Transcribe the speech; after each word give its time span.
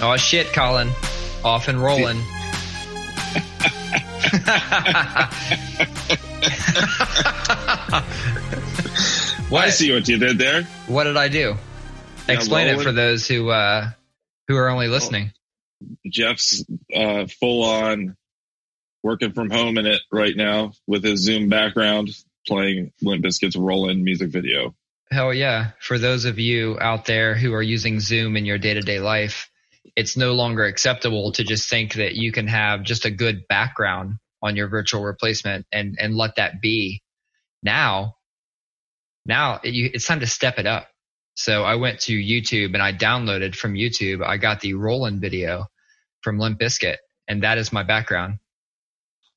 Oh 0.00 0.16
shit, 0.16 0.52
Colin. 0.52 0.90
Off 1.44 1.68
and 1.68 1.82
rolling. 1.82 2.18
what? 9.48 9.64
I 9.64 9.70
see 9.70 9.92
what 9.92 10.08
you 10.08 10.18
did 10.18 10.38
there. 10.38 10.62
What 10.86 11.04
did 11.04 11.16
I 11.16 11.28
do? 11.28 11.56
Yeah, 12.28 12.34
Explain 12.34 12.68
it 12.68 12.80
for 12.80 12.92
those 12.92 13.26
who 13.26 13.48
uh 13.50 13.90
who 14.46 14.56
are 14.56 14.68
only 14.68 14.88
listening. 14.88 15.32
Jeff's 16.06 16.64
uh, 16.94 17.26
full 17.26 17.64
on 17.64 18.16
working 19.02 19.32
from 19.32 19.50
home 19.50 19.78
in 19.78 19.86
it 19.86 20.00
right 20.10 20.36
now 20.36 20.72
with 20.86 21.04
his 21.04 21.20
Zoom 21.20 21.48
background, 21.48 22.10
playing 22.46 22.92
Limp 23.00 23.24
Bizkit's 23.24 23.56
Rollin' 23.56 24.02
music 24.02 24.30
video. 24.30 24.74
Hell 25.10 25.32
yeah. 25.32 25.70
For 25.80 25.98
those 25.98 26.24
of 26.24 26.38
you 26.38 26.78
out 26.80 27.06
there 27.06 27.34
who 27.34 27.54
are 27.54 27.62
using 27.62 28.00
Zoom 28.00 28.36
in 28.36 28.44
your 28.44 28.58
day 28.58 28.74
to 28.74 28.80
day 28.80 29.00
life, 29.00 29.50
it's 29.96 30.16
no 30.16 30.32
longer 30.32 30.64
acceptable 30.64 31.32
to 31.32 31.44
just 31.44 31.68
think 31.68 31.94
that 31.94 32.14
you 32.14 32.32
can 32.32 32.46
have 32.46 32.82
just 32.82 33.04
a 33.04 33.10
good 33.10 33.46
background 33.48 34.14
on 34.42 34.56
your 34.56 34.68
virtual 34.68 35.02
replacement 35.02 35.66
and, 35.72 35.96
and 36.00 36.14
let 36.14 36.36
that 36.36 36.60
be. 36.60 37.02
Now, 37.62 38.14
now 39.26 39.60
it, 39.62 39.74
you, 39.74 39.90
it's 39.92 40.06
time 40.06 40.20
to 40.20 40.26
step 40.26 40.58
it 40.58 40.66
up. 40.66 40.88
So 41.34 41.64
I 41.64 41.76
went 41.76 42.00
to 42.00 42.12
YouTube 42.12 42.74
and 42.74 42.82
I 42.82 42.92
downloaded 42.92 43.54
from 43.54 43.74
YouTube. 43.74 44.24
I 44.24 44.36
got 44.36 44.60
the 44.60 44.74
Rollin' 44.74 45.20
video 45.20 45.66
from 46.22 46.38
Limp 46.38 46.58
Bizkit 46.60 46.96
and 47.28 47.42
that 47.42 47.58
is 47.58 47.72
my 47.72 47.82
background. 47.82 48.38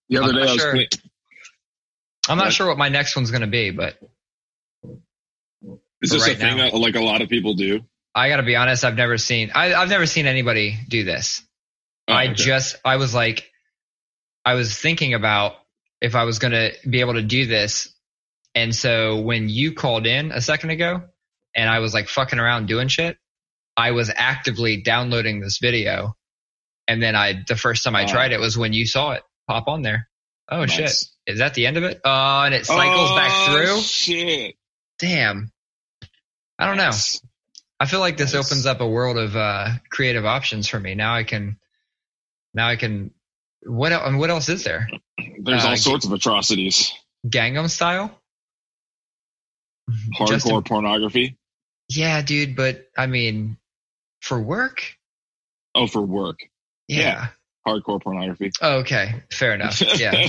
The 0.09 0.17
other 0.17 0.29
I'm 0.29 0.35
day, 0.35 0.39
not 0.41 0.49
I 0.49 0.53
was 0.53 0.61
sure. 0.61 0.75
I'm 2.29 2.37
not 2.37 2.45
What? 2.45 2.53
sure 2.53 2.67
what 2.67 2.77
my 2.77 2.89
next 2.89 3.15
one's 3.15 3.31
going 3.31 3.41
to 3.41 3.47
be, 3.47 3.71
but 3.71 3.97
is 6.01 6.11
this 6.11 6.21
right 6.23 6.35
a 6.35 6.39
thing 6.39 6.57
now. 6.57 6.69
that, 6.71 6.73
like 6.77 6.95
a 6.95 7.01
lot 7.01 7.21
of 7.21 7.29
people 7.29 7.53
do? 7.53 7.81
I 8.13 8.29
got 8.29 8.37
to 8.37 8.43
be 8.43 8.55
honest. 8.55 8.83
I've 8.83 8.95
never 8.95 9.17
seen, 9.17 9.51
I, 9.55 9.73
I've 9.73 9.89
never 9.89 10.05
seen 10.05 10.25
anybody 10.27 10.77
do 10.87 11.03
this. 11.03 11.41
Oh, 12.07 12.13
I 12.13 12.25
okay. 12.25 12.33
just, 12.33 12.75
I 12.83 12.97
was 12.97 13.13
like, 13.13 13.49
I 14.43 14.55
was 14.55 14.77
thinking 14.77 15.13
about 15.13 15.53
if 16.01 16.15
I 16.15 16.23
was 16.25 16.39
going 16.39 16.51
to 16.53 16.71
be 16.89 16.99
able 17.01 17.13
to 17.13 17.21
do 17.21 17.45
this. 17.45 17.93
And 18.55 18.75
so 18.75 19.21
when 19.21 19.47
you 19.49 19.73
called 19.73 20.05
in 20.07 20.31
a 20.31 20.41
second 20.41 20.71
ago 20.71 21.03
and 21.55 21.69
I 21.69 21.79
was 21.79 21.93
like 21.93 22.09
fucking 22.09 22.39
around 22.39 22.65
doing 22.67 22.89
shit, 22.89 23.17
I 23.77 23.91
was 23.91 24.11
actively 24.13 24.81
downloading 24.81 25.39
this 25.39 25.59
video. 25.59 26.15
And 26.87 27.01
then 27.01 27.15
I, 27.15 27.43
the 27.47 27.55
first 27.55 27.83
time 27.85 27.95
I 27.95 28.03
Oh. 28.03 28.07
tried 28.07 28.33
it 28.33 28.39
was 28.39 28.57
when 28.57 28.73
you 28.73 28.85
saw 28.85 29.11
it 29.11 29.23
pop 29.47 29.67
on 29.69 29.83
there. 29.83 30.09
Oh 30.49 30.61
Nice. 30.65 30.71
shit. 30.73 30.91
Is 31.27 31.39
that 31.39 31.53
the 31.53 31.65
end 31.67 31.77
of 31.77 31.83
it? 31.83 32.01
Oh, 32.03 32.41
and 32.43 32.53
it 32.53 32.65
cycles 32.65 33.11
back 33.11 33.31
Oh, 33.31 33.53
through. 33.55 33.81
Shit. 33.81 34.55
Damn. 34.99 35.51
I 36.59 36.65
don't 36.65 36.77
know. 36.77 36.91
I 37.81 37.85
feel 37.87 37.99
like 37.99 38.15
this 38.17 38.33
Nice. 38.33 38.45
opens 38.45 38.65
up 38.67 38.79
a 38.79 38.87
world 38.87 39.17
of 39.17 39.35
uh, 39.35 39.69
creative 39.89 40.23
options 40.25 40.67
for 40.67 40.79
me. 40.79 40.93
Now 40.93 41.15
I 41.15 41.23
can, 41.23 41.57
now 42.53 42.67
I 42.67 42.75
can. 42.75 43.11
What 43.63 43.91
el- 43.91 44.05
and 44.05 44.19
what 44.19 44.29
else 44.29 44.49
is 44.49 44.63
there? 44.63 44.87
There's 45.39 45.65
Uh, 45.65 45.69
all 45.69 45.75
sorts 45.77 46.05
of 46.05 46.11
atrocities. 46.13 46.91
Gangnam 47.27 47.69
Style. 47.69 48.11
Hardcore 50.17 50.27
Justin- 50.27 50.61
pornography. 50.63 51.37
yeah, 51.89 52.21
dude. 52.21 52.55
But 52.55 52.87
I 52.97 53.07
mean, 53.07 53.57
for 54.21 54.39
work. 54.39 54.83
Oh, 55.75 55.87
for 55.87 56.01
work. 56.01 56.39
Yeah. 56.87 56.99
Yeah. 56.99 57.27
Hardcore 57.67 58.01
pornography. 58.01 58.51
Oh, 58.61 58.79
okay. 58.79 59.23
Fair 59.31 59.53
enough. 59.53 59.81
Yeah. 59.99 60.27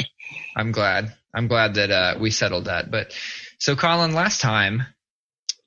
I'm 0.56 0.72
glad. 0.72 1.14
I'm 1.34 1.48
glad 1.48 1.74
that 1.74 1.90
uh, 1.90 2.14
we 2.20 2.30
settled 2.30 2.66
that. 2.66 2.90
But 2.90 3.12
so, 3.58 3.76
Colin, 3.76 4.14
last 4.14 4.40
time 4.40 4.84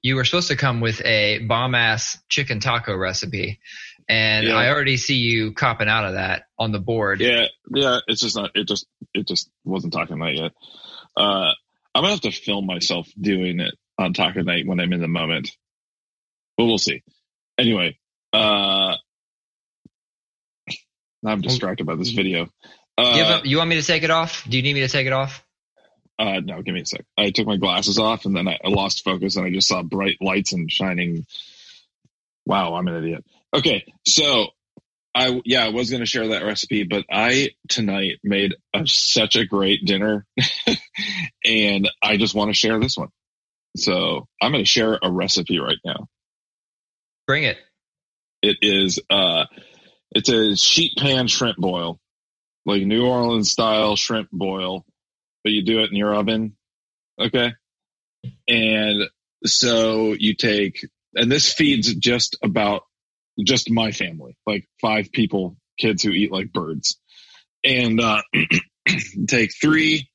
you 0.01 0.15
were 0.15 0.23
supposed 0.25 0.47
to 0.49 0.55
come 0.55 0.79
with 0.81 1.01
a 1.05 1.39
bomb 1.39 1.75
ass 1.75 2.17
chicken 2.29 2.59
taco 2.59 2.95
recipe, 2.95 3.59
and 4.07 4.47
Yeah. 4.47 4.55
I 4.55 4.69
already 4.69 4.97
see 4.97 5.15
you 5.15 5.51
copping 5.53 5.89
out 5.89 6.05
of 6.05 6.13
that 6.13 6.43
on 6.58 6.71
the 6.71 6.80
board. 6.80 7.19
yeah, 7.21 7.45
yeah. 7.73 7.99
It's 8.07 8.21
just 8.21 8.36
not. 8.36 8.52
It 8.55 8.67
just. 8.67 8.86
It 9.13 9.27
just 9.27 9.49
wasn't 9.63 9.93
talking 9.93 10.19
night 10.19 10.36
yet. 10.36 10.52
Uh, 11.15 11.52
I'm 11.95 12.03
gonna 12.03 12.09
have 12.09 12.21
to 12.21 12.31
film 12.31 12.65
myself 12.67 13.07
doing 13.19 13.59
it 13.59 13.73
on 13.97 14.13
taco 14.13 14.41
night 14.43 14.67
when 14.67 14.80
I'm 14.80 14.93
in 14.93 15.02
the 15.02 15.07
moment, 15.07 15.49
but 16.55 16.65
we'll 16.65 16.77
see. 16.77 17.02
Anyway, 17.57 17.97
uh, 18.33 18.95
I'm 21.25 21.41
distracted 21.41 21.86
by 21.87 21.95
this 21.95 22.09
video. 22.11 22.47
Uh, 22.97 23.39
him- 23.39 23.45
you 23.45 23.57
want 23.57 23.69
me 23.69 23.75
to 23.81 23.86
take 23.86 24.03
it 24.03 24.11
off? 24.11 24.47
Do 24.47 24.57
you 24.57 24.63
need 24.63 24.73
me 24.73 24.81
to 24.81 24.87
take 24.87 25.07
it 25.07 25.13
off? 25.13 25.43
Uh, 26.20 26.39
no, 26.44 26.61
give 26.61 26.73
me 26.73 26.82
a 26.82 26.86
sec. 26.86 27.05
I 27.17 27.30
took 27.30 27.48
my 27.48 27.58
glasses 27.58 28.00
off 28.00 28.26
and 28.26 28.36
then 28.36 28.48
I, 28.48 28.60
I 28.64 28.70
lost 28.70 29.04
focus 29.04 29.36
and 29.36 29.45
I 29.45 29.52
just 29.52 29.67
saw 29.67 29.83
bright 29.83 30.17
lights 30.20 30.54
and 30.54 30.72
shining. 30.72 31.26
Wow, 32.45 32.76
I'm 32.76 32.88
an 32.88 32.95
idiot. 32.95 33.26
Okay, 33.54 33.94
so 34.05 34.48
I 35.14 35.42
yeah, 35.45 35.66
I 35.66 35.70
was 35.70 35.89
going 35.89 36.02
to 36.02 36.05
share 36.05 36.30
that 36.30 36.44
recipe, 36.44 36.83
but 36.83 37.05
I 37.10 37.50
tonight 37.70 38.20
made 38.23 38.55
a, 38.73 38.83
such 38.86 39.36
a 39.36 39.45
great 39.45 39.83
dinner, 39.86 40.26
and 41.45 41.89
I 42.04 42.17
just 42.17 42.36
want 42.36 42.49
to 42.49 42.54
share 42.54 42.80
this 42.80 42.98
one. 42.98 43.10
So 43.76 44.28
I'm 44.42 44.52
going 44.52 44.64
to 44.64 44.70
share 44.70 44.98
a 45.02 45.11
recipe 45.11 45.60
right 45.60 45.80
now. 45.84 46.08
Bring 47.26 47.44
it. 47.44 47.58
It 48.42 48.58
is 48.61 48.99
uh, 49.10 49.45
it's 50.11 50.30
a 50.30 50.55
sheet 50.55 50.94
pan 50.98 51.28
shrimp 51.28 51.58
boil, 51.58 51.99
like 52.66 52.84
New 52.84 53.05
Orleans 53.05 53.52
style 53.52 53.95
shrimp 53.95 54.30
boil, 54.32 54.86
but 55.47 55.53
you 55.53 55.63
do 55.63 55.80
it 55.80 55.89
in 55.89 55.95
your 55.95 56.13
oven. 56.13 56.58
Okay, 57.17 57.53
and 58.49 59.03
so 59.45 60.11
you 60.11 60.35
take, 60.35 60.85
and 61.15 61.31
this 61.31 61.53
feeds 61.53 61.95
just 61.95 62.35
about 62.43 62.81
just 63.41 63.71
my 63.71 63.93
family, 63.93 64.36
like 64.45 64.67
five 64.81 65.09
people, 65.09 65.55
kids 65.80 66.03
who 66.03 66.11
eat 66.11 66.33
like 66.33 66.52
birds, 66.52 66.99
and 67.63 68.02
uh, 68.02 68.21
take 69.30 69.52
three 69.55 70.09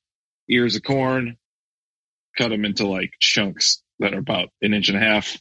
ears 0.50 0.76
of 0.76 0.82
corn, 0.82 1.38
cut 2.36 2.50
them 2.50 2.66
into 2.66 2.86
like 2.86 3.14
chunks 3.18 3.82
that 4.00 4.12
are 4.12 4.18
about 4.18 4.50
an 4.60 4.74
inch 4.74 4.90
and 4.90 4.98
a 4.98 5.00
half 5.00 5.40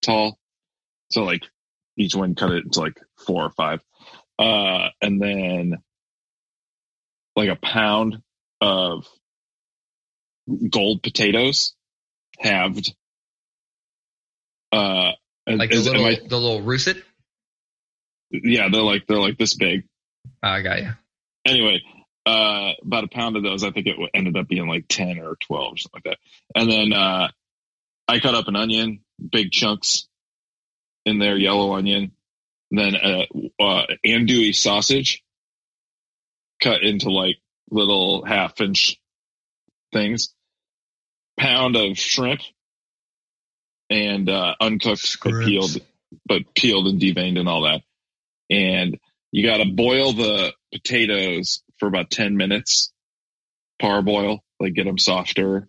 tall. 0.00 0.38
So 1.10 1.24
like 1.24 1.42
each 1.98 2.14
one 2.14 2.34
cut 2.34 2.52
it 2.52 2.64
into 2.64 2.80
like 2.80 2.98
four 3.26 3.44
or 3.44 3.50
five. 3.50 3.82
Uh, 4.38 4.88
and 5.02 5.20
then 5.20 5.76
like 7.36 7.50
a 7.50 7.56
pound 7.56 8.22
of 8.64 9.06
gold 10.70 11.02
potatoes 11.02 11.74
halved. 12.38 12.94
Uh, 14.72 15.12
Like 15.46 15.70
the 15.70 15.76
is- 15.76 15.86
am 15.86 15.92
little, 15.94 16.06
I- 16.06 16.28
the 16.28 16.38
little 16.40 16.62
russet. 16.62 16.96
yeah, 18.30 18.68
they're 18.70 18.82
like, 18.82 19.06
they're 19.06 19.20
like 19.20 19.38
this 19.38 19.54
big. 19.54 19.84
Oh, 20.42 20.48
I 20.48 20.62
got 20.62 20.82
you. 20.82 20.90
Anyway, 21.44 21.82
uh, 22.26 22.72
about 22.82 23.04
a 23.04 23.08
pound 23.08 23.36
of 23.36 23.42
those, 23.42 23.62
I 23.62 23.70
think 23.70 23.86
it 23.86 23.96
ended 24.14 24.36
up 24.36 24.48
being 24.48 24.66
like 24.66 24.86
10 24.88 25.18
or 25.18 25.36
12 25.46 25.74
or 25.74 25.76
something 25.76 26.00
like 26.04 26.04
that. 26.04 26.18
And 26.60 26.70
then, 26.70 26.92
uh, 26.92 27.30
I 28.08 28.20
cut 28.20 28.34
up 28.34 28.48
an 28.48 28.56
onion, 28.56 29.04
big 29.30 29.50
chunks 29.50 30.08
in 31.04 31.18
there, 31.18 31.36
yellow 31.36 31.74
onion. 31.74 32.12
Then, 32.70 32.94
uh, 32.96 33.26
uh, 33.62 33.86
andouille 34.04 34.54
sausage 34.54 35.22
cut 36.62 36.82
into 36.82 37.10
like 37.10 37.36
little 37.70 38.24
half 38.24 38.60
inch 38.60 39.00
things. 39.92 40.34
Pound 41.38 41.76
of 41.76 41.98
shrimp 41.98 42.40
and, 43.90 44.28
uh, 44.28 44.54
uncooked, 44.60 45.18
but 45.22 45.44
peeled, 45.44 45.80
but 46.26 46.42
peeled 46.54 46.86
and 46.86 47.00
deveined 47.00 47.38
and 47.38 47.48
all 47.48 47.62
that. 47.62 47.82
And 48.50 48.98
you 49.32 49.44
got 49.44 49.56
to 49.58 49.72
boil 49.72 50.12
the 50.12 50.52
potatoes 50.72 51.62
for 51.78 51.88
about 51.88 52.10
10 52.10 52.36
minutes, 52.36 52.92
parboil, 53.80 54.44
like 54.60 54.74
get 54.74 54.84
them 54.84 54.98
softer. 54.98 55.68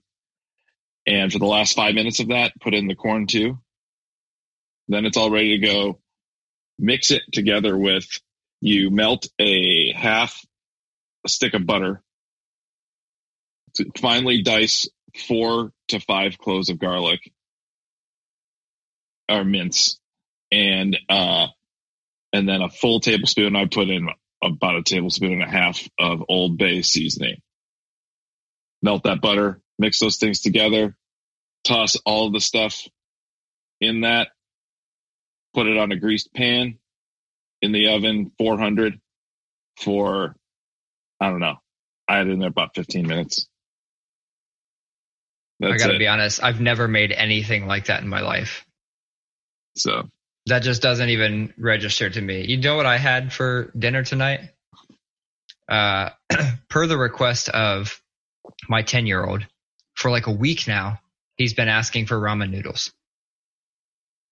And 1.07 1.31
for 1.31 1.39
the 1.39 1.45
last 1.45 1.75
five 1.75 1.95
minutes 1.95 2.19
of 2.19 2.30
that, 2.30 2.53
put 2.59 2.74
in 2.74 2.88
the 2.88 2.95
corn 2.95 3.27
too. 3.27 3.59
Then 4.88 5.06
it's 5.06 5.18
all 5.18 5.31
ready 5.31 5.59
to 5.59 5.65
go. 5.65 6.00
Mix 6.77 7.12
it 7.12 7.24
together 7.31 7.77
with, 7.77 8.07
you 8.62 8.91
melt 8.91 9.27
a 9.39 9.94
half 9.94 10.45
a 11.25 11.30
stick 11.30 11.54
of 11.54 11.66
butter. 11.66 12.01
Finely 13.98 14.42
dice 14.42 14.88
four 15.27 15.72
to 15.89 16.00
five 16.00 16.38
cloves 16.38 16.69
of 16.69 16.80
garlic 16.80 17.19
or 19.27 19.44
mince 19.44 20.00
and, 20.51 20.98
uh, 21.10 21.48
and 22.31 22.48
then 22.48 22.62
a 22.62 22.69
full 22.69 23.00
tablespoon. 23.00 23.56
I 23.56 23.66
put 23.66 23.89
in 23.89 24.07
about 24.42 24.75
a 24.75 24.83
tablespoon 24.83 25.33
and 25.33 25.44
a 25.44 25.50
half 25.50 25.88
of 26.00 26.24
Old 26.30 26.57
Bay 26.57 26.81
seasoning. 26.81 27.42
Melt 28.81 29.04
that 29.04 29.22
butter, 29.22 29.62
mix 29.80 30.00
those 30.00 30.18
things 30.18 30.42
together, 30.42 30.95
toss 31.63 31.95
all 32.06 32.31
the 32.31 32.39
stuff 32.39 32.88
in 33.81 34.01
that, 34.01 34.30
put 35.54 35.68
it 35.68 35.77
on 35.77 35.92
a 35.92 36.00
greased 36.00 36.33
pan 36.33 36.77
in 37.62 37.72
the 37.72 37.89
oven, 37.89 38.31
400 38.38 39.00
for, 39.77 40.36
I 41.19 41.29
don't 41.29 41.39
know. 41.39 41.56
I 42.07 42.17
had 42.17 42.27
it 42.27 42.31
in 42.31 42.39
there 42.39 42.50
about 42.50 42.75
15 42.75 43.07
minutes. 43.07 43.47
I 45.63 45.77
got 45.77 45.88
to 45.88 45.97
be 45.97 46.07
honest. 46.07 46.44
I've 46.44 46.59
never 46.59 46.88
made 46.88 47.12
anything 47.12 47.65
like 47.65 47.85
that 47.85 48.01
in 48.01 48.09
my 48.09 48.21
life. 48.21 48.65
So 49.77 50.09
That 50.47 50.59
just 50.59 50.81
doesn't 50.81 51.09
even 51.09 51.53
register 51.57 52.09
to 52.09 52.21
me. 52.21 52.45
You 52.45 52.57
know 52.57 52.75
what 52.75 52.85
I 52.85 52.97
had 52.97 53.31
for 53.33 53.71
dinner 53.77 54.03
tonight? 54.03 54.41
Uh, 55.69 56.09
per 56.69 56.88
the 56.88 56.97
request 56.97 57.50
of 57.50 58.00
my 58.69 58.81
10 58.83 59.07
year 59.07 59.25
old, 59.25 59.45
for 59.95 60.12
like 60.12 60.27
a 60.27 60.31
week 60.31 60.67
now, 60.67 61.00
he's 61.38 61.53
been 61.53 61.69
asking 61.69 62.06
for 62.06 62.19
ramen 62.19 62.51
noodles. 62.51 62.91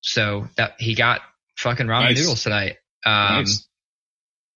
So 0.02 0.50
that 0.58 0.76
he 0.80 0.96
got 0.96 1.22
fucking 1.58 1.88
ramen 1.88 2.10
Nice. 2.10 2.18
noodles 2.20 2.44
tonight. 2.44 2.78
Um, 3.06 3.38
Nice. 3.38 3.68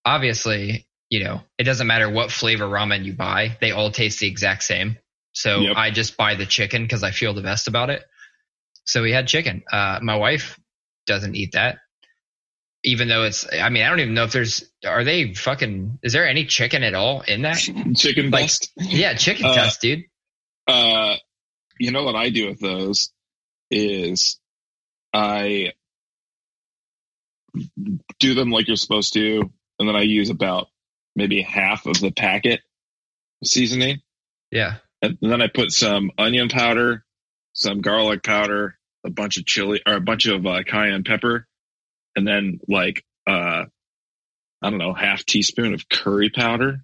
obviously, 0.05 0.85
you 1.09 1.23
know, 1.23 1.41
it 1.57 1.63
doesn't 1.63 1.87
matter 1.87 2.09
what 2.09 2.31
flavor 2.31 2.65
ramen 2.65 3.05
you 3.05 3.13
buy, 3.13 3.57
they 3.61 3.71
all 3.71 3.91
taste 3.91 4.19
the 4.19 4.27
exact 4.27 4.63
same. 4.63 4.97
So 5.31 5.61
Yep. 5.61 5.73
I 5.77 5.91
just 5.91 6.17
buy 6.17 6.35
the 6.35 6.45
chicken 6.45 6.83
because 6.83 7.03
I 7.03 7.11
feel 7.11 7.33
the 7.33 7.41
best 7.41 7.67
about 7.67 7.89
it. 7.89 8.03
So 8.85 9.03
we 9.03 9.11
had 9.11 9.27
chicken. 9.27 9.63
Uh, 9.71 9.99
my 10.01 10.15
wife 10.15 10.59
doesn't 11.05 11.35
eat 11.35 11.53
that. 11.53 11.77
Even 12.83 13.07
though 13.07 13.23
it's, 13.23 13.45
I 13.51 13.69
mean, 13.69 13.83
I 13.83 13.89
don't 13.89 13.99
even 13.99 14.13
know 14.13 14.23
if 14.23 14.31
there's, 14.31 14.63
are 14.85 15.03
they 15.03 15.33
fucking, 15.33 15.99
is 16.03 16.13
there 16.13 16.27
any 16.27 16.45
chicken 16.45 16.83
at 16.83 16.93
all 16.93 17.21
in 17.21 17.41
that? 17.41 17.57
Chicken 17.95 18.29
Like-. 18.31 18.51
Yeah, 18.77 19.13
chicken 19.15 19.45
Uh, 19.45 19.69
dude. 19.81 20.03
Uh, 20.67 21.15
you 21.79 21.91
know 21.91 22.03
what 22.03 22.15
I 22.15 22.29
do 22.29 22.47
with 22.47 22.59
those 22.59 23.11
is 23.69 24.39
I 25.13 25.73
do 28.19 28.33
them 28.33 28.51
like 28.51 28.67
you're 28.67 28.77
supposed 28.77 29.13
to, 29.13 29.51
and 29.79 29.87
then 29.87 29.95
I 29.95 30.01
use 30.01 30.29
about 30.29 30.67
maybe 31.17 31.41
half 31.41 31.85
of 31.87 31.99
the 31.99 32.11
packet 32.11 32.61
seasoning, 33.43 34.01
Yeah. 34.51 34.75
and 35.01 35.17
then 35.21 35.41
I 35.41 35.47
put 35.47 35.71
some 35.71 36.11
onion 36.17 36.47
powder, 36.47 37.03
some 37.53 37.81
garlic 37.81 38.23
powder, 38.23 38.77
a 39.05 39.09
bunch 39.09 39.37
of 39.37 39.45
chili 39.45 39.81
or 39.85 39.93
a 39.95 40.01
bunch 40.01 40.27
of 40.27 40.45
uh, 40.45 40.63
cayenne 40.63 41.03
pepper, 41.03 41.47
and 42.15 42.25
then 42.27 42.59
like 42.67 43.03
uh, 43.27 43.65
I 44.61 44.69
don't 44.69 44.77
know, 44.79 44.93
half 44.93 45.25
teaspoon 45.25 45.73
of 45.73 45.89
curry 45.89 46.29
powder, 46.29 46.81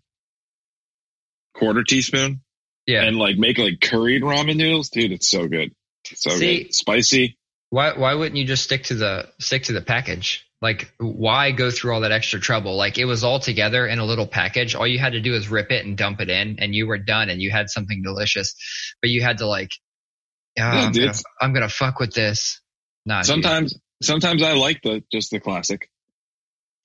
quarter 1.56 1.83
teaspoon 1.83 2.41
Yeah. 2.86 3.03
and 3.03 3.18
like 3.18 3.38
make 3.38 3.57
like 3.57 3.79
curried 3.81 4.24
ramen 4.24 4.57
noodles, 4.57 4.89
dude. 4.89 5.12
It's 5.12 5.29
so 5.29 5.47
good, 5.47 5.71
so 6.06 6.31
See- 6.31 6.63
good, 6.63 6.74
spicy. 6.74 7.38
Why 7.69 7.97
why 7.97 8.13
wouldn't 8.13 8.36
you 8.38 8.45
just 8.45 8.63
stick 8.63 8.83
to 8.86 8.95
the 8.95 9.29
stick 9.39 9.63
to 9.63 9.74
the 9.74 9.81
package? 9.81 10.45
Like 10.63 10.94
why 10.98 11.51
go 11.51 11.71
through 11.71 11.94
all 11.94 12.01
that 12.01 12.13
extra 12.13 12.39
trouble? 12.39 12.77
Like 12.77 12.98
it 12.98 13.04
was 13.04 13.25
all 13.25 13.39
together 13.42 13.86
in 13.86 14.00
a 14.00 14.06
little 14.06 14.25
package. 14.25 14.75
All 14.75 14.88
you 14.88 14.98
had 14.98 15.12
to 15.12 15.19
do 15.19 15.36
is 15.36 15.50
rip 15.50 15.74
it 15.74 15.86
and 15.86 15.98
dump 15.98 16.21
it 16.21 16.30
in 16.30 16.56
and 16.60 16.74
you 16.74 16.88
were 16.88 16.98
done 16.98 17.30
and 17.30 17.42
you 17.42 17.51
had 17.51 17.69
something 17.69 18.01
delicious. 18.01 18.56
But 19.01 19.10
you 19.10 19.21
had 19.21 19.39
to 19.39 19.45
like 19.45 19.71
"Ah, 20.57 20.62
Yeah, 20.62 20.86
I'm, 20.86 20.92
gonna, 20.94 21.13
I'm 21.42 21.54
gonna 21.54 21.68
fuck 21.68 22.00
with 22.00 22.13
this. 22.13 22.62
Nah, 23.06 23.19
dude. 23.19 23.25
Sometimes, 23.25 23.77
sometimes 24.01 24.42
I 24.42 24.54
like 24.54 24.81
the 24.81 25.04
just 25.12 25.31
the 25.31 25.42
classic. 25.42 25.89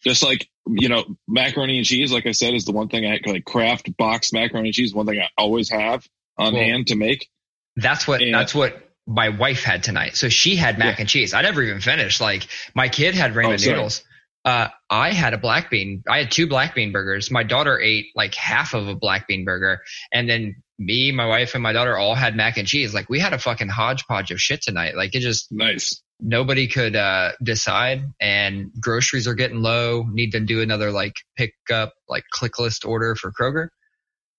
Just 0.05 0.25
like 0.25 0.49
you 0.67 0.89
know, 0.89 1.05
macaroni 1.29 1.77
and 1.77 1.87
cheese. 1.87 2.13
Like 2.13 2.27
I 2.27 2.33
said, 2.33 2.55
is 2.55 2.65
the 2.65 2.73
one 2.73 2.89
thing 2.89 3.07
I 3.07 3.21
like. 3.31 3.45
Kraft 3.45 3.97
box 3.97 4.33
macaroni 4.33 4.71
and 4.71 4.75
cheese. 4.75 4.93
One 4.93 5.07
thing 5.07 5.21
I 5.21 5.29
always 5.39 5.71
have 5.71 6.05
on 6.37 6.53
Well, 6.53 6.63
hand 6.65 6.89
to 6.89 6.97
make. 6.97 7.29
That's 7.77 8.09
what 8.09 8.23
And- 8.23 8.35
that's 8.35 8.57
what 8.57 8.88
my 9.11 9.31
wife 9.31 9.65
had 9.65 9.83
tonight. 9.83 10.17
So 10.17 10.29
she 10.29 10.55
had 10.55 10.79
mac 10.79 10.97
Yeah. 10.99 11.01
and 11.03 11.09
cheese. 11.09 11.33
I 11.33 11.41
never 11.43 11.63
even 11.63 11.81
finished. 11.81 12.21
Like 12.21 12.47
my 12.75 12.89
kid 12.89 13.15
had 13.15 13.33
ramen 13.33 13.67
Oh, 13.67 13.71
noodles. 13.71 14.05
Uh, 14.45 14.69
I 14.89 15.13
had 15.13 15.35
a 15.35 15.39
black 15.39 15.71
bean. 15.71 16.03
I 16.09 16.19
had 16.19 16.31
two 16.31 16.47
black 16.47 16.75
bean 16.75 16.93
burgers. 16.93 17.31
My 17.31 17.43
daughter 17.43 17.81
ate 17.81 18.07
like 18.15 18.35
half 18.35 18.75
of 18.75 18.87
a 18.87 18.95
black 18.95 19.27
bean 19.27 19.45
burger, 19.45 19.81
and 20.13 20.29
then 20.29 20.63
me, 20.79 21.11
my 21.11 21.27
wife, 21.27 21.55
and 21.55 21.63
my 21.63 21.73
daughter 21.73 21.97
all 21.99 22.15
had 22.15 22.37
mac 22.37 22.57
and 22.57 22.69
cheese. 22.69 22.95
Like 22.95 23.09
we 23.11 23.19
had 23.19 23.33
a 23.33 23.39
fucking 23.39 23.69
hodgepodge 23.69 24.31
of 24.31 24.41
shit 24.41 24.63
tonight. 24.63 24.95
Like 24.95 25.15
it 25.15 25.21
just 25.21 25.49
Nice. 25.51 26.01
nobody 26.21 26.69
could 26.69 26.95
uh, 26.97 27.33
decide, 27.43 28.03
and 28.21 28.71
groceries 28.81 29.27
are 29.27 29.35
getting 29.35 29.61
low. 29.61 30.05
Need 30.11 30.33
to 30.33 30.41
do 30.41 30.61
another 30.63 30.93
like 30.93 31.15
pick 31.37 31.55
up 31.73 31.95
like 32.09 32.25
click 32.31 32.59
list 32.59 32.85
order 32.85 33.17
for 33.17 33.33
Kroger. 33.33 33.69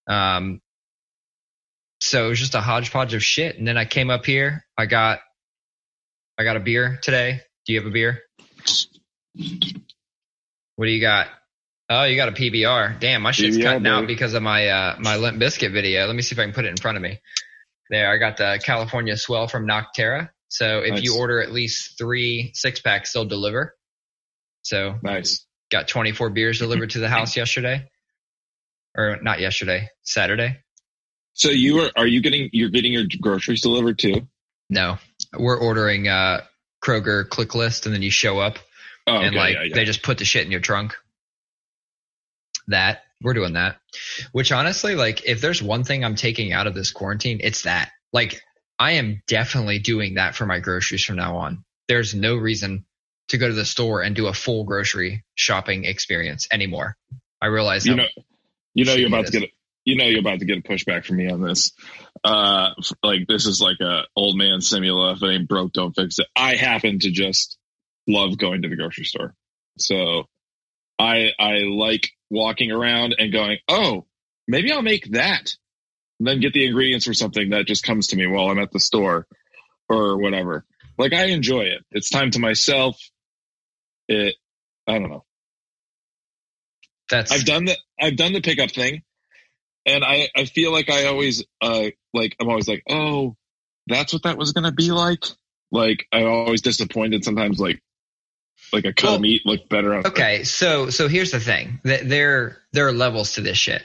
Um, 0.07 0.61
so 1.99 2.25
it 2.25 2.29
was 2.29 2.39
just 2.39 2.55
a 2.55 2.61
hodgepodge 2.61 3.13
of 3.13 3.23
shit. 3.23 3.57
And 3.57 3.67
then 3.67 3.77
I 3.77 3.85
came 3.85 4.09
up 4.09 4.25
here. 4.25 4.65
I 4.77 4.85
got, 4.85 5.19
I 6.37 6.43
got 6.43 6.55
a 6.57 6.59
beer 6.59 6.99
today. 7.01 7.41
Do 7.65 7.73
you 7.73 7.79
have 7.79 7.87
a 7.87 7.91
beer? 7.91 8.21
What 10.75 10.85
do 10.85 10.91
you 10.91 11.01
got? 11.01 11.27
Oh, 11.89 12.03
you 12.03 12.15
got 12.15 12.29
a 12.29 12.31
PBR. 12.31 12.99
Damn, 12.99 13.21
my 13.21 13.31
shit's 13.31 13.57
PBR, 13.57 13.63
cutting 13.63 13.87
out 13.87 14.07
because 14.07 14.33
of 14.33 14.43
my 14.43 14.67
uh, 14.67 14.95
my 14.99 15.17
Limp 15.17 15.41
Bizkit 15.41 15.73
video. 15.73 16.05
Let 16.05 16.15
me 16.15 16.21
see 16.21 16.35
if 16.35 16.39
I 16.39 16.43
can 16.43 16.53
put 16.53 16.65
it 16.65 16.69
in 16.69 16.77
front 16.77 16.97
of 16.97 17.01
me. 17.01 17.19
There, 17.89 18.11
I 18.11 18.17
got 18.17 18.37
the 18.37 18.59
California 18.63 19.17
Swell 19.17 19.47
from 19.47 19.67
Nocterra. 19.67 20.29
So 20.49 20.79
if 20.79 21.03
you 21.03 21.17
order 21.17 21.41
at 21.41 21.51
least 21.51 21.97
three 21.97 22.51
six 22.53 22.79
packs, 22.79 23.13
they'll 23.13 23.25
deliver. 23.25 23.75
So 24.61 24.95
Nice. 25.03 25.45
got 25.71 25.87
24 25.87 26.29
beers 26.31 26.59
delivered 26.59 26.91
to 26.91 26.99
the 26.99 27.09
house 27.09 27.35
yesterday, 27.35 27.89
or 28.95 29.17
not 29.21 29.39
yesterday, 29.39 29.89
Saturday. 30.03 30.57
So 31.39 31.49
you 31.49 31.79
are 31.79 31.91
are 31.95 32.07
you 32.07 32.21
getting 32.21 32.49
you're 32.51 32.69
getting 32.69 32.91
your 32.91 33.05
groceries 33.21 33.61
delivered 33.61 33.97
too? 33.97 34.27
No, 34.69 34.97
we're 35.37 35.57
ordering 35.57 36.07
uh, 36.09 36.41
Kroger 36.83 37.27
click 37.27 37.55
list, 37.55 37.85
and 37.85 37.95
then 37.95 38.01
you 38.01 38.11
show 38.11 38.39
up, 38.39 38.59
Oh, 39.07 39.15
and 39.15 39.29
okay, 39.29 39.37
like 39.37 39.55
yeah, 39.55 39.63
yeah. 39.63 39.75
they 39.75 39.85
just 39.85 40.03
put 40.03 40.17
the 40.17 40.25
shit 40.25 40.45
in 40.45 40.51
your 40.51 40.59
trunk. 40.59 40.95
That 42.67 43.03
we're 43.23 43.33
doing 43.33 43.53
that. 43.53 43.77
Which 44.33 44.51
honestly, 44.51 44.95
like, 44.95 45.25
if 45.25 45.39
there's 45.39 45.63
one 45.63 45.85
thing 45.85 46.03
I'm 46.03 46.15
taking 46.15 46.51
out 46.51 46.67
of 46.67 46.75
this 46.75 46.91
quarantine, 46.91 47.39
it's 47.41 47.63
that. 47.63 47.89
Like, 48.11 48.41
I 48.77 48.91
am 48.93 49.23
definitely 49.25 49.79
doing 49.79 50.15
that 50.15 50.35
for 50.35 50.45
my 50.45 50.59
groceries 50.59 51.03
from 51.05 51.15
now 51.15 51.37
on. 51.37 51.63
There's 51.87 52.13
no 52.13 52.35
reason 52.35 52.85
to 53.29 53.37
go 53.37 53.47
to 53.47 53.53
the 53.53 53.65
store 53.65 54.01
and 54.01 54.13
do 54.15 54.27
a 54.27 54.33
full 54.33 54.65
grocery 54.65 55.23
shopping 55.35 55.85
experience 55.85 56.47
anymore. 56.51 56.97
I 57.41 57.47
realize 57.47 57.85
you 57.85 57.95
know, 57.95 58.05
you 58.73 58.83
know, 58.85 58.93
you're 58.93 59.07
about 59.07 59.27
to 59.27 59.31
get 59.31 59.49
you 59.89 59.95
know, 59.95 60.05
you're 60.05 60.19
about 60.19 60.39
to 60.39 60.45
get 60.45 60.59
a 60.59 60.61
pushback 60.61 61.03
from 61.03 61.17
me 61.17 61.31
on 61.31 61.41
this. 61.41 61.71
Uh, 62.23 62.69
like 63.01 63.27
this 63.27 63.47
is 63.47 63.59
like 63.59 63.79
a 63.81 64.03
old 64.15 64.37
man 64.37 64.59
simula. 64.59 65.15
If 65.15 65.23
it 65.23 65.31
ain't 65.31 65.49
broke, 65.49 65.73
don't 65.73 65.95
fix 65.95 66.19
it. 66.19 66.27
I 66.35 66.55
happen 66.55 66.99
to 66.99 67.09
just 67.09 67.57
love 68.07 68.37
going 68.37 68.61
to 68.61 68.69
the 68.69 68.75
grocery 68.75 69.05
store, 69.05 69.33
so 69.79 70.25
I 70.99 71.29
I 71.39 71.63
like 71.63 72.09
walking 72.29 72.71
around 72.71 73.15
and 73.17 73.33
going, 73.33 73.57
oh, 73.67 74.05
maybe 74.47 74.71
I'll 74.71 74.83
make 74.83 75.11
that, 75.13 75.49
and 76.19 76.27
then 76.27 76.39
get 76.39 76.53
the 76.53 76.67
ingredients 76.67 77.07
for 77.07 77.15
something 77.15 77.49
that 77.49 77.65
just 77.65 77.83
comes 77.83 78.07
to 78.07 78.15
me 78.15 78.27
while 78.27 78.49
I'm 78.49 78.59
at 78.59 78.71
the 78.71 78.79
store 78.79 79.25
or 79.87 80.17
whatever. 80.17 80.65
Like 80.99 81.13
I 81.13 81.25
enjoy 81.25 81.61
it. 81.61 81.83
It's 81.91 82.11
time 82.11 82.29
to 82.31 82.39
myself. 82.39 82.95
It, 84.07 84.35
I 84.85 84.99
don't 84.99 85.09
know. 85.09 85.23
that's 87.09 87.31
I've 87.31 87.45
done 87.45 87.65
the 87.65 87.77
I've 87.99 88.17
done 88.17 88.33
the 88.33 88.41
pickup 88.41 88.71
thing, 88.71 89.01
and 89.85 90.03
I 90.03 90.29
I 90.35 90.45
feel 90.45 90.71
like 90.71 90.89
I 90.89 91.05
always 91.07 91.43
uh 91.61 91.85
like 92.13 92.35
I'm 92.39 92.49
always 92.49 92.67
like 92.67 92.83
oh 92.89 93.35
that's 93.87 94.13
what 94.13 94.23
that 94.23 94.37
was 94.37 94.53
gonna 94.53 94.71
be 94.71 94.91
like. 94.91 95.23
Like 95.71 96.05
I'm 96.11 96.25
always 96.27 96.61
disappointed 96.61 97.23
sometimes. 97.23 97.59
Like 97.59 97.81
like 98.71 98.85
a 98.85 98.93
cut 98.93 99.03
Well, 99.07 99.15
of 99.15 99.21
meat 99.21 99.41
looked 99.45 99.69
better 99.69 99.95
on. 99.95 100.05
Okay, 100.07 100.43
so 100.43 100.89
so 100.89 101.07
here's 101.07 101.31
the 101.31 101.39
thing. 101.39 101.79
That 101.83 102.07
There 102.07 102.57
there 102.73 102.87
are 102.87 102.91
levels 102.91 103.33
to 103.33 103.41
this 103.41 103.57
shit. 103.57 103.83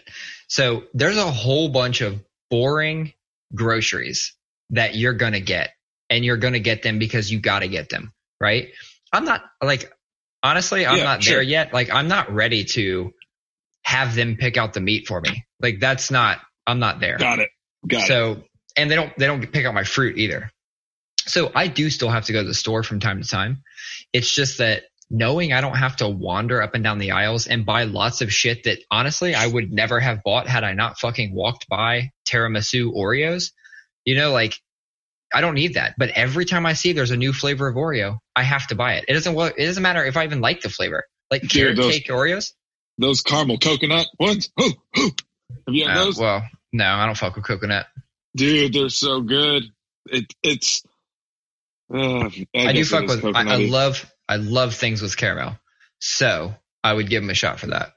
So 0.49 0.85
there's 0.93 1.17
a 1.17 1.31
whole 1.31 1.69
bunch 1.71 2.01
of 2.03 2.21
boring 2.51 3.13
groceries 3.55 4.35
that 4.71 4.95
you're 4.95 5.15
gonna 5.15 5.41
get, 5.41 5.71
and 6.11 6.25
you're 6.25 6.37
gonna 6.37 6.59
get 6.59 6.83
them 6.83 6.99
because 6.99 7.31
you 7.31 7.39
gotta 7.41 7.69
get 7.69 7.89
them, 7.89 8.13
right? 8.41 8.69
I'm 9.13 9.25
not 9.25 9.43
like 9.63 9.93
honestly, 10.43 10.85
I'm 10.87 10.99
Yeah, 10.99 11.05
not 11.05 11.23
sure. 11.23 11.35
there 11.37 11.43
yet. 11.43 11.73
Like 11.73 11.91
I'm 11.91 12.09
not 12.09 12.33
ready 12.35 12.65
to 12.65 13.13
have 13.85 14.15
them 14.15 14.37
pick 14.37 14.57
out 14.57 14.73
the 14.73 14.81
meat 14.81 15.07
for 15.07 15.21
me. 15.21 15.45
Like 15.61 15.81
that's 15.81 16.11
not. 16.11 16.41
I'm 16.67 16.79
not 16.79 17.01
there. 17.01 17.17
Got 17.19 17.41
it. 17.41 17.51
Got 17.87 18.03
it. 18.03 18.07
so 18.07 18.43
and 18.77 18.91
they 18.91 18.95
don't 18.97 19.17
they 19.19 19.27
don't 19.27 19.41
pick 19.53 19.67
out 19.67 19.75
my 19.75 19.85
fruit 19.85 20.19
either. 20.19 20.51
So 21.27 21.51
I 21.55 21.69
do 21.69 21.89
still 21.91 22.11
have 22.11 22.27
to 22.27 22.33
go 22.33 22.43
to 22.43 22.49
the 22.49 22.55
store 22.55 22.83
from 22.83 23.01
time 23.01 23.23
to 23.23 23.29
time. 23.29 23.63
It's 24.13 24.31
just 24.31 24.59
that 24.59 24.85
knowing 25.11 25.53
I 25.53 25.61
don't 25.61 25.77
have 25.77 25.97
to 25.97 26.09
wander 26.09 26.63
up 26.63 26.75
and 26.75 26.83
down 26.83 26.99
the 26.99 27.13
aisles 27.13 27.47
and 27.47 27.65
buy 27.67 27.85
lots 27.85 28.21
of 28.21 28.33
shit 28.33 28.65
that 28.65 28.79
honestly 28.91 29.35
I 29.35 29.47
would 29.47 29.71
never 29.73 30.01
have 30.01 30.23
bought 30.25 30.49
had 30.49 30.65
I 30.65 30.73
not 30.73 30.99
fucking 30.99 31.35
walked 31.35 31.69
by 31.69 32.11
tiramisu 32.29 32.93
Oreos. 32.95 33.53
You 34.05 34.17
know, 34.17 34.33
like 34.33 34.59
I 35.33 35.41
don't 35.41 35.55
need 35.55 35.75
that. 35.75 35.95
But 35.99 36.11
every 36.11 36.45
time 36.45 36.65
I 36.67 36.73
see 36.75 36.93
there's 36.93 37.11
a 37.11 37.17
new 37.17 37.33
flavor 37.33 37.69
of 37.69 37.77
Oreo, 37.77 38.19
I 38.37 38.43
have 38.43 38.67
to 38.69 38.75
buy 38.75 38.95
it. 38.95 39.05
It 39.09 39.15
doesn't 39.15 39.37
it 39.37 39.67
doesn't 39.67 39.83
matter 39.83 40.05
if 40.05 40.17
I 40.17 40.25
even 40.25 40.41
like 40.41 40.63
the 40.63 40.71
flavor. 40.71 41.05
Like 41.31 41.43
Dude, 41.43 41.51
carrot 41.51 41.77
those- 41.77 41.93
cake 41.93 42.09
Oreos. 42.09 42.53
Those 42.99 43.23
caramel 43.23 43.59
coconut 43.59 44.07
ones. 44.19 44.51
Oh, 44.59 44.73
oh. 44.97 45.11
Have 45.67 45.75
you 45.75 45.87
had 45.87 45.97
Uh, 45.97 46.05
those? 46.05 46.19
well, 46.19 46.43
no, 46.73 46.85
I 46.87 47.07
don't 47.07 47.17
fuck 47.17 47.35
with 47.37 47.45
coconut. 47.45 47.87
Dude, 48.37 48.73
they're 48.73 48.89
so 48.89 49.21
good. 49.21 49.65
It 50.07 50.33
it's. 50.43 50.83
Uh, 51.93 52.29
I, 52.57 52.73
do 52.73 52.85
fuck 52.85 53.07
with. 53.07 53.25
I, 53.25 53.55
I 53.55 53.57
love. 53.67 54.11
I 54.29 54.37
love 54.37 54.75
things 54.75 55.03
with 55.03 55.17
caramel. 55.17 55.59
So 56.01 56.55
I 56.83 56.93
would 56.93 57.09
give 57.09 57.23
them 57.23 57.31
a 57.31 57.35
shot 57.35 57.61
for 57.61 57.69
that. 57.69 57.93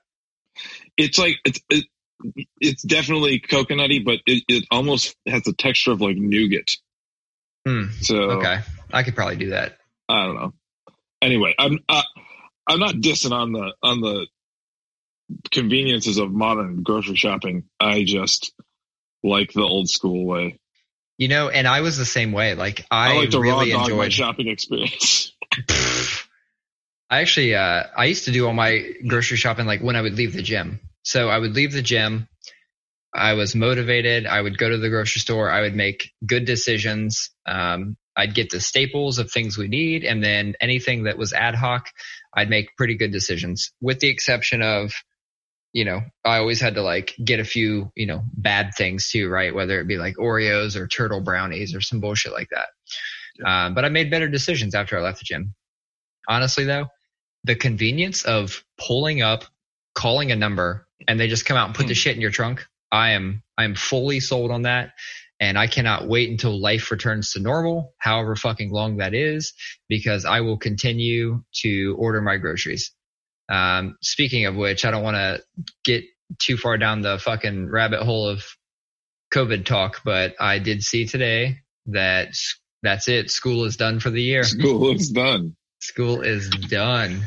it's 0.97 1.17
like 1.17 1.35
it's 1.45 1.59
it, 1.69 1.85
it's 2.59 2.81
definitely 2.83 3.39
coconutty, 3.39 4.03
but 4.03 4.19
it, 4.25 4.43
it 4.47 4.65
almost 4.71 5.15
has 5.27 5.43
the 5.43 5.53
texture 5.53 5.91
of 5.91 6.01
like 6.01 6.17
nougat. 6.17 6.71
Hmm. 7.65 7.85
So 8.01 8.15
Okay, 8.17 8.59
I 8.91 9.03
could 9.03 9.15
probably 9.15 9.35
do 9.37 9.49
that. 9.51 9.77
I 10.09 10.25
don't 10.25 10.35
know. 10.35 10.53
anyway, 11.21 11.53
I'm 11.57 11.79
uh, 11.89 12.03
I'm 12.67 12.79
not 12.79 12.95
dissing 12.95 13.31
on 13.31 13.51
the 13.53 13.73
on 13.83 14.01
the 14.01 14.27
conveniences 15.51 16.17
of 16.17 16.31
modern 16.31 16.83
grocery 16.83 17.15
shopping. 17.15 17.65
I 17.79 18.03
just 18.03 18.53
like 19.23 19.53
the 19.53 19.63
old 19.63 19.89
school 19.89 20.25
way. 20.25 20.59
You 21.17 21.27
know, 21.27 21.49
and 21.49 21.67
I 21.67 21.81
was 21.81 21.97
the 21.97 22.05
same 22.05 22.31
way. 22.31 22.53
Like 22.53 22.85
I, 22.91 23.13
I 23.13 23.17
like 23.17 23.29
to 23.31 23.39
really 23.39 23.73
raw 23.73 23.79
dog 23.79 23.89
enjoyed. 23.89 24.13
shopping 24.13 24.47
experience. 24.47 25.33
I 27.09 27.21
actually, 27.21 27.55
uh, 27.55 27.83
I 27.95 28.05
used 28.05 28.25
to 28.25 28.31
do 28.31 28.45
all 28.45 28.53
my 28.53 28.93
grocery 29.07 29.37
shopping 29.37 29.65
like 29.65 29.81
when 29.81 29.95
I 29.95 30.01
would 30.01 30.15
leave 30.15 30.33
the 30.33 30.41
gym. 30.41 30.79
So 31.03 31.29
I 31.29 31.37
would 31.37 31.55
leave 31.55 31.71
the 31.71 31.81
gym. 31.81 32.27
I 33.15 33.33
was 33.33 33.55
motivated. 33.55 34.27
I 34.27 34.41
would 34.41 34.57
go 34.57 34.69
to 34.69 34.77
the 34.77 34.89
grocery 34.89 35.21
store. 35.21 35.49
I 35.49 35.61
would 35.61 35.75
make 35.75 36.11
good 36.25 36.45
decisions. 36.45 37.31
Um, 37.45 37.95
I'd 38.15 38.35
get 38.35 38.49
the 38.49 38.59
staples 38.59 39.19
of 39.19 39.31
things 39.31 39.57
we 39.57 39.67
need, 39.67 40.03
and 40.03 40.23
then 40.23 40.55
anything 40.59 41.03
that 41.03 41.17
was 41.17 41.33
ad 41.33 41.55
hoc, 41.55 41.89
I'd 42.33 42.49
make 42.49 42.75
pretty 42.75 42.95
good 42.95 43.11
decisions. 43.11 43.71
With 43.79 43.99
the 43.99 44.09
exception 44.09 44.61
of, 44.61 44.91
you 45.73 45.85
know, 45.85 46.01
I 46.25 46.37
always 46.37 46.59
had 46.61 46.75
to 46.75 46.81
like 46.81 47.15
get 47.23 47.39
a 47.39 47.45
few, 47.45 47.91
you 47.95 48.07
know, 48.07 48.23
bad 48.33 48.71
things 48.75 49.09
too, 49.09 49.29
right? 49.29 49.53
Whether 49.53 49.79
it 49.79 49.87
be 49.87 49.97
like 49.97 50.15
Oreos 50.15 50.75
or 50.75 50.87
turtle 50.87 51.21
brownies 51.21 51.75
or 51.75 51.81
some 51.81 51.99
bullshit 51.99 52.33
like 52.33 52.49
that. 52.49 52.67
Um, 53.45 53.75
but 53.75 53.85
I 53.85 53.89
made 53.89 54.09
better 54.09 54.27
decisions 54.27 54.73
after 54.73 54.97
I 54.97 55.01
left 55.01 55.19
the 55.19 55.25
gym. 55.25 55.53
Honestly, 56.27 56.65
though, 56.65 56.87
the 57.43 57.55
convenience 57.55 58.23
of 58.23 58.63
pulling 58.77 59.21
up, 59.21 59.45
calling 59.93 60.31
a 60.31 60.35
number, 60.35 60.87
and 61.07 61.19
they 61.19 61.27
just 61.27 61.45
come 61.45 61.57
out 61.57 61.67
and 61.67 61.75
put 61.75 61.87
the 61.87 61.93
shit 61.93 62.15
in 62.15 62.21
your 62.21 62.31
trunk. 62.31 62.65
I 62.91 63.11
am 63.11 63.43
I 63.57 63.63
am 63.63 63.75
fully 63.75 64.19
sold 64.19 64.51
on 64.51 64.63
that. 64.63 64.93
And 65.39 65.57
I 65.57 65.67
cannot 65.67 66.07
wait 66.07 66.31
until 66.31 66.59
life 66.59 66.89
returns 66.89 67.33
to 67.33 67.39
normal, 67.39 67.93
however 67.99 68.35
fucking 68.35 68.71
long 68.71 68.97
that 68.97 69.13
is, 69.13 69.53
because 69.87 70.25
I 70.25 70.41
will 70.41 70.57
continue 70.57 71.43
to 71.61 71.95
order 71.99 72.21
my 72.21 72.37
groceries. 72.37 72.91
Um, 73.49 73.97
speaking 74.01 74.45
of 74.45 74.55
which, 74.55 74.85
I 74.85 74.91
don't 74.91 75.03
want 75.03 75.15
to 75.15 75.41
get 75.83 76.03
too 76.39 76.57
far 76.57 76.77
down 76.77 77.01
the 77.01 77.19
fucking 77.19 77.69
rabbit 77.69 78.01
hole 78.01 78.27
of 78.27 78.43
COVID 79.33 79.65
talk, 79.65 80.01
but 80.03 80.35
I 80.39 80.59
did 80.59 80.83
see 80.83 81.05
today 81.05 81.59
that 81.87 82.29
that's 82.83 83.07
it. 83.07 83.31
School 83.31 83.63
is 83.65 83.77
done 83.77 83.99
for 83.99 84.09
the 84.09 84.21
year. 84.21 84.43
School 84.43 84.91
is 84.93 85.09
done. 85.09 85.55
School 85.79 86.21
is 86.21 86.49
done. 86.49 87.23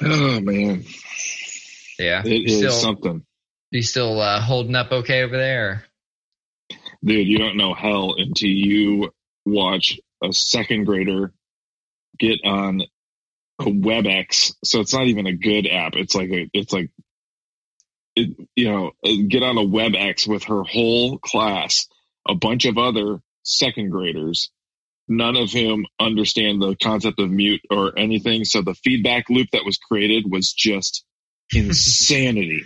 Oh 0.00 0.40
man, 0.40 0.84
Yeah. 1.98 2.22
it 2.24 2.50
is 2.50 2.56
still, 2.58 2.72
something, 2.72 3.24
you 3.70 3.82
still 3.82 4.20
uh, 4.20 4.40
holding 4.40 4.74
up 4.74 4.90
okay 4.90 5.22
over 5.22 5.36
there? 5.36 5.84
dude. 7.04 7.28
You 7.28 7.38
don't 7.38 7.56
know 7.56 7.74
hell 7.74 8.14
until 8.16 8.48
you 8.48 9.12
watch 9.44 9.98
a 10.22 10.32
second 10.32 10.84
grader 10.84 11.32
get 12.18 12.40
on 12.44 12.82
a 13.60 13.64
WebEx. 13.64 14.54
So 14.64 14.80
it's 14.80 14.94
not 14.94 15.06
even 15.06 15.26
a 15.26 15.36
good 15.36 15.66
app. 15.66 15.94
It's 15.94 16.14
like 16.14 16.30
a, 16.30 16.48
it's 16.52 16.72
like, 16.72 16.90
it, 18.14 18.30
you 18.56 18.70
know, 18.70 18.92
get 19.28 19.42
on 19.42 19.58
a 19.58 19.62
WebEx 19.62 20.26
with 20.26 20.44
her 20.44 20.62
whole 20.62 21.18
class, 21.18 21.86
a 22.28 22.34
bunch 22.34 22.64
of 22.64 22.78
other 22.78 23.20
second 23.42 23.90
graders, 23.90 24.50
none 25.08 25.36
of 25.36 25.50
whom 25.50 25.86
understand 25.98 26.60
the 26.60 26.76
concept 26.76 27.20
of 27.20 27.30
mute 27.30 27.62
or 27.70 27.98
anything. 27.98 28.44
So 28.44 28.62
the 28.62 28.74
feedback 28.74 29.30
loop 29.30 29.48
that 29.52 29.64
was 29.64 29.78
created 29.78 30.24
was 30.30 30.52
just 30.52 31.04
insanity. 31.54 32.64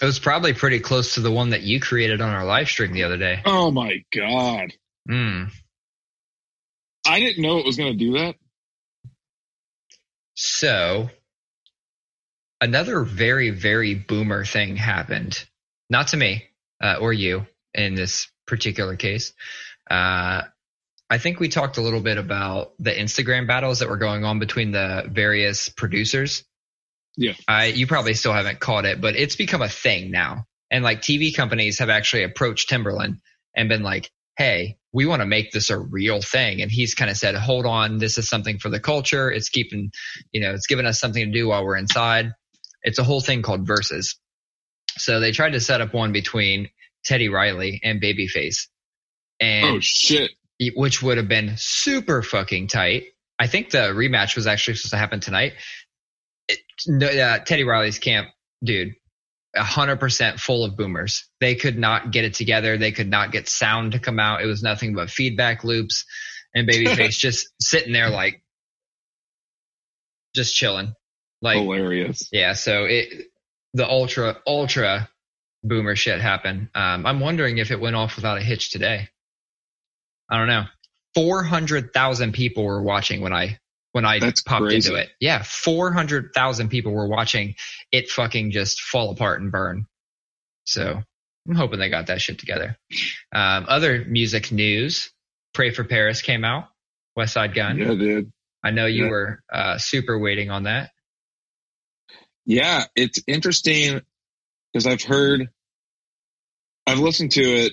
It 0.00 0.06
was 0.06 0.18
probably 0.18 0.52
pretty 0.52 0.80
close 0.80 1.14
to 1.14 1.20
the 1.20 1.30
one 1.30 1.50
that 1.50 1.62
you 1.62 1.78
created 1.78 2.20
on 2.20 2.30
our 2.30 2.44
live 2.44 2.68
stream 2.68 2.92
the 2.92 3.04
other 3.04 3.18
day. 3.18 3.40
oh 3.44 3.70
my 3.70 4.02
God. 4.14 4.72
Mm. 5.08 5.50
I 7.06 7.20
didn't 7.20 7.42
know 7.42 7.58
it 7.58 7.66
was 7.66 7.76
going 7.76 7.92
to 7.92 7.98
do 7.98 8.12
that. 8.18 8.36
So, 10.44 11.08
another 12.60 13.04
very, 13.04 13.50
very 13.50 13.94
boomer 13.94 14.44
thing 14.44 14.74
happened. 14.74 15.44
Not 15.88 16.08
to 16.08 16.16
me 16.16 16.48
uh, 16.82 16.96
or 17.00 17.12
you 17.12 17.46
in 17.74 17.94
this 17.94 18.26
particular 18.44 18.96
case. 18.96 19.34
Uh, 19.88 20.42
I 21.08 21.18
think 21.18 21.38
we 21.38 21.48
talked 21.48 21.76
a 21.76 21.80
little 21.80 22.00
bit 22.00 22.18
about 22.18 22.72
the 22.80 22.90
Instagram 22.90 23.46
battles 23.46 23.78
that 23.78 23.88
were 23.88 23.98
going 23.98 24.24
on 24.24 24.40
between 24.40 24.72
the 24.72 25.04
various 25.08 25.68
producers. 25.68 26.42
Yeah. 27.16 27.34
I, 27.46 27.66
you 27.66 27.86
probably 27.86 28.14
still 28.14 28.32
haven't 28.32 28.58
caught 28.58 28.84
it, 28.84 29.00
but 29.00 29.14
it's 29.14 29.36
become 29.36 29.62
a 29.62 29.68
thing 29.68 30.10
now. 30.10 30.46
And 30.72 30.82
like 30.82 31.02
TV 31.02 31.32
companies 31.32 31.78
have 31.78 31.88
actually 31.88 32.24
approached 32.24 32.68
Timbaland 32.68 33.20
and 33.54 33.68
been 33.68 33.84
like, 33.84 34.10
hey, 34.36 34.78
we 34.92 35.06
want 35.06 35.20
to 35.20 35.26
make 35.26 35.52
this 35.52 35.70
a 35.70 35.78
real 35.78 36.20
thing. 36.20 36.60
And 36.60 36.70
he's 36.70 36.94
kind 36.94 37.10
of 37.10 37.16
said, 37.16 37.34
hold 37.34 37.66
on, 37.66 37.98
this 37.98 38.18
is 38.18 38.28
something 38.28 38.58
for 38.58 38.68
the 38.68 38.80
culture. 38.80 39.30
It's 39.30 39.48
keeping, 39.48 39.90
you 40.32 40.40
know, 40.40 40.52
it's 40.52 40.66
giving 40.66 40.86
us 40.86 41.00
something 41.00 41.24
to 41.24 41.32
do 41.32 41.48
while 41.48 41.64
we're 41.64 41.76
inside. 41.76 42.32
It's 42.82 42.98
a 42.98 43.04
whole 43.04 43.20
thing 43.20 43.42
called 43.42 43.66
Verzuz. 43.66 44.16
So 44.98 45.20
they 45.20 45.32
tried 45.32 45.52
to 45.52 45.60
set 45.60 45.80
up 45.80 45.94
one 45.94 46.12
between 46.12 46.68
Teddy 47.04 47.28
Riley 47.28 47.80
and 47.82 48.02
Babyface. 48.02 48.66
And 49.40 49.76
Oh 49.76 49.80
shit. 49.80 50.30
which 50.74 51.02
would 51.02 51.16
have 51.16 51.28
been 51.28 51.54
super 51.56 52.22
fucking 52.22 52.68
tight. 52.68 53.04
I 53.38 53.46
think 53.46 53.70
the 53.70 53.92
rematch 53.94 54.36
was 54.36 54.46
actually 54.46 54.74
supposed 54.74 54.92
to 54.92 54.98
happen 54.98 55.20
tonight. 55.20 55.54
It, 56.48 56.60
no, 56.86 57.06
uh, 57.06 57.38
Teddy 57.38 57.64
Riley's 57.64 57.98
camp, 57.98 58.28
dude, 58.62 58.94
hundred 59.56 60.00
percent 60.00 60.40
full 60.40 60.64
of 60.64 60.76
boomers. 60.76 61.28
They 61.40 61.54
could 61.54 61.78
not 61.78 62.10
get 62.10 62.24
it 62.24 62.34
together. 62.34 62.78
They 62.78 62.92
could 62.92 63.08
not 63.08 63.32
get 63.32 63.48
sound 63.48 63.92
to 63.92 63.98
come 63.98 64.18
out. 64.18 64.42
It 64.42 64.46
was 64.46 64.62
nothing 64.62 64.94
but 64.94 65.10
feedback 65.10 65.64
loops, 65.64 66.04
and 66.54 66.68
Babyface 66.68 67.10
just 67.18 67.48
sitting 67.60 67.92
there 67.92 68.10
like, 68.10 68.42
just 70.34 70.54
chilling, 70.54 70.94
like 71.40 71.58
Hilarious. 71.58 72.28
yeah. 72.32 72.54
So 72.54 72.84
it 72.84 73.26
the 73.74 73.88
ultra 73.88 74.38
ultra 74.46 75.08
boomer 75.62 75.96
shit 75.96 76.20
happened. 76.20 76.68
Um, 76.74 77.06
I'm 77.06 77.20
wondering 77.20 77.58
if 77.58 77.70
it 77.70 77.80
went 77.80 77.96
off 77.96 78.16
without 78.16 78.38
a 78.38 78.42
hitch 78.42 78.70
today. 78.70 79.08
I 80.30 80.38
don't 80.38 80.48
know. 80.48 80.64
Four 81.14 81.42
hundred 81.42 81.92
thousand 81.92 82.32
people 82.32 82.64
were 82.64 82.82
watching 82.82 83.20
when 83.20 83.32
I 83.32 83.58
when 83.92 84.04
I 84.04 84.18
That's 84.18 84.42
popped 84.42 84.62
crazy. 84.64 84.88
into 84.90 85.00
it. 85.00 85.10
Yeah, 85.20 85.42
four 85.42 85.92
hundred 85.92 86.30
thousand 86.34 86.68
people 86.70 86.92
were 86.92 87.06
watching 87.08 87.54
it 87.90 88.08
fucking 88.10 88.50
just 88.50 88.80
fall 88.80 89.10
apart 89.10 89.40
and 89.40 89.52
burn. 89.52 89.86
So 90.64 91.02
I'm 91.48 91.54
hoping 91.54 91.78
they 91.78 91.88
got 91.90 92.06
that 92.08 92.20
shit 92.20 92.38
together. 92.38 92.78
Um, 93.34 93.66
other 93.68 94.04
music 94.06 94.52
news: 94.52 95.10
"Pray 95.54 95.70
for 95.70 95.84
Paris" 95.84 96.22
came 96.22 96.44
out. 96.44 96.68
Westside 97.18 97.54
Gunn. 97.54 97.78
Yeah, 97.78 97.94
dude. 97.94 98.32
I 98.64 98.70
know 98.70 98.86
you 98.86 99.04
Yeah. 99.04 99.10
were 99.10 99.42
uh, 99.52 99.78
super 99.78 100.18
waiting 100.18 100.50
on 100.50 100.64
that. 100.64 100.90
Yeah, 102.46 102.84
it's 102.96 103.20
interesting 103.26 104.00
because 104.72 104.86
I've 104.86 105.02
heard, 105.02 105.48
I've 106.86 106.98
listened 106.98 107.32
to 107.32 107.42
it 107.42 107.72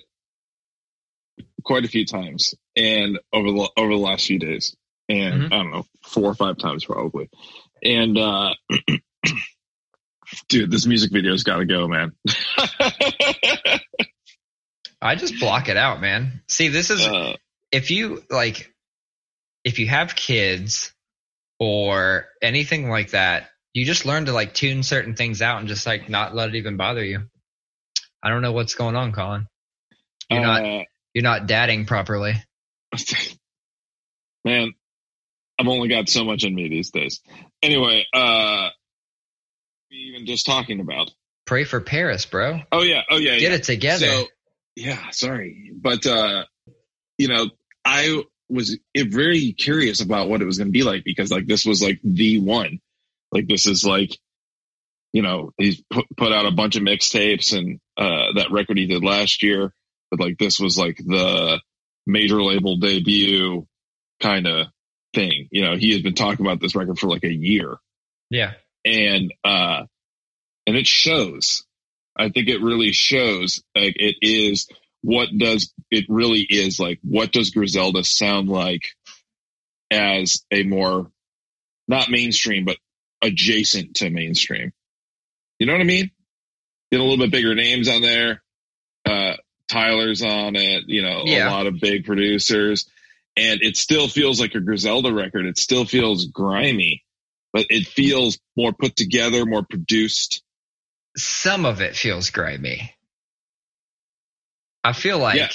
quite 1.64 1.86
a 1.86 1.88
few 1.88 2.06
times, 2.06 2.54
and 2.76 3.20
over 3.34 3.52
the 3.52 3.70
over 3.78 3.90
the 3.92 3.98
last 4.00 4.28
few 4.28 4.40
days, 4.40 4.76
and 5.10 5.44
Mhm. 5.44 5.46
I 5.48 5.58
don't 5.58 5.72
know, 5.72 5.86
four 6.06 6.26
or 6.26 6.36
five 6.36 6.58
times 6.58 6.86
probably. 6.86 7.30
And 7.84 8.18
uh 8.18 8.54
dude, 10.50 10.72
this 10.72 10.86
music 10.86 11.12
video's 11.12 11.44
got 11.44 11.58
to 11.58 11.66
go, 11.66 11.88
man. 11.88 12.14
I 15.02 15.16
just 15.16 15.40
block 15.40 15.70
it 15.70 15.78
out, 15.78 16.02
man. 16.02 16.42
See, 16.48 16.68
this 16.68 16.90
is 16.90 17.06
uh, 17.06 17.36
if 17.72 17.90
you 17.90 18.22
like 18.30 18.74
if 19.64 19.80
you 19.80 19.88
have 19.88 20.16
kids 20.16 20.94
or 21.60 22.28
anything 22.42 22.90
like 22.90 23.12
that, 23.12 23.50
you 23.74 23.86
just 23.86 24.06
learn 24.06 24.26
to 24.26 24.34
like 24.34 24.54
tune 24.54 24.84
certain 24.84 25.16
things 25.16 25.42
out 25.42 25.60
and 25.60 25.68
just 25.68 25.86
like 25.86 26.10
not 26.10 26.36
let 26.36 26.50
it 26.50 26.56
even 26.56 26.78
bother 26.78 27.04
you. 27.04 27.22
I 28.22 28.30
don't 28.30 28.42
know 28.42 28.52
what's 28.52 28.76
going 28.76 28.96
on, 28.96 29.14
Colin. 29.14 29.48
You're 30.30 30.42
not 30.42 30.64
uh, 30.66 30.84
you're 31.14 31.24
not 31.24 31.48
dadding 31.48 31.86
properly. 31.86 32.34
man, 34.46 34.74
I've 35.60 35.68
only 35.68 35.90
got 35.90 36.08
so 36.08 36.24
much 36.24 36.46
in 36.46 36.56
me 36.56 36.70
these 36.70 36.90
days. 36.90 37.20
Anyway, 37.62 38.06
uh, 38.14 38.70
even 39.92 40.26
just 40.26 40.46
talking 40.46 40.80
about. 40.80 41.12
Pray 41.46 41.66
for 41.66 41.82
Paris, 41.82 42.26
bro. 42.26 42.62
Oh 42.72 42.82
yeah, 42.82 43.02
oh 43.10 43.18
yeah, 43.18 43.38
Get 43.38 43.52
yeah. 43.52 43.58
it 43.58 43.64
together. 43.64 44.08
So, 44.08 44.26
yeah, 44.76 45.10
sorry, 45.12 45.72
but 45.76 46.06
uh, 46.08 46.46
you 47.18 47.28
know, 47.28 47.50
I 47.84 48.24
was 48.50 48.80
very 48.96 49.54
curious 49.54 50.02
about 50.02 50.30
what 50.30 50.42
it 50.42 50.46
was 50.46 50.58
going 50.58 50.70
to 50.70 50.72
be 50.72 50.84
like 50.84 51.04
because 51.04 51.32
like 51.32 51.46
this 51.46 51.66
was 51.66 51.82
like 51.82 52.00
the 52.04 52.40
one, 52.40 52.80
like 53.32 53.48
this 53.48 53.68
is 53.68 53.86
like, 53.86 54.18
you 55.12 55.22
know, 55.22 55.52
he's 55.58 55.84
put 55.92 56.06
put 56.16 56.32
out 56.32 56.46
a 56.46 56.52
bunch 56.52 56.76
of 56.78 56.84
mixtapes 56.84 57.58
and 57.58 57.80
uh 57.98 58.34
that 58.36 58.52
record 58.52 58.78
he 58.78 58.86
did 58.86 59.04
last 59.04 59.44
year, 59.44 59.74
but 60.10 60.20
like 60.20 60.38
this 60.38 60.60
was 60.60 60.78
like 60.78 60.98
the 60.98 61.60
major 62.06 62.42
label 62.42 62.78
debut 62.78 63.68
kind 64.22 64.48
of 64.48 64.68
thing. 65.14 65.48
You 65.52 65.64
know, 65.64 65.76
he 65.76 65.94
has 65.94 66.02
been 66.02 66.16
talking 66.16 66.46
about 66.46 66.60
this 66.62 66.76
record 66.76 67.00
for 67.00 67.08
like 67.08 67.24
a 67.24 67.34
year 67.34 67.78
yeah. 68.30 68.54
and 68.86 69.34
uh 69.44 69.84
and 70.68 70.78
it 70.78 70.86
shows 70.86 71.66
i 72.16 72.30
think 72.30 72.48
it 72.48 72.62
really 72.62 72.92
shows 72.92 73.64
like 73.76 73.96
it 73.98 74.16
is 74.22 74.68
what 75.02 75.30
does 75.36 75.74
it 75.90 76.06
really 76.10 76.42
is 76.42 76.80
like 76.80 77.00
what 77.04 77.32
does 77.32 77.50
griselda 77.50 78.04
sound 78.04 78.50
like 78.50 78.84
as 79.92 80.44
a 80.52 80.64
more 80.64 81.12
not 81.88 82.12
mainstream, 82.12 82.66
but 82.66 82.78
adjacent 83.22 83.96
to 83.96 84.10
mainstream. 84.10 84.72
You 85.58 85.66
know 85.66 85.74
what 85.74 85.82
I 85.82 85.86
mean? 85.86 86.12
Get 86.92 87.00
a 87.02 87.04
little 87.04 87.18
bit 87.18 87.32
bigger 87.32 87.56
names 87.56 87.90
on 87.90 88.02
there. 88.02 88.44
Uh, 89.06 89.34
Tyler's 89.68 90.22
on 90.22 90.56
it, 90.56 90.84
you 90.88 91.02
know, 91.02 91.24
Yeah. 91.26 91.50
a 91.50 91.52
lot 91.52 91.68
of 91.68 91.80
big 91.80 92.06
producers. 92.06 92.88
And 93.40 93.62
it 93.62 93.78
still 93.78 94.08
feels 94.08 94.40
like 94.40 94.54
a 94.56 94.60
Griselda 94.60 95.14
record. 95.14 95.46
It 95.46 95.58
still 95.58 95.86
feels 95.86 96.26
grimy, 96.26 97.04
but 97.54 97.68
it 97.70 97.88
feels 97.88 98.38
more 98.58 98.74
put 98.74 98.96
together, 98.96 99.46
more 99.46 99.64
produced. 99.64 100.44
some 101.18 101.66
of 101.66 101.82
it 101.82 101.96
feels 101.96 102.30
grimy. 102.30 102.94
I 104.84 104.94
feel 104.94 105.20
like 105.20 105.36
Yeah. 105.38 105.50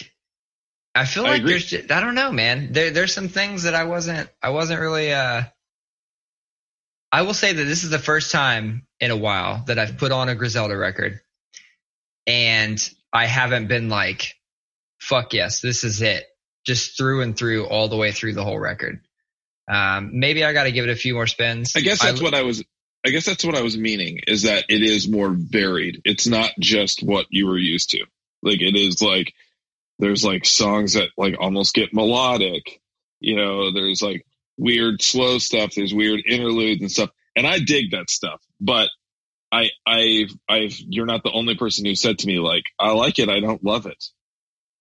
I 0.94 1.06
feel 1.06 1.26
I 1.26 1.30
like 1.30 1.40
agree. 1.40 1.58
there's 1.58 1.90
I 1.90 2.00
don't 2.00 2.14
know, 2.14 2.30
man. 2.32 2.72
There 2.72 2.90
there's 2.90 3.12
some 3.12 3.28
things 3.28 3.64
that 3.64 3.74
I 3.74 3.84
wasn't 3.84 4.28
I 4.42 4.50
wasn't 4.50 4.80
really 4.80 5.12
uh 5.12 5.42
I 7.12 7.22
will 7.22 7.34
say 7.34 7.52
that 7.52 7.64
this 7.64 7.84
is 7.84 7.90
the 7.90 7.98
first 7.98 8.32
time 8.32 8.86
in 9.00 9.10
a 9.10 9.16
while 9.16 9.64
that 9.66 9.78
I've 9.78 9.98
put 9.98 10.12
on 10.12 10.28
a 10.28 10.34
Griselda 10.34 10.76
record 10.76 11.20
and 12.26 12.78
I 13.12 13.26
haven't 13.26 13.66
been 13.68 13.88
like 13.88 14.34
fuck 15.00 15.32
yes, 15.34 15.60
this 15.60 15.84
is 15.84 16.00
it. 16.02 16.24
Just 16.64 16.96
through 16.96 17.22
and 17.22 17.36
through 17.36 17.66
all 17.66 17.88
the 17.88 17.96
way 17.96 18.12
through 18.12 18.34
the 18.34 18.44
whole 18.44 18.58
record. 18.58 19.00
Um 19.68 20.18
maybe 20.18 20.44
I 20.44 20.52
got 20.52 20.64
to 20.64 20.72
give 20.72 20.84
it 20.84 20.90
a 20.90 20.96
few 20.96 21.14
more 21.14 21.26
spins. 21.26 21.74
I 21.76 21.80
guess 21.80 22.02
that's 22.02 22.20
what 22.20 22.34
I 22.34 22.42
was. 22.42 22.62
I 23.06 23.10
guess 23.10 23.26
that's 23.26 23.44
what 23.44 23.54
I 23.54 23.62
was 23.62 23.76
meaning 23.76 24.20
is 24.26 24.42
that 24.42 24.64
it 24.68 24.82
is 24.82 25.08
more 25.08 25.30
varied. 25.30 26.00
It's 26.04 26.26
not 26.26 26.52
just 26.58 27.02
what 27.02 27.26
you 27.28 27.46
were 27.46 27.58
used 27.58 27.90
to. 27.90 28.04
Like 28.42 28.60
it 28.60 28.76
is 28.76 29.02
like 29.02 29.34
there's 29.98 30.24
like 30.24 30.44
songs 30.44 30.94
that 30.94 31.10
like 31.16 31.36
almost 31.38 31.74
get 31.74 31.94
melodic. 31.94 32.80
You 33.20 33.36
know, 33.36 33.72
there's 33.72 34.02
like 34.02 34.26
weird 34.56 35.02
slow 35.02 35.38
stuff. 35.38 35.72
There's 35.74 35.94
weird 35.94 36.22
interludes 36.26 36.80
and 36.80 36.90
stuff, 36.90 37.10
and 37.36 37.46
I 37.46 37.58
dig 37.58 37.92
that 37.92 38.10
stuff. 38.10 38.40
But 38.60 38.88
I, 39.52 39.70
I've, 39.86 40.34
I've. 40.48 40.74
You're 40.78 41.06
not 41.06 41.22
the 41.22 41.32
only 41.32 41.54
person 41.56 41.84
who 41.84 41.94
said 41.94 42.18
to 42.18 42.26
me 42.26 42.38
like, 42.38 42.64
I 42.78 42.92
like 42.92 43.18
it, 43.18 43.28
I 43.28 43.40
don't 43.40 43.64
love 43.64 43.86
it, 43.86 44.02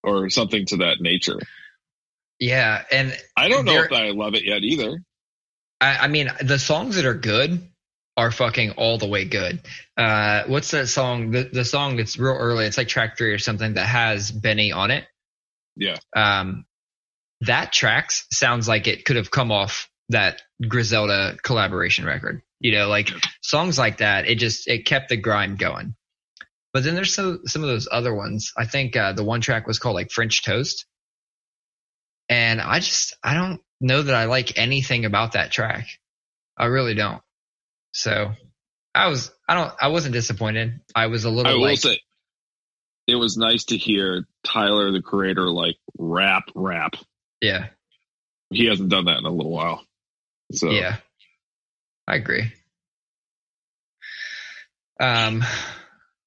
or 0.02 0.30
something 0.30 0.66
to 0.66 0.78
that 0.78 1.00
nature. 1.00 1.38
Yeah, 2.38 2.82
and 2.90 3.16
I 3.36 3.48
don't 3.48 3.64
know 3.64 3.82
if 3.82 3.92
I 3.92 4.10
love 4.10 4.34
it 4.34 4.44
yet 4.44 4.62
either. 4.62 5.02
I, 5.80 5.96
I 6.02 6.08
mean, 6.08 6.30
the 6.40 6.58
songs 6.58 6.96
that 6.96 7.04
are 7.04 7.14
good 7.14 7.68
are 8.16 8.30
fucking 8.30 8.72
all 8.72 8.98
the 8.98 9.08
way 9.08 9.24
good. 9.24 9.60
Uh, 9.96 10.44
what's 10.46 10.70
that 10.72 10.88
song? 10.88 11.30
The, 11.30 11.44
the 11.44 11.64
song 11.64 11.96
that's 11.96 12.18
real 12.18 12.34
early. 12.36 12.64
It's 12.66 12.78
like 12.78 12.88
track 12.88 13.16
three 13.18 13.32
or 13.32 13.38
something 13.38 13.74
that 13.74 13.86
has 13.86 14.30
Benny 14.30 14.72
on 14.72 14.90
it. 14.90 15.04
Yeah. 15.76 15.96
Um, 16.14 16.64
that 17.40 17.72
tracks 17.72 18.26
sounds 18.30 18.68
like 18.68 18.86
it 18.86 19.04
could 19.04 19.16
have 19.16 19.30
come 19.30 19.50
off 19.50 19.88
that 20.10 20.42
Griselda 20.66 21.36
collaboration 21.42 22.04
record. 22.04 22.42
You 22.60 22.72
know, 22.72 22.88
like 22.88 23.10
Yeah. 23.10 23.18
songs 23.42 23.78
like 23.78 23.98
that. 23.98 24.28
It 24.28 24.36
just 24.36 24.68
it 24.68 24.86
kept 24.86 25.08
the 25.08 25.16
grind 25.16 25.58
going. 25.58 25.94
But 26.72 26.82
then 26.84 26.94
there's 26.94 27.14
so, 27.14 27.38
some 27.46 27.62
of 27.62 27.68
those 27.68 27.88
other 27.90 28.14
ones. 28.14 28.52
I 28.56 28.64
think 28.66 28.96
uh, 28.96 29.12
the 29.12 29.24
one 29.24 29.40
track 29.40 29.66
was 29.66 29.78
called 29.78 29.94
like 29.94 30.10
French 30.10 30.42
Toast, 30.44 30.86
and 32.28 32.60
I 32.60 32.80
just 32.80 33.16
I 33.22 33.34
don't 33.34 33.60
know 33.80 34.02
that 34.02 34.14
I 34.14 34.24
like 34.24 34.58
anything 34.58 35.04
about 35.04 35.32
that 35.32 35.50
track. 35.50 35.86
I 36.56 36.66
really 36.66 36.94
don't. 36.94 37.22
So 37.92 38.32
I 38.94 39.08
was 39.08 39.30
I 39.48 39.54
don't 39.54 39.72
I 39.80 39.88
wasn't 39.88 40.14
disappointed. 40.14 40.80
I 40.94 41.06
was 41.06 41.24
a 41.24 41.30
little 41.30 41.52
I 41.52 41.54
will 41.54 41.62
like 41.62 41.78
say, 41.78 42.00
it 43.06 43.16
was 43.16 43.36
nice 43.36 43.64
to 43.66 43.76
hear 43.76 44.26
Tyler, 44.44 44.90
the 44.90 45.02
creator, 45.02 45.46
like 45.48 45.76
rap, 45.98 46.44
rap. 46.54 46.94
yeah 47.40 47.68
He 48.50 48.66
hasn't 48.66 48.88
done 48.88 49.06
that 49.06 49.18
in 49.18 49.24
a 49.24 49.30
little 49.30 49.52
while. 49.52 49.84
So 50.52 50.70
yeah. 50.70 50.96
I 52.06 52.16
agree. 52.16 52.52
Um, 55.00 55.42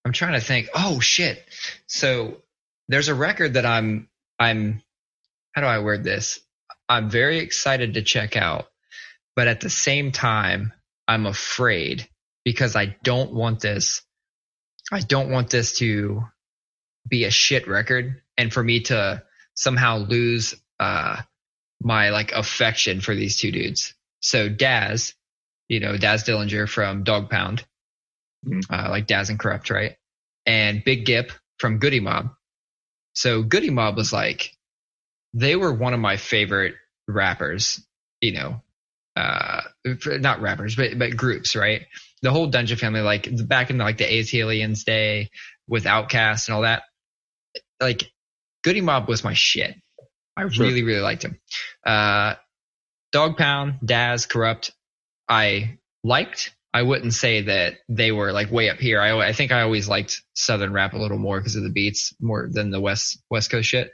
I'm 0.04 0.12
trying 0.12 0.34
to 0.34 0.40
think. 0.40 0.70
Oh 0.74 1.00
shit! 1.00 1.44
So 1.88 2.42
there's 2.88 3.10
a 3.10 3.16
record 3.16 3.54
that 3.54 3.66
I'm 3.66 4.10
I'm 4.40 4.82
how 5.58 5.62
do 5.62 5.68
I 5.68 5.80
word 5.80 6.04
this? 6.04 6.40
I'm 6.88 7.10
very 7.10 7.40
excited 7.40 7.96
to 7.96 8.04
check 8.04 8.38
out, 8.38 8.68
but 9.36 9.48
at 9.48 9.60
the 9.60 9.72
same 9.72 10.12
time, 10.12 10.72
I'm 11.08 11.26
afraid 11.26 12.08
because 12.46 12.76
I 12.76 12.96
don't 13.04 13.34
want 13.34 13.60
this. 13.60 14.04
I 14.92 15.00
don't 15.00 15.32
want 15.32 15.50
this 15.50 15.80
to 15.80 16.22
be 17.10 17.24
a 17.24 17.32
shit 17.32 17.68
record, 17.68 18.22
and 18.38 18.54
for 18.54 18.64
me 18.64 18.82
to 18.82 19.24
somehow 19.56 19.98
lose 19.98 20.54
uh, 20.80 21.24
my 21.82 22.12
like 22.12 22.34
affection 22.34 23.02
for 23.02 23.16
these 23.16 23.40
two 23.40 23.52
dudes. 23.52 23.96
So 24.20 24.50
Daz, 24.50 25.16
you 25.70 25.80
know 25.80 25.98
Daz 25.98 26.24
Dillinger 26.24 26.70
from 26.70 27.04
Dog 27.04 27.32
Pound, 27.32 27.66
Mhm. 28.46 28.62
uh, 28.70 28.92
like 28.92 29.08
Daz 29.08 29.32
and 29.32 29.40
Kurupt, 29.40 29.72
right? 29.72 29.96
And 30.46 30.84
Big 30.84 31.08
Gipp 31.08 31.32
from 31.58 31.80
Goodie 31.80 32.00
Mob. 32.00 32.30
So 33.14 33.42
Goodie 33.42 33.72
Mob 33.72 33.98
was 33.98 34.14
like, 34.14 34.52
they 35.38 35.56
were 35.56 35.72
one 35.72 35.94
of 35.94 36.00
my 36.00 36.18
favorite 36.18 36.74
rappers, 37.08 37.86
you 38.22 38.34
know, 38.34 38.62
uh, 39.16 39.62
not 40.06 40.42
rappers, 40.42 40.76
but 40.76 40.98
but 40.98 41.16
groups, 41.16 41.56
right? 41.56 41.84
The 42.24 42.32
whole 42.32 42.48
Dungeon 42.48 42.78
family, 42.78 43.02
like 43.02 43.30
back 43.48 43.70
in 43.70 43.78
the, 43.78 43.84
like 43.84 43.98
the 44.00 44.06
ATLiens 44.06 44.84
day 44.84 45.30
with 45.68 45.86
Outkast 45.86 46.48
and 46.48 46.56
all 46.56 46.62
that, 46.64 46.84
like 47.80 48.12
Goodie 48.64 48.82
Mob 48.82 49.08
was 49.08 49.24
my 49.24 49.34
shit. 49.34 49.76
I 50.36 50.48
Sure. 50.50 50.66
really, 50.66 50.84
really 50.84 51.02
liked 51.02 51.24
him. 51.24 51.40
Uh, 51.86 52.36
Dog 53.12 53.38
Pound, 53.38 53.76
Daz, 53.86 54.26
Kurupt, 54.26 54.72
I 55.30 55.78
liked. 56.04 56.56
I 56.74 56.82
wouldn't 56.82 57.14
say 57.14 57.42
that 57.44 57.76
they 57.90 58.12
were 58.12 58.32
like 58.32 58.52
way 58.52 58.70
up 58.70 58.78
here. 58.78 59.00
I, 59.02 59.30
I 59.30 59.34
think 59.34 59.52
I 59.52 59.62
always 59.62 59.88
liked 59.88 60.22
Southern 60.34 60.74
rap 60.74 60.94
a 60.94 60.98
little 60.98 61.18
more 61.18 61.40
because 61.40 61.56
of 61.56 61.64
the 61.64 61.70
beats 61.72 62.14
more 62.20 62.50
than 62.52 62.72
the 62.72 62.82
West 62.82 63.22
West 63.30 63.52
Coast 63.52 63.70
shit. 63.70 63.92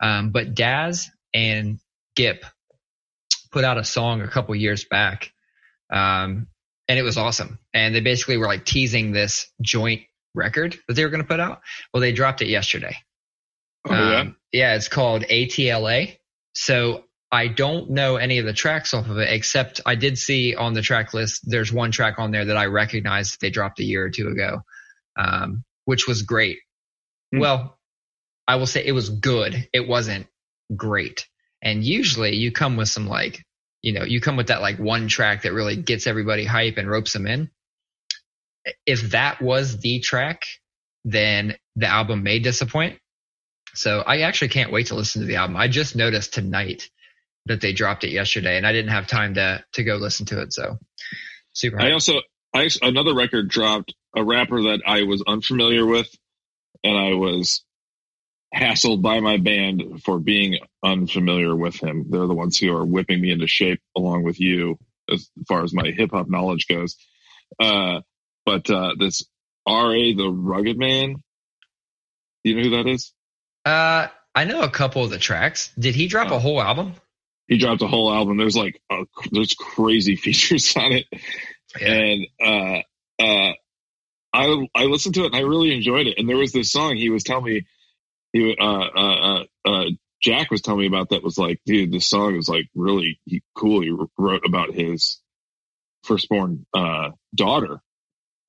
Um, 0.00 0.30
but 0.30 0.54
Daz 0.54 1.10
and 1.34 1.78
Gipp 2.16 2.44
put 3.50 3.64
out 3.64 3.78
a 3.78 3.84
song 3.84 4.22
a 4.22 4.28
couple 4.28 4.54
years 4.54 4.84
back, 4.84 5.32
um, 5.90 6.48
and 6.88 6.98
it 6.98 7.02
was 7.02 7.18
awesome. 7.18 7.58
And 7.74 7.94
they 7.94 8.00
basically 8.00 8.36
were 8.36 8.46
like 8.46 8.64
teasing 8.64 9.12
this 9.12 9.50
joint 9.60 10.02
record 10.34 10.78
that 10.86 10.94
they 10.94 11.04
were 11.04 11.10
going 11.10 11.22
to 11.22 11.28
put 11.28 11.40
out. 11.40 11.60
Well, 11.92 12.00
they 12.00 12.12
dropped 12.12 12.42
it 12.42 12.48
yesterday. 12.48 12.96
Oh, 13.88 13.94
yeah. 13.94 14.20
Um, 14.20 14.36
yeah, 14.52 14.74
it's 14.74 14.88
called 14.88 15.24
ATLA. 15.24 16.08
So 16.54 17.04
I 17.30 17.48
don't 17.48 17.90
know 17.90 18.16
any 18.16 18.38
of 18.38 18.46
the 18.46 18.52
tracks 18.52 18.94
off 18.94 19.08
of 19.08 19.18
it, 19.18 19.30
except 19.30 19.80
I 19.84 19.94
did 19.94 20.18
see 20.18 20.54
on 20.54 20.72
the 20.74 20.82
track 20.82 21.12
list, 21.12 21.42
there's 21.44 21.72
one 21.72 21.90
track 21.90 22.18
on 22.18 22.30
there 22.30 22.46
that 22.46 22.56
I 22.56 22.66
recognized 22.66 23.40
they 23.40 23.50
dropped 23.50 23.80
a 23.80 23.84
year 23.84 24.04
or 24.04 24.10
two 24.10 24.28
ago, 24.28 24.62
um, 25.16 25.64
which 25.84 26.08
was 26.08 26.22
great. 26.22 26.58
Hmm. 27.32 27.40
Well, 27.40 27.77
I 28.48 28.56
will 28.56 28.66
say 28.66 28.84
it 28.84 28.92
was 28.92 29.10
good. 29.10 29.68
It 29.74 29.86
wasn't 29.86 30.26
great. 30.74 31.28
And 31.62 31.84
usually 31.84 32.36
you 32.36 32.50
come 32.50 32.76
with 32.78 32.88
some 32.88 33.06
like, 33.06 33.44
you 33.82 33.92
know, 33.92 34.04
you 34.04 34.22
come 34.22 34.36
with 34.36 34.48
that 34.48 34.62
like 34.62 34.78
one 34.78 35.08
track 35.08 35.42
that 35.42 35.52
really 35.52 35.76
gets 35.76 36.06
everybody 36.06 36.46
hype 36.46 36.78
and 36.78 36.90
ropes 36.90 37.12
them 37.12 37.26
in. 37.26 37.50
If 38.86 39.10
that 39.10 39.42
was 39.42 39.78
the 39.78 40.00
track, 40.00 40.42
then 41.04 41.56
the 41.76 41.86
album 41.86 42.22
may 42.22 42.38
disappoint. 42.38 42.98
So 43.74 44.00
I 44.00 44.22
actually 44.22 44.48
can't 44.48 44.72
wait 44.72 44.86
to 44.86 44.94
listen 44.94 45.20
to 45.20 45.26
the 45.26 45.36
album. 45.36 45.56
I 45.56 45.68
just 45.68 45.94
noticed 45.94 46.32
tonight 46.32 46.88
that 47.46 47.60
they 47.60 47.72
dropped 47.72 48.04
it 48.04 48.10
yesterday 48.10 48.56
and 48.56 48.66
I 48.66 48.72
didn't 48.72 48.92
have 48.92 49.06
time 49.06 49.34
to 49.34 49.62
to 49.74 49.84
go 49.84 49.96
listen 49.96 50.26
to 50.26 50.40
it. 50.40 50.52
So 50.54 50.78
super 51.52 51.80
I 51.80 51.92
also, 51.92 52.14
I 52.54 52.68
another 52.80 53.14
record 53.14 53.48
dropped 53.48 53.94
a 54.16 54.24
rapper 54.24 54.62
that 54.62 54.82
I 54.86 55.02
was 55.02 55.22
unfamiliar 55.26 55.84
with, 55.84 56.08
and 56.82 56.96
I 56.96 57.14
was 57.14 57.62
hassled 58.54 59.02
by 59.02 59.20
my 59.20 59.36
band 59.36 60.02
for 60.04 60.18
being 60.18 60.58
unfamiliar 60.82 61.54
with 61.54 61.76
him. 61.76 62.06
They're 62.08 62.26
the 62.26 62.34
ones 62.34 62.58
who 62.58 62.74
are 62.74 62.84
whipping 62.84 63.20
me 63.20 63.30
into 63.30 63.46
shape 63.46 63.80
along 63.96 64.24
with 64.24 64.40
you 64.40 64.78
as 65.10 65.28
far 65.46 65.62
as 65.64 65.72
my 65.74 65.90
hip 65.90 66.10
hop 66.12 66.28
knowledge 66.28 66.66
goes. 66.68 66.96
Uh, 67.60 68.00
but 68.46 68.68
uh, 68.70 68.94
this 68.98 69.22
R.A. 69.66 70.14
the 70.14 70.28
Rugged 70.30 70.78
Man, 70.78 71.14
do 72.44 72.50
you 72.50 72.56
know 72.56 72.62
who 72.62 72.70
that 72.82 72.86
is? 72.90 73.12
Uh 73.64 74.08
I 74.34 74.44
know 74.44 74.60
a 74.62 74.70
couple 74.70 75.02
of 75.02 75.10
the 75.10 75.18
tracks. 75.18 75.70
Did 75.78 75.94
he 75.94 76.06
drop 76.06 76.30
Oh. 76.30 76.36
a 76.36 76.38
whole 76.38 76.60
album? 76.62 76.94
He 77.48 77.58
dropped 77.58 77.82
a 77.82 77.88
whole 77.88 78.12
album. 78.12 78.36
There's 78.36 78.56
like 78.56 78.80
uh, 78.90 79.04
there's 79.32 79.54
crazy 79.54 80.16
features 80.24 80.74
on 80.76 80.92
it. 80.92 81.06
and 81.80 82.26
uh, 82.40 83.22
uh, 83.22 83.52
I 84.32 84.66
I 84.74 84.84
listened 84.84 85.14
to 85.16 85.22
it 85.22 85.26
and 85.26 85.36
I 85.36 85.40
really 85.40 85.74
enjoyed 85.74 86.06
it. 86.06 86.18
And 86.18 86.28
there 86.28 86.36
was 86.36 86.52
this 86.52 86.70
song 86.70 86.96
he 86.96 87.10
was 87.10 87.24
telling 87.24 87.44
me, 87.44 87.66
he 88.32 88.56
uh, 88.60 88.64
uh, 88.64 88.88
uh, 88.94 89.44
uh, 89.64 89.84
Jack 90.22 90.50
was 90.50 90.60
telling 90.62 90.80
me 90.80 90.86
about 90.86 91.10
that 91.10 91.22
was 91.22 91.38
like, 91.38 91.60
dude, 91.64 91.92
this 91.92 92.08
song 92.08 92.36
is 92.36 92.48
like 92.48 92.66
really 92.74 93.20
he, 93.24 93.42
cool. 93.54 93.82
He 93.82 93.96
wrote 94.18 94.42
about 94.46 94.74
his 94.74 95.20
firstborn 96.04 96.66
uh, 96.74 97.10
daughter, 97.34 97.80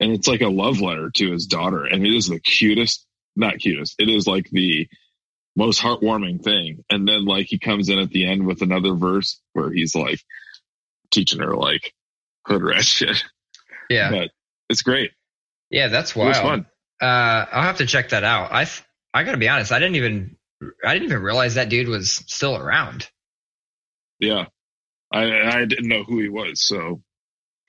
and 0.00 0.12
it's 0.12 0.28
like 0.28 0.40
a 0.40 0.48
love 0.48 0.80
letter 0.80 1.10
to 1.16 1.32
his 1.32 1.46
daughter, 1.46 1.84
and 1.84 2.06
it 2.06 2.12
is 2.14 2.28
the 2.28 2.40
cutest, 2.40 3.06
not 3.36 3.58
cutest, 3.58 3.96
it 3.98 4.08
is 4.08 4.26
like 4.26 4.48
the 4.50 4.88
most 5.56 5.80
heartwarming 5.80 6.42
thing. 6.42 6.84
And 6.90 7.06
then 7.08 7.24
like 7.24 7.46
he 7.48 7.58
comes 7.58 7.88
in 7.88 7.98
at 7.98 8.10
the 8.10 8.26
end 8.26 8.46
with 8.46 8.62
another 8.62 8.94
verse 8.94 9.40
where 9.52 9.70
he's 9.70 9.94
like 9.94 10.20
teaching 11.10 11.40
her 11.40 11.56
like 11.56 11.92
hood 12.46 12.62
rat 12.62 12.84
shit. 12.84 13.24
Yeah, 13.88 14.10
But 14.10 14.30
it's 14.68 14.82
great. 14.82 15.10
yeah, 15.70 15.88
that's 15.88 16.12
It 16.12 16.16
was 16.18 16.38
wild. 16.40 16.46
fun. 16.48 16.66
Uh, 17.02 17.46
I'll 17.50 17.62
have 17.62 17.78
to 17.78 17.86
check 17.86 18.10
that 18.10 18.22
out. 18.24 18.52
I 18.52 18.64
th- 18.64 18.82
I 19.12 19.24
gotta 19.24 19.38
be 19.38 19.48
honest. 19.48 19.72
I 19.72 19.78
didn't 19.78 19.96
even 19.96 20.36
I 20.84 20.94
didn't 20.94 21.08
even 21.10 21.22
realize 21.22 21.54
that 21.54 21.68
dude 21.68 21.88
was 21.88 22.12
still 22.12 22.56
around. 22.56 23.08
Yeah. 24.18 24.46
I 25.12 25.58
I 25.60 25.64
didn't 25.64 25.88
know 25.88 26.04
who 26.04 26.20
he 26.20 26.28
was, 26.28 26.62
so 26.62 27.02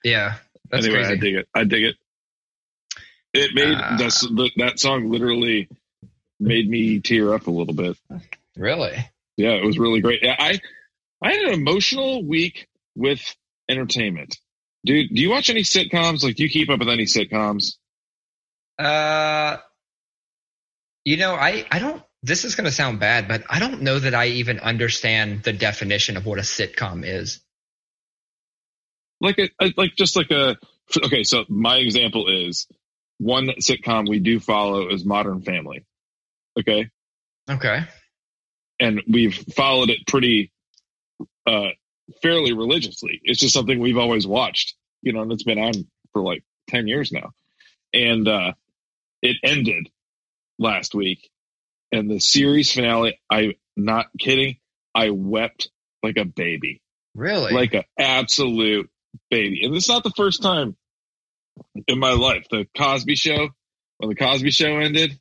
Yeah, 0.04 0.36
that's 0.70 0.86
anyway, 0.86 1.06
I 1.06 1.16
dig 1.16 1.36
it. 1.36 1.48
I 1.54 1.64
dig 1.64 1.84
it. 1.84 1.96
It 3.34 3.56
made 3.56 3.78
that's 4.00 4.22
the, 4.22 4.52
that 4.58 4.80
song 4.80 5.10
literally 5.10 5.70
made 6.40 6.70
me 6.70 7.00
tear 7.00 7.34
up 7.34 7.48
a 7.48 7.52
little 7.52 7.74
bit. 7.74 7.98
Really? 8.58 8.98
Yeah, 9.38 9.52
it 9.52 9.66
was 9.66 9.80
really 9.80 10.02
great. 10.02 10.24
I 10.24 10.60
I 11.22 11.32
had 11.32 11.42
an 11.44 11.54
emotional 11.54 12.24
week 12.24 12.68
with 12.96 13.36
entertainment. 13.70 14.38
Dude, 14.86 15.14
do 15.14 15.22
you 15.22 15.30
watch 15.30 15.50
any 15.50 15.62
sitcoms? 15.62 16.24
Like, 16.24 16.36
do 16.36 16.44
you 16.44 16.50
keep 16.50 16.70
up 16.70 16.80
with 16.80 16.90
any 16.90 17.06
sitcoms? 17.06 17.76
Uh, 18.80 19.58
you 21.06 21.18
know, 21.18 21.34
I 21.34 21.66
I 21.72 21.80
don't. 21.80 22.02
This 22.24 22.46
is 22.46 22.56
gonna 22.56 22.72
sound 22.72 23.00
bad, 23.00 23.28
but 23.28 23.44
I 23.50 23.60
don't 23.60 23.82
know 23.82 23.98
that 23.98 24.14
I 24.14 24.28
even 24.28 24.60
understand 24.60 25.44
the 25.44 25.54
definition 25.54 26.18
of 26.18 26.26
what 26.26 26.38
a 26.40 26.44
sitcom 26.44 27.04
is. 27.06 27.40
Like 29.20 29.38
a- 29.40 29.74
like 29.78 29.96
just 29.96 30.16
like 30.16 30.32
a 30.32 30.58
okay. 31.06 31.24
So 31.24 31.46
my 31.50 31.78
example 31.78 32.28
is 32.48 32.68
one 33.18 33.48
sitcom 33.60 34.10
we 34.10 34.20
do 34.20 34.40
follow 34.40 34.90
is 34.90 35.06
Modern 35.06 35.42
Family. 35.42 35.86
Okay, 36.60 36.90
Okay. 37.50 37.84
and 38.80 39.02
we've 39.08 39.36
followed 39.56 39.90
it 39.90 40.06
pretty 40.08 40.52
uh 41.48 41.70
fairly 42.22 42.54
religiously. 42.54 43.22
It's 43.24 43.40
just 43.40 43.54
something 43.54 43.80
we've 43.80 43.98
always 43.98 44.28
watched, 44.28 44.76
you 45.02 45.14
know, 45.14 45.22
and 45.22 45.32
it's 45.32 45.44
been 45.44 45.60
on 45.60 45.74
for 46.14 46.22
like 46.22 46.44
10 46.70 46.88
years 46.88 47.12
now. 47.12 47.32
And 47.94 48.28
uh 48.28 48.54
it 49.22 49.38
ended 49.44 49.90
last 50.62 50.94
week 50.96 51.30
and 51.92 52.10
the 52.10 52.20
series 52.20 52.72
finale, 52.72 53.20
I'm 53.30 53.54
not 53.76 54.08
kidding, 54.18 54.58
I 54.96 55.10
wept 55.10 55.70
like 56.04 56.18
a 56.18 56.26
baby. 56.26 56.82
Really? 57.16 57.52
Like 57.54 57.74
an 57.74 57.84
absolute 58.00 58.90
baby. 59.30 59.66
And 59.66 59.76
it's 59.76 59.90
not 59.90 60.04
the 60.04 60.14
first 60.16 60.42
time 60.42 60.78
in 61.88 62.00
my 62.00 62.14
life. 62.14 62.48
The 62.50 62.68
Cosby 62.78 63.16
show, 63.16 63.50
when 63.98 64.10
the 64.10 64.16
Cosby 64.16 64.52
show 64.52 64.78
ended, 64.78 65.20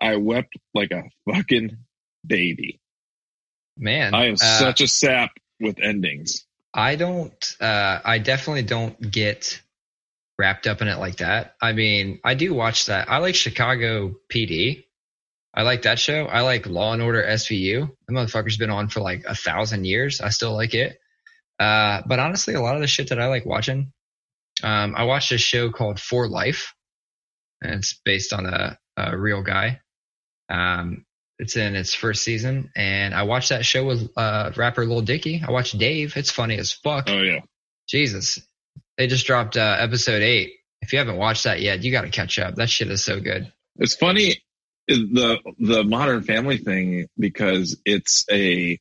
I 0.00 0.16
wept 0.16 0.54
like 0.74 0.90
a 0.90 1.04
fucking 1.30 1.76
baby. 2.26 2.80
man. 3.76 4.14
I 4.14 4.26
am 4.26 4.34
uh, 4.34 4.58
such 4.58 4.80
a 4.80 4.88
sap 4.88 5.30
with 5.60 5.78
endings. 5.80 6.44
I 6.74 6.96
don't. 6.96 7.56
Uh, 7.60 8.00
I 8.04 8.18
definitely 8.18 8.64
don't 8.64 9.10
get 9.10 9.62
wrapped 10.38 10.66
up 10.66 10.82
in 10.82 10.88
it 10.88 10.98
like 10.98 11.16
that. 11.16 11.54
I 11.60 11.72
mean, 11.72 12.20
I 12.24 12.34
do 12.34 12.54
watch 12.54 12.86
that. 12.86 13.10
I 13.10 13.18
like 13.18 13.34
Chicago 13.34 14.16
PD. 14.32 14.84
I 15.54 15.62
like 15.62 15.82
that 15.82 15.98
show. 15.98 16.26
I 16.26 16.42
like 16.42 16.66
Law 16.66 16.92
and 16.92 17.02
Order 17.02 17.22
SVU. 17.22 17.90
The 18.06 18.12
motherfucker's 18.12 18.58
been 18.58 18.70
on 18.70 18.88
for 18.88 19.00
like 19.00 19.24
a 19.26 19.34
thousand 19.34 19.86
years. 19.86 20.20
I 20.20 20.28
still 20.28 20.52
like 20.52 20.74
it. 20.74 20.98
Uh, 21.58 22.02
but 22.06 22.18
honestly, 22.18 22.54
a 22.54 22.60
lot 22.60 22.74
of 22.76 22.82
the 22.82 22.86
shit 22.86 23.08
that 23.08 23.20
I 23.20 23.28
like 23.28 23.46
watching, 23.46 23.92
um, 24.62 24.94
I 24.94 25.04
watched 25.04 25.32
a 25.32 25.38
show 25.38 25.70
called 25.70 25.98
For 25.98 26.28
Life, 26.28 26.74
and 27.62 27.76
it's 27.76 27.98
based 28.04 28.34
on 28.34 28.44
a, 28.44 28.78
a 28.98 29.16
real 29.16 29.42
guy. 29.42 29.80
Um, 30.50 31.06
it's 31.38 31.56
in 31.56 31.74
its 31.74 31.94
first 31.94 32.22
season, 32.22 32.70
and 32.76 33.14
I 33.14 33.24
watched 33.24 33.50
that 33.50 33.64
show 33.64 33.86
with 33.86 34.10
uh, 34.16 34.52
rapper 34.56 34.84
Lil 34.86 35.02
Dicky. 35.02 35.42
I 35.46 35.50
watched 35.50 35.78
Dave. 35.78 36.16
It's 36.16 36.30
funny 36.30 36.56
as 36.58 36.72
fuck. 36.72 37.08
Oh 37.08 37.22
yeah, 37.22 37.40
Jesus, 37.88 38.40
they 38.98 39.06
just 39.06 39.26
dropped 39.26 39.56
uh, 39.56 39.76
episode 39.78 40.22
eight. 40.22 40.54
If 40.80 40.92
you 40.92 40.98
haven't 40.98 41.16
watched 41.16 41.44
that 41.44 41.60
yet, 41.60 41.82
you 41.82 41.90
got 41.92 42.02
to 42.02 42.10
catch 42.10 42.38
up. 42.38 42.56
That 42.56 42.70
shit 42.70 42.90
is 42.90 43.04
so 43.04 43.20
good. 43.20 43.52
it's 43.76 43.94
funny 43.94 44.42
the 44.88 45.38
the 45.58 45.84
Modern 45.84 46.22
Family 46.22 46.58
thing 46.58 47.08
because 47.18 47.76
it's 47.84 48.24
a 48.30 48.78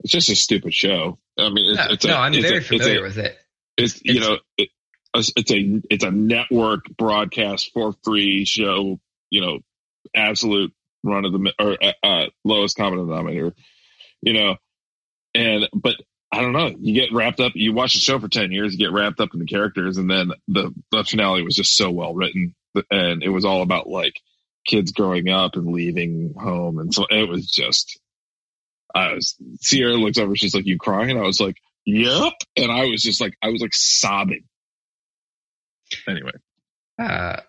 it's 0.00 0.12
just 0.12 0.28
a 0.28 0.36
stupid 0.36 0.74
show. 0.74 1.18
I 1.38 1.50
mean, 1.50 1.70
it's, 1.70 1.78
No, 1.78 1.86
it's 1.90 2.04
a, 2.04 2.08
no, 2.08 2.16
I'm 2.16 2.34
it's 2.34 2.42
very 2.46 2.58
a, 2.58 2.62
familiar 2.62 3.06
it's 3.06 3.16
with 3.16 3.26
it. 3.26 3.38
it's, 3.76 4.00
you 4.04 4.20
know 4.20 4.38
it, 4.58 4.68
it's 5.14 5.50
a 5.50 5.80
it's 5.90 6.04
a 6.04 6.10
network 6.10 6.84
broadcast 6.96 7.70
for 7.72 7.94
free 8.04 8.44
show. 8.44 9.00
You 9.30 9.40
know, 9.40 9.58
absolute 10.14 10.72
run 11.02 11.24
of 11.24 11.32
the 11.32 11.52
or 11.58 11.76
uh, 11.82 11.92
uh, 12.02 12.26
lowest 12.44 12.76
common 12.76 13.06
denominator. 13.06 13.54
You 14.22 14.34
know, 14.34 14.56
and 15.34 15.68
but 15.72 15.96
I 16.32 16.40
don't 16.40 16.52
know. 16.52 16.74
You 16.78 16.94
get 16.94 17.12
wrapped 17.12 17.40
up. 17.40 17.52
You 17.54 17.72
watch 17.72 17.94
the 17.94 17.98
show 18.00 18.18
for 18.20 18.28
ten 18.28 18.52
years. 18.52 18.72
You 18.72 18.78
get 18.78 18.92
wrapped 18.92 19.20
up 19.20 19.30
in 19.34 19.40
the 19.40 19.46
characters, 19.46 19.96
and 19.96 20.08
then 20.10 20.30
the 20.46 20.72
the 20.92 21.04
finale 21.04 21.42
was 21.42 21.56
just 21.56 21.76
so 21.76 21.90
well 21.90 22.14
written, 22.14 22.54
and 22.90 23.22
it 23.22 23.30
was 23.30 23.44
all 23.44 23.62
about 23.62 23.88
like 23.88 24.14
kids 24.66 24.92
growing 24.92 25.28
up 25.28 25.56
and 25.56 25.72
leaving 25.72 26.34
home, 26.38 26.78
and 26.78 26.94
so 26.94 27.06
it 27.10 27.28
was 27.28 27.50
just. 27.50 27.98
I 28.94 29.14
was 29.14 29.36
Sierra 29.60 29.94
looks 29.94 30.18
over. 30.18 30.34
She's 30.36 30.54
like, 30.54 30.66
"You 30.66 30.78
crying?" 30.78 31.18
I 31.18 31.22
was 31.22 31.40
like, 31.40 31.56
"Yep," 31.84 32.32
and 32.56 32.70
I 32.72 32.86
was 32.86 33.02
just 33.02 33.20
like, 33.20 33.34
I 33.42 33.48
was 33.48 33.62
like 33.62 33.74
sobbing. 33.74 34.44
Anyway, 36.08 36.32
Uh, 36.98 37.40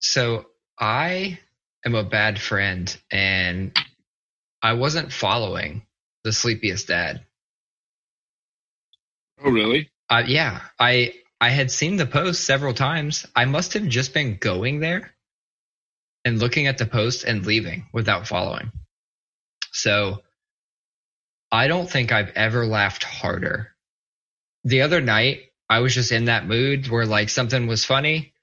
so 0.00 0.46
I 0.78 1.38
am 1.84 1.94
a 1.94 2.04
bad 2.04 2.40
friend, 2.40 2.94
and 3.10 3.76
I 4.62 4.74
wasn't 4.74 5.12
following 5.12 5.86
the 6.24 6.32
sleepiest 6.32 6.88
dad. 6.88 7.24
Oh 9.44 9.50
really? 9.50 9.90
Uh, 10.08 10.24
yeah, 10.26 10.60
I 10.78 11.14
I 11.40 11.50
had 11.50 11.70
seen 11.70 11.96
the 11.96 12.06
post 12.06 12.44
several 12.44 12.74
times. 12.74 13.26
I 13.34 13.44
must 13.46 13.74
have 13.74 13.86
just 13.88 14.14
been 14.14 14.36
going 14.36 14.80
there 14.80 15.12
and 16.24 16.38
looking 16.38 16.66
at 16.66 16.78
the 16.78 16.86
post 16.86 17.24
and 17.24 17.44
leaving 17.46 17.86
without 17.92 18.28
following. 18.28 18.70
So 19.72 20.22
I 21.50 21.68
don't 21.68 21.90
think 21.90 22.12
I've 22.12 22.30
ever 22.30 22.66
laughed 22.66 23.04
harder. 23.04 23.74
The 24.64 24.82
other 24.82 25.00
night, 25.00 25.40
I 25.68 25.80
was 25.80 25.94
just 25.94 26.12
in 26.12 26.26
that 26.26 26.46
mood 26.46 26.88
where 26.88 27.06
like 27.06 27.28
something 27.30 27.66
was 27.66 27.84
funny 27.84 28.34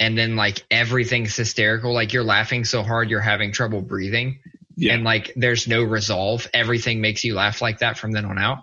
and 0.00 0.18
then 0.18 0.36
like 0.36 0.64
everything's 0.70 1.36
hysterical. 1.36 1.92
Like 1.94 2.12
you're 2.12 2.24
laughing 2.24 2.64
so 2.64 2.82
hard 2.82 3.10
you're 3.10 3.20
having 3.20 3.52
trouble 3.52 3.82
breathing 3.82 4.40
Yeah, 4.76 4.94
and 4.94 5.04
like 5.04 5.32
there's 5.36 5.68
no 5.68 5.82
resolve. 5.82 6.48
Everything 6.52 7.00
makes 7.00 7.24
you 7.24 7.34
laugh 7.34 7.62
like 7.62 7.78
that 7.78 7.98
from 7.98 8.12
then 8.12 8.24
on 8.24 8.38
out. 8.38 8.58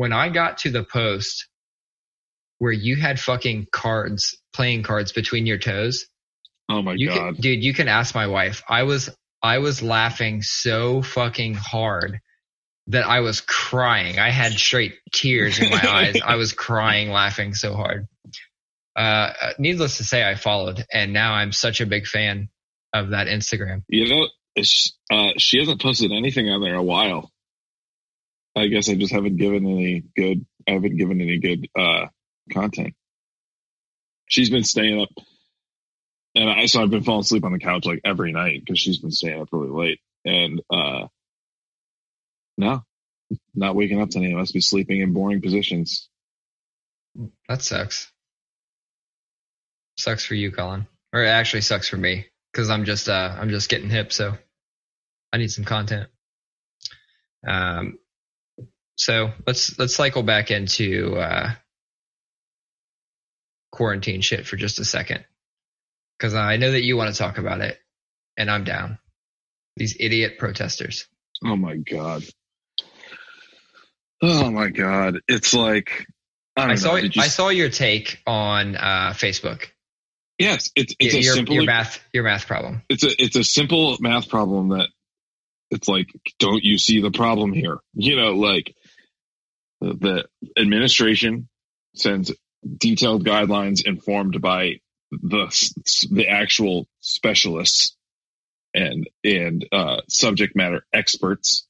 When 0.00 0.14
I 0.14 0.30
got 0.30 0.56
to 0.60 0.70
the 0.70 0.82
post 0.82 1.46
where 2.56 2.72
you 2.72 2.96
had 2.96 3.20
fucking 3.20 3.66
cards, 3.70 4.34
playing 4.54 4.82
cards 4.82 5.12
between 5.12 5.44
your 5.44 5.58
toes, 5.58 6.06
oh 6.70 6.80
my 6.80 6.94
you 6.94 7.08
god, 7.08 7.34
can, 7.34 7.42
dude, 7.42 7.62
you 7.62 7.74
can 7.74 7.86
ask 7.86 8.14
my 8.14 8.26
wife. 8.26 8.62
I 8.66 8.84
was, 8.84 9.10
I 9.42 9.58
was 9.58 9.82
laughing 9.82 10.40
so 10.40 11.02
fucking 11.02 11.52
hard 11.52 12.20
that 12.86 13.06
I 13.06 13.20
was 13.20 13.42
crying. 13.42 14.18
I 14.18 14.30
had 14.30 14.52
straight 14.52 14.94
tears 15.12 15.58
in 15.58 15.68
my 15.68 15.82
eyes. 15.86 16.16
I 16.24 16.36
was 16.36 16.52
crying, 16.66 17.10
laughing 17.10 17.52
so 17.52 17.74
hard. 17.74 18.08
Uh, 18.96 19.34
needless 19.58 19.98
to 19.98 20.04
say, 20.04 20.26
I 20.26 20.34
followed, 20.34 20.82
and 20.90 21.12
now 21.12 21.34
I'm 21.34 21.52
such 21.52 21.82
a 21.82 21.86
big 21.86 22.06
fan 22.06 22.48
of 22.94 23.10
that 23.10 23.26
Instagram. 23.26 23.82
you 23.88 24.08
know, 24.08 24.28
uh, 25.12 25.32
she 25.36 25.58
hasn't 25.58 25.82
posted 25.82 26.10
anything 26.10 26.48
on 26.48 26.62
there 26.62 26.72
in 26.72 26.78
a 26.78 26.82
while. 26.82 27.30
I 28.56 28.66
guess 28.66 28.88
I 28.88 28.94
just 28.94 29.12
haven't 29.12 29.36
given 29.36 29.66
any 29.66 30.04
good. 30.16 30.44
I 30.68 30.72
haven't 30.72 30.96
given 30.96 31.20
any 31.20 31.38
good 31.38 31.68
uh, 31.78 32.06
content. 32.52 32.94
She's 34.26 34.50
been 34.50 34.64
staying 34.64 35.00
up, 35.00 35.08
and 36.34 36.48
I 36.48 36.66
so 36.66 36.82
I've 36.82 36.90
been 36.90 37.02
falling 37.02 37.22
asleep 37.22 37.44
on 37.44 37.52
the 37.52 37.58
couch 37.58 37.84
like 37.86 38.00
every 38.04 38.32
night 38.32 38.60
because 38.64 38.78
she's 38.78 38.98
been 38.98 39.10
staying 39.10 39.40
up 39.40 39.48
really 39.52 39.70
late. 39.70 40.00
And 40.24 40.60
uh 40.70 41.06
no, 42.56 42.84
not 43.54 43.74
waking 43.74 44.00
up 44.00 44.10
tonight. 44.10 44.32
I 44.32 44.36
must 44.36 44.54
be 44.54 44.60
sleeping 44.60 45.00
in 45.00 45.12
boring 45.12 45.40
positions. 45.40 46.08
That 47.48 47.62
sucks. 47.62 48.12
Sucks 49.96 50.24
for 50.24 50.34
you, 50.34 50.52
Colin. 50.52 50.86
Or 51.12 51.24
it 51.24 51.28
actually 51.28 51.62
sucks 51.62 51.88
for 51.88 51.96
me 51.96 52.26
because 52.52 52.70
I'm 52.70 52.84
just 52.84 53.08
uh 53.08 53.34
I'm 53.38 53.50
just 53.50 53.68
getting 53.68 53.90
hip, 53.90 54.12
so 54.12 54.36
I 55.32 55.38
need 55.38 55.50
some 55.50 55.64
content. 55.64 56.08
Um, 57.46 57.98
so 59.00 59.30
let's 59.46 59.78
let's 59.78 59.94
cycle 59.94 60.22
back 60.22 60.50
into 60.50 61.16
uh, 61.16 61.52
quarantine 63.72 64.20
shit 64.20 64.46
for 64.46 64.56
just 64.56 64.78
a 64.78 64.84
second 64.84 65.24
because 66.18 66.34
I 66.34 66.58
know 66.58 66.70
that 66.70 66.82
you 66.82 66.98
want 66.98 67.10
to 67.12 67.18
talk 67.18 67.38
about 67.38 67.62
it, 67.62 67.78
and 68.36 68.50
I'm 68.50 68.64
down. 68.64 68.98
These 69.76 69.96
idiot 69.98 70.38
protesters. 70.38 71.06
Oh 71.42 71.56
my 71.56 71.76
god. 71.76 72.24
Oh 74.20 74.50
my 74.50 74.68
god. 74.68 75.20
It's 75.28 75.54
like 75.54 76.06
I, 76.54 76.62
don't 76.62 76.70
I 76.72 76.74
saw 76.74 76.90
know, 76.90 76.96
you 76.96 77.10
I 77.16 77.28
saw 77.28 77.48
your 77.48 77.70
take 77.70 78.20
on 78.26 78.76
uh, 78.76 79.14
Facebook. 79.14 79.68
Yes, 80.38 80.70
it's 80.76 80.94
it's 80.98 81.14
a 81.14 81.22
your, 81.22 81.34
simple 81.34 81.54
your 81.54 81.64
math 81.64 82.00
your 82.12 82.24
math 82.24 82.46
problem. 82.46 82.82
it's 82.90 83.04
a 83.04 83.22
it's 83.22 83.36
a 83.36 83.44
simple 83.44 83.96
math 84.00 84.28
problem 84.28 84.70
that 84.70 84.88
it's 85.70 85.88
like 85.88 86.08
don't 86.38 86.62
you 86.62 86.78
see 86.78 87.00
the 87.00 87.10
problem 87.10 87.52
here 87.52 87.78
you 87.94 88.16
know 88.16 88.32
like 88.32 88.74
the, 89.80 90.24
administration 90.56 91.48
sends 91.94 92.32
detailed 92.76 93.24
guidelines 93.24 93.84
informed 93.84 94.40
by 94.40 94.80
the 95.10 95.46
the 96.10 96.28
actual 96.28 96.86
specialists 97.00 97.96
and 98.74 99.08
and 99.24 99.66
uh, 99.72 100.02
subject 100.08 100.54
matter 100.56 100.86
experts. 100.92 101.66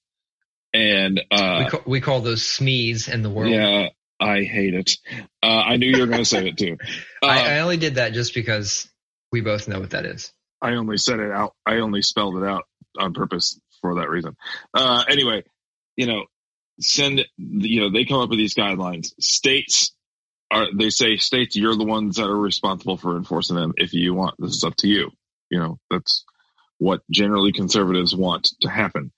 And 0.72 1.20
uh, 1.30 1.62
we, 1.64 1.70
call, 1.70 1.82
we 1.86 2.00
call 2.00 2.20
those 2.20 2.42
SMEs 2.42 3.12
in 3.12 3.22
the 3.22 3.30
world. 3.30 3.52
Yeah, 3.52 3.88
I 4.20 4.42
hate 4.42 4.74
it. 4.74 4.98
Uh, 5.42 5.46
I 5.46 5.76
knew 5.76 5.88
you 5.88 6.00
were 6.00 6.06
going 6.06 6.18
to 6.18 6.24
say 6.24 6.48
it 6.48 6.58
too. 6.58 6.76
I, 7.22 7.54
I, 7.54 7.58
um, 7.58 7.64
only 7.64 7.76
did 7.76 7.96
that 7.96 8.12
just 8.12 8.34
because 8.34 8.88
we 9.32 9.40
both 9.40 9.66
know 9.66 9.80
what 9.80 9.90
that 9.90 10.04
is. 10.04 10.32
I 10.62 10.74
only 10.74 10.98
said 10.98 11.18
it 11.18 11.32
out. 11.32 11.54
I 11.66 11.76
only 11.76 12.02
spelled 12.02 12.36
it 12.36 12.44
out 12.44 12.66
on 12.98 13.14
purpose 13.14 13.58
for 13.80 13.96
that 13.96 14.10
reason. 14.10 14.36
Uh, 14.74 15.04
anyway, 15.08 15.42
you 15.96 16.06
know, 16.06 16.26
send, 16.80 17.24
you 17.36 17.80
know, 17.80 17.90
they 17.90 18.04
come 18.04 18.20
up 18.20 18.30
with 18.30 18.38
these 18.38 18.54
guidelines. 18.54 19.12
States 19.20 19.94
are, 20.50 20.66
they 20.76 20.90
say 20.90 21.16
states, 21.16 21.56
you're 21.56 21.76
the 21.76 21.84
ones 21.84 22.16
that 22.16 22.28
are 22.28 22.36
responsible 22.36 22.96
for 22.96 23.16
enforcing 23.16 23.56
them. 23.56 23.74
If 23.76 23.92
you 23.92 24.14
want, 24.14 24.34
this 24.38 24.56
is 24.56 24.64
up 24.64 24.76
to 24.76 24.88
you. 24.88 25.10
You 25.50 25.58
know, 25.58 25.78
that's 25.90 26.24
what 26.78 27.02
generally 27.10 27.52
conservatives 27.52 28.14
want 28.14 28.48
to 28.62 28.68
happen 28.68 29.12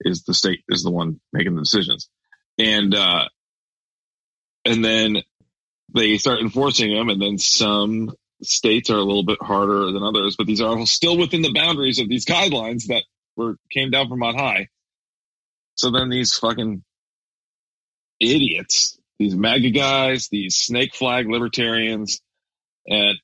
is 0.00 0.22
the 0.22 0.34
state 0.34 0.62
is 0.68 0.82
the 0.82 0.90
one 0.90 1.20
making 1.32 1.54
the 1.54 1.62
decisions. 1.62 2.08
And, 2.58 2.94
uh, 2.94 3.28
and 4.64 4.84
then 4.84 5.22
they 5.92 6.18
start 6.18 6.40
enforcing 6.40 6.94
them 6.94 7.08
and 7.08 7.20
then 7.20 7.38
some 7.38 8.12
states 8.42 8.90
are 8.90 8.96
a 8.96 9.02
little 9.02 9.24
bit 9.24 9.42
harder 9.42 9.90
than 9.92 10.02
others, 10.02 10.36
but 10.36 10.46
these 10.46 10.60
are 10.60 10.86
still 10.86 11.18
within 11.18 11.42
the 11.42 11.52
boundaries 11.52 11.98
of 11.98 12.08
these 12.08 12.24
guidelines 12.24 12.86
that 12.86 13.02
were 13.36 13.56
came 13.70 13.90
down 13.90 14.08
from 14.08 14.22
on 14.22 14.34
high. 14.34 14.68
So 15.74 15.90
then 15.90 16.10
these 16.10 16.34
fucking 16.36 16.82
idiots, 18.20 18.98
these 19.18 19.34
MAGA 19.34 19.70
guys, 19.70 20.28
these 20.28 20.56
snake 20.56 20.94
flag 20.94 21.28
libertarians, 21.28 22.20
and 22.86 23.18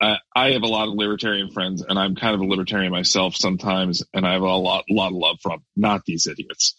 I, 0.00 0.16
I 0.34 0.52
have 0.52 0.62
a 0.62 0.68
lot 0.68 0.88
of 0.88 0.94
libertarian 0.94 1.50
friends, 1.50 1.84
and 1.86 1.98
I'm 1.98 2.14
kind 2.16 2.34
of 2.34 2.40
a 2.40 2.44
libertarian 2.44 2.92
myself 2.92 3.36
sometimes, 3.36 4.02
and 4.12 4.26
I 4.26 4.34
have 4.34 4.42
a 4.42 4.56
lot, 4.56 4.84
lot 4.90 5.08
of 5.08 5.14
love 5.14 5.38
from 5.42 5.62
not 5.76 6.04
these 6.04 6.26
idiots, 6.26 6.74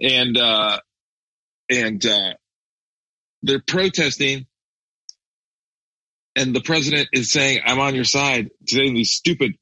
and 0.00 0.36
uh, 0.36 0.78
and 1.70 2.04
uh, 2.06 2.34
they're 3.42 3.62
protesting 3.66 4.46
and 6.38 6.54
the 6.54 6.60
president 6.60 7.08
is 7.12 7.32
saying, 7.32 7.62
I'm 7.66 7.80
on 7.80 7.96
your 7.96 8.04
side, 8.04 8.50
saying 8.64 8.94
these 8.94 9.10
stupid, 9.10 9.56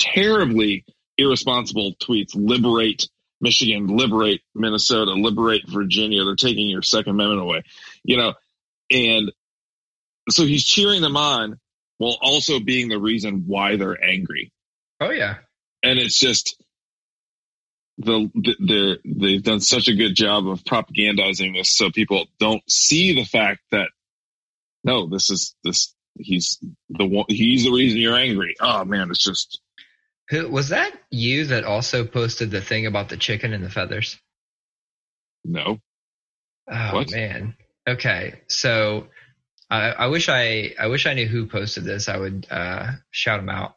terribly 0.00 0.84
irresponsible 1.16 1.94
tweets, 2.02 2.32
liberate 2.34 3.08
Michigan, 3.40 3.86
liberate 3.88 4.42
Minnesota, 4.54 5.12
liberate 5.12 5.68
Virginia. 5.68 6.24
They're 6.24 6.36
taking 6.36 6.68
your 6.68 6.82
second 6.82 7.12
amendment 7.12 7.42
away, 7.42 7.62
you 8.04 8.16
know, 8.16 8.34
and 8.90 9.32
so 10.30 10.44
he's 10.44 10.64
cheering 10.64 11.02
them 11.02 11.16
on 11.16 11.58
while 11.98 12.18
also 12.20 12.60
being 12.60 12.88
the 12.88 12.98
reason 12.98 13.44
why 13.46 13.76
they're 13.76 14.02
angry. 14.02 14.52
Oh 15.00 15.10
yeah. 15.10 15.36
And 15.82 15.98
it's 15.98 16.18
just, 16.18 16.62
the, 17.98 18.30
the, 18.34 18.98
they've 19.04 19.42
done 19.42 19.60
such 19.60 19.88
a 19.88 19.94
good 19.94 20.14
job 20.14 20.46
of 20.46 20.64
propagandizing 20.64 21.54
this 21.54 21.70
so 21.74 21.90
people 21.90 22.26
don't 22.38 22.62
see 22.70 23.14
the 23.14 23.24
fact 23.24 23.60
that 23.70 23.88
no, 24.86 25.08
this 25.08 25.30
is 25.30 25.54
this. 25.64 25.92
He's 26.16 26.58
the 26.88 27.04
one. 27.04 27.26
He's 27.28 27.64
the 27.64 27.72
reason 27.72 28.00
you're 28.00 28.16
angry. 28.16 28.54
Oh 28.60 28.84
man, 28.84 29.10
it's 29.10 29.22
just. 29.22 29.60
Who 30.30 30.48
was 30.48 30.70
that? 30.70 30.92
You 31.10 31.46
that 31.46 31.64
also 31.64 32.04
posted 32.04 32.50
the 32.50 32.60
thing 32.60 32.86
about 32.86 33.08
the 33.08 33.16
chicken 33.16 33.52
and 33.52 33.64
the 33.64 33.70
feathers? 33.70 34.18
No. 35.44 35.78
Oh 36.70 36.94
what? 36.94 37.10
man. 37.10 37.54
Okay, 37.88 38.40
so 38.48 39.06
I, 39.70 39.90
I 39.90 40.06
wish 40.08 40.28
I 40.28 40.74
I 40.78 40.88
wish 40.88 41.06
I 41.06 41.14
knew 41.14 41.26
who 41.26 41.46
posted 41.46 41.84
this. 41.84 42.08
I 42.08 42.16
would 42.16 42.46
uh, 42.50 42.92
shout 43.10 43.38
them 43.38 43.48
out. 43.48 43.76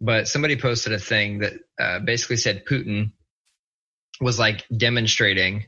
But 0.00 0.28
somebody 0.28 0.56
posted 0.56 0.92
a 0.92 0.98
thing 0.98 1.38
that 1.38 1.54
uh, 1.78 1.98
basically 2.00 2.36
said 2.36 2.64
Putin 2.64 3.12
was 4.20 4.38
like 4.38 4.64
demonstrating 4.74 5.66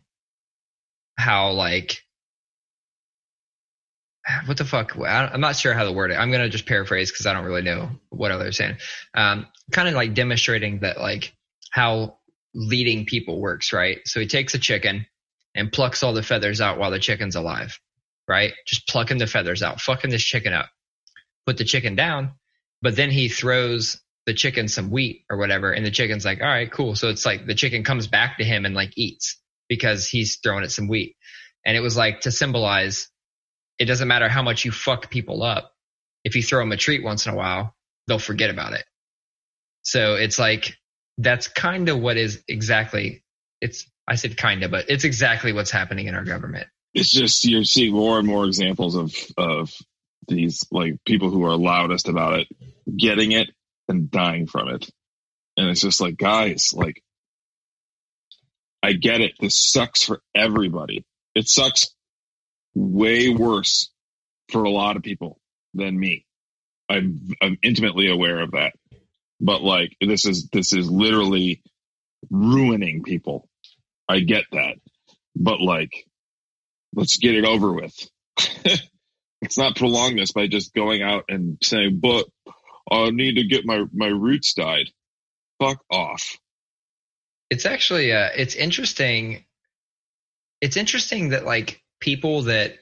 how 1.19 1.51
like 1.53 2.06
what 4.47 4.57
the 4.57 4.65
fuck? 4.65 4.97
I'm 4.99 5.41
not 5.41 5.57
sure 5.57 5.75
how 5.75 5.85
to 5.85 5.93
word 5.93 6.11
it. 6.11 6.15
I'm 6.15 6.31
gonna 6.31 6.49
just 6.49 6.67
paraphrase 6.67 7.11
because 7.11 7.27
I 7.27 7.33
don't 7.33 7.45
really 7.45 7.63
know 7.63 7.91
what 8.11 8.37
they're 8.37 8.53
saying. 8.53 8.77
Um, 9.15 9.47
kind 9.73 9.89
of 9.89 9.95
like 9.95 10.15
demonstrating 10.15 10.81
that 10.81 10.99
like 10.99 11.35
how 11.71 12.19
leading 12.55 13.07
people 13.07 13.41
works, 13.41 13.73
right? 13.73 13.99
So 14.07 14.21
he 14.21 14.27
takes 14.27 14.55
a 14.55 14.59
chicken 14.59 15.07
and 15.55 15.73
plucks 15.73 16.03
all 16.03 16.13
the 16.13 16.23
feathers 16.23 16.61
out 16.61 16.79
while 16.79 16.91
the 16.91 16.99
chicken's 16.99 17.37
alive, 17.37 17.79
right? 18.27 18.53
Just 18.67 18.89
plucking 18.89 19.19
the 19.19 19.27
feathers 19.27 19.63
out, 19.63 19.81
fucking 19.81 20.11
this 20.11 20.25
chicken 20.25 20.53
up, 20.53 20.69
put 21.47 21.57
the 21.57 21.65
chicken 21.65 21.95
down, 21.95 22.33
but 22.83 22.97
then 22.97 23.11
he 23.11 23.29
throws 23.29 24.01
the 24.27 24.35
chicken 24.35 24.69
some 24.69 24.91
wheat 24.91 25.25
or 25.31 25.37
whatever, 25.37 25.71
and 25.73 25.87
the 25.87 25.91
chicken's 25.91 26.25
like, 26.25 26.41
all 26.41 26.49
right, 26.49 26.71
cool. 26.71 26.97
So 26.97 27.09
it's 27.09 27.25
like 27.25 27.47
the 27.47 27.55
chicken 27.55 27.85
comes 27.85 28.09
back 28.09 28.39
to 28.39 28.45
him 28.45 28.65
and 28.65 28.75
like 28.75 28.93
eats 28.97 29.41
because 29.69 30.09
he's 30.09 30.39
throwing 30.43 30.65
it 30.65 30.73
some 30.73 30.89
wheat. 30.89 31.17
And 31.65 31.77
it 31.77 31.81
was 31.81 31.97
like 31.97 32.23
to 32.23 32.33
symbolize 32.33 33.09
it 33.79 33.85
doesn't 33.85 34.09
matter 34.09 34.29
how 34.29 34.43
much 34.43 34.65
you 34.65 34.73
fuck 34.73 35.11
people 35.11 35.43
up. 35.43 35.73
If 36.25 36.35
you 36.37 36.43
throw 36.43 36.61
them 36.61 36.73
a 36.73 36.77
treat 36.77 37.05
once 37.05 37.27
in 37.27 37.33
a 37.33 37.37
while, 37.37 37.75
they'll 38.07 38.19
forget 38.19 38.51
about 38.51 38.73
it. 38.73 38.85
So 39.83 40.15
it's 40.15 40.39
like, 40.39 40.77
that's 41.19 41.49
kind 41.49 41.89
of 41.89 42.01
what 42.01 42.17
is 42.17 42.43
exactly, 42.49 43.23
it's, 43.61 43.89
I 44.09 44.17
said 44.17 44.37
kind 44.37 44.63
of, 44.63 44.71
but 44.71 44.91
it's 44.91 45.05
exactly 45.05 45.53
what's 45.53 45.71
happening 45.71 46.07
in 46.07 46.15
our 46.15 46.25
government. 46.25 46.67
It's 46.95 47.11
just, 47.11 47.45
you're 47.45 47.65
seeing 47.65 47.93
more 47.93 48.19
and 48.19 48.27
more 48.27 48.47
examples 48.47 48.97
of, 48.97 49.15
of 49.37 49.73
these 50.29 50.67
like 50.71 50.95
people 51.07 51.31
who 51.31 51.45
are 51.45 51.57
loudest 51.57 52.09
about 52.09 52.41
it 52.41 52.49
getting 52.97 53.33
it 53.33 53.49
and 53.89 54.11
dying 54.11 54.47
from 54.47 54.69
it. 54.69 54.91
And 55.57 55.69
it's 55.69 55.81
just 55.81 56.01
like, 56.01 56.17
guys, 56.17 56.73
like, 56.75 57.03
I 58.83 58.93
get 58.93 59.21
it. 59.21 59.33
This 59.41 59.71
sucks 59.71 60.03
for 60.03 60.21
everybody. 60.35 61.05
It 61.35 61.49
sucks 61.49 61.89
way 62.77 63.31
worse 63.31 63.91
for 64.51 64.65
a 64.65 64.71
lot 64.71 64.97
of 64.97 65.03
people 65.03 65.41
than 65.75 65.99
me. 65.99 66.25
I'm 66.89 67.29
I'm 67.41 67.59
intimately 67.63 68.11
aware 68.11 68.41
of 68.41 68.53
that. 68.53 68.75
But 69.41 69.63
like 69.63 69.97
this 70.01 70.27
is 70.27 70.49
this 70.53 70.73
is 70.73 70.89
literally 70.89 71.63
ruining 72.31 73.03
people. 73.03 73.49
I 74.09 74.21
get 74.21 74.45
that. 74.53 74.77
But 75.35 75.61
like 75.61 76.07
let's 76.95 77.17
get 77.17 77.35
it 77.35 77.45
over 77.45 77.73
with. 77.73 77.95
let's 79.43 79.59
not 79.59 79.77
prolong 79.77 80.17
this 80.17 80.33
by 80.33 80.47
just 80.47 80.75
going 80.75 81.03
out 81.03 81.25
and 81.29 81.59
saying, 81.63 81.99
but 82.01 82.27
I 82.91 83.11
need 83.11 83.37
to 83.37 83.45
get 83.45 83.67
my, 83.67 83.85
my 83.93 84.09
roots 84.09 84.55
dyed. 84.55 84.91
Fuck 85.61 85.83
off. 85.91 86.39
It's 87.51 87.67
actually, 87.67 88.13
uh, 88.13 88.31
it's 88.37 88.55
interesting. 88.55 89.45
It's 90.61 90.77
interesting 90.77 91.31
that 91.31 91.45
like 91.45 91.83
people 92.01 92.43
that 92.43 92.77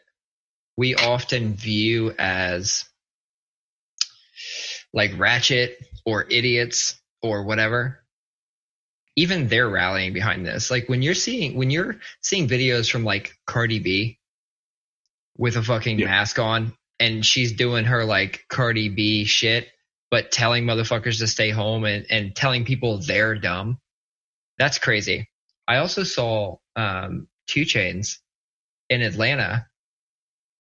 we 0.77 0.95
often 0.95 1.55
view 1.55 2.13
as 2.19 2.85
like 4.93 5.19
ratchet 5.19 5.79
or 6.05 6.27
idiots 6.31 7.01
or 7.23 7.45
whatever 7.45 8.01
even 9.17 9.49
they're 9.49 9.69
rallying 9.69 10.13
behind 10.13 10.45
this 10.45 10.71
like 10.71 10.89
when 10.89 11.03
you're 11.03 11.15
seeing 11.15 11.57
when 11.57 11.71
you're 11.71 11.97
seeing 12.23 12.49
videos 12.49 12.91
from 12.91 13.05
like 13.05 13.35
cardi 13.47 13.79
b 13.79 14.19
with 15.37 15.57
a 15.57 15.63
fucking 15.63 15.99
yeah. 15.99 16.07
mask 16.07 16.39
on 16.39 16.73
and 17.01 17.25
she's 17.25 17.53
doing 17.53 17.85
her 17.85 18.05
like 18.05 18.45
cardi 18.49 18.89
b 18.89 19.25
shit 19.25 19.69
but 20.11 20.31
telling 20.31 20.65
motherfuckers 20.65 21.19
to 21.19 21.27
stay 21.27 21.51
home 21.51 21.85
and, 21.85 22.07
and 22.11 22.37
telling 22.37 22.65
people 22.65 22.99
they're 22.99 23.35
dumb 23.35 23.79
that's 24.59 24.79
crazy 24.79 25.29
i 25.67 25.77
also 25.77 26.03
saw 26.03 26.57
um 26.77 27.29
2 27.49 27.63
Chainz 27.63 28.19
in 28.95 29.03
Atlanta, 29.03 29.67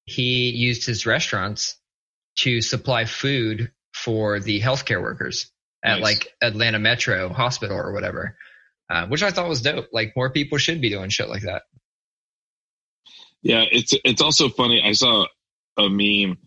he 0.04 0.50
used 0.50 0.84
his 0.84 1.06
restaurants 1.06 1.76
to 2.38 2.60
supply 2.60 3.04
food 3.04 3.70
for 3.94 4.40
the 4.40 4.60
healthcare 4.60 5.00
workers 5.00 5.50
at 5.84 5.94
nice. 5.94 6.02
like 6.02 6.28
Atlanta 6.42 6.78
Metro 6.78 7.32
Hospital 7.32 7.76
or 7.76 7.92
whatever, 7.92 8.36
uh, 8.90 9.06
which 9.06 9.22
I 9.22 9.30
thought 9.30 9.48
was 9.48 9.62
dope. 9.62 9.86
Like 9.92 10.14
more 10.16 10.30
people 10.30 10.58
should 10.58 10.80
be 10.80 10.90
doing 10.90 11.10
shit 11.10 11.28
like 11.28 11.42
that. 11.42 11.62
Yeah, 13.42 13.64
it's 13.70 13.94
it's 14.04 14.22
also 14.22 14.48
funny. 14.48 14.82
I 14.84 14.92
saw 14.92 15.26
a 15.76 15.88
meme 15.88 16.38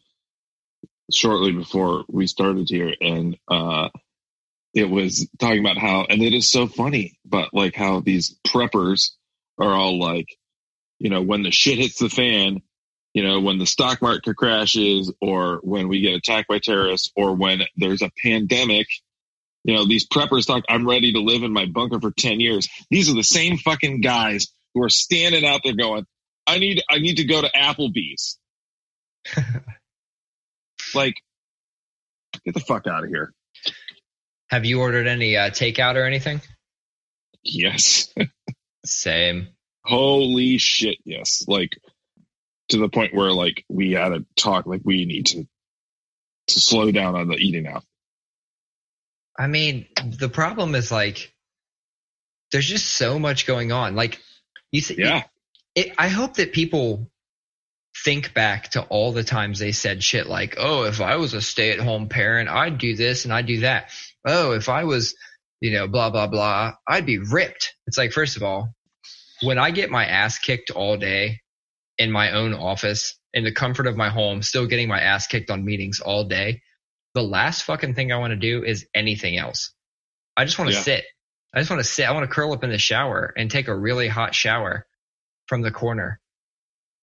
shortly 1.11 1.53
before 1.53 2.03
we 2.09 2.27
started 2.27 2.67
here, 2.69 2.93
and 2.99 3.37
uh, 3.47 3.89
it 4.73 4.89
was 4.89 5.27
talking 5.39 5.59
about 5.59 5.77
how, 5.77 6.05
and 6.09 6.21
it 6.21 6.33
is 6.33 6.49
so 6.49 6.67
funny, 6.67 7.17
but 7.25 7.53
like 7.53 7.75
how 7.75 8.01
these 8.01 8.37
preppers 8.45 9.11
are 9.57 9.73
all 9.73 9.99
like, 9.99 10.27
you 10.99 11.09
know, 11.09 11.21
when 11.21 11.43
the 11.43 11.51
shit 11.51 11.77
hits 11.77 11.99
the 11.99 12.09
fan, 12.09 12.61
you 13.13 13.23
know, 13.23 13.39
when 13.39 13.57
the 13.57 13.65
stock 13.65 14.01
market 14.01 14.35
crashes 14.35 15.13
or 15.21 15.59
when 15.63 15.87
we 15.87 16.01
get 16.01 16.15
attacked 16.15 16.47
by 16.47 16.59
terrorists 16.59 17.11
or 17.15 17.35
when 17.35 17.61
there's 17.75 18.01
a 18.01 18.11
pandemic, 18.23 18.87
you 19.63 19.75
know, 19.75 19.85
these 19.85 20.07
preppers 20.07 20.45
talk, 20.45 20.63
I'm 20.69 20.87
ready 20.87 21.13
to 21.13 21.19
live 21.19 21.43
in 21.43 21.51
my 21.51 21.65
bunker 21.65 21.99
for 21.99 22.11
10 22.11 22.39
years. 22.39 22.69
These 22.89 23.09
are 23.09 23.15
the 23.15 23.23
same 23.23 23.57
fucking 23.57 24.01
guys 24.01 24.47
who 24.73 24.83
are 24.83 24.89
standing 24.89 25.45
out 25.45 25.61
there 25.63 25.73
going, 25.73 26.05
I 26.45 26.59
need 26.59 26.81
I 26.89 26.99
need 26.99 27.17
to 27.17 27.25
go 27.25 27.41
to 27.41 27.49
Applebee's. 27.49 28.37
like, 30.95 31.15
get 32.45 32.53
the 32.53 32.61
fuck 32.61 32.87
out 32.87 33.03
of 33.03 33.09
here. 33.09 33.33
Have 34.49 34.63
you 34.63 34.79
ordered 34.79 35.07
any 35.07 35.35
uh, 35.35 35.49
takeout 35.49 35.95
or 35.95 36.05
anything? 36.05 36.39
Yes. 37.43 38.13
Same. 38.85 39.49
Holy 39.87 40.57
shit, 40.57 40.97
yes. 41.05 41.45
Like 41.47 41.77
to 42.69 42.77
the 42.77 42.89
point 42.89 43.13
where 43.13 43.31
like 43.31 43.63
we 43.69 43.93
had 43.93 44.09
to 44.09 44.25
talk 44.35 44.65
like 44.65 44.81
we 44.83 45.05
need 45.05 45.27
to 45.27 45.47
to 46.47 46.59
slow 46.59 46.91
down 46.91 47.15
on 47.15 47.27
the 47.27 47.35
eating 47.35 47.67
out. 47.67 47.83
I 49.39 49.47
mean, 49.47 49.85
the 50.19 50.29
problem 50.29 50.75
is 50.75 50.91
like 50.91 51.33
there's 52.51 52.67
just 52.67 52.87
so 52.87 53.19
much 53.19 53.45
going 53.47 53.71
on. 53.71 53.95
Like 53.95 54.21
you 54.71 54.81
said, 54.81 54.97
Yeah. 54.97 55.23
it, 55.75 55.93
I 55.97 56.07
hope 56.07 56.35
that 56.35 56.53
people 56.53 57.09
think 58.03 58.33
back 58.33 58.69
to 58.71 58.81
all 58.83 59.11
the 59.11 59.23
times 59.23 59.59
they 59.59 59.71
said 59.71 60.03
shit 60.03 60.27
like, 60.27 60.55
"Oh, 60.57 60.83
if 60.83 61.01
I 61.01 61.15
was 61.17 61.33
a 61.33 61.41
stay-at-home 61.41 62.09
parent, 62.09 62.49
I'd 62.49 62.77
do 62.77 62.95
this 62.95 63.25
and 63.25 63.33
I'd 63.33 63.47
do 63.47 63.61
that." 63.61 63.89
Oh, 64.25 64.51
if 64.51 64.69
I 64.69 64.83
was, 64.83 65.15
you 65.61 65.71
know, 65.71 65.87
blah 65.87 66.09
blah 66.09 66.27
blah, 66.27 66.73
I'd 66.87 67.05
be 67.05 67.17
ripped. 67.19 67.75
It's 67.87 67.97
like, 67.97 68.11
first 68.11 68.37
of 68.37 68.43
all, 68.43 68.73
when 69.41 69.57
I 69.57 69.71
get 69.71 69.89
my 69.89 70.05
ass 70.05 70.39
kicked 70.39 70.71
all 70.71 70.97
day 70.97 71.39
in 71.97 72.11
my 72.11 72.31
own 72.31 72.53
office 72.53 73.17
in 73.33 73.43
the 73.43 73.51
comfort 73.51 73.87
of 73.87 73.95
my 73.97 74.09
home, 74.09 74.41
still 74.41 74.65
getting 74.67 74.87
my 74.87 74.99
ass 74.99 75.27
kicked 75.27 75.49
on 75.51 75.65
meetings 75.65 75.99
all 75.99 76.23
day, 76.25 76.61
the 77.13 77.21
last 77.23 77.63
fucking 77.63 77.93
thing 77.95 78.11
I 78.11 78.17
want 78.17 78.31
to 78.31 78.37
do 78.37 78.63
is 78.63 78.85
anything 78.93 79.37
else. 79.37 79.73
I 80.35 80.45
just 80.45 80.57
want 80.59 80.69
to 80.71 80.75
Yeah. 80.77 80.81
sit. 80.83 81.05
I 81.53 81.59
just 81.59 81.69
want 81.71 81.79
to 81.79 81.89
sit. 81.89 82.07
I 82.07 82.11
want 82.11 82.27
to 82.29 82.33
curl 82.33 82.53
up 82.53 82.63
in 82.63 82.69
the 82.69 82.77
shower 82.77 83.33
and 83.35 83.49
take 83.49 83.67
a 83.67 83.75
really 83.75 84.07
hot 84.07 84.35
shower 84.35 84.85
from 85.47 85.61
the 85.61 85.71
corner. 85.71 86.19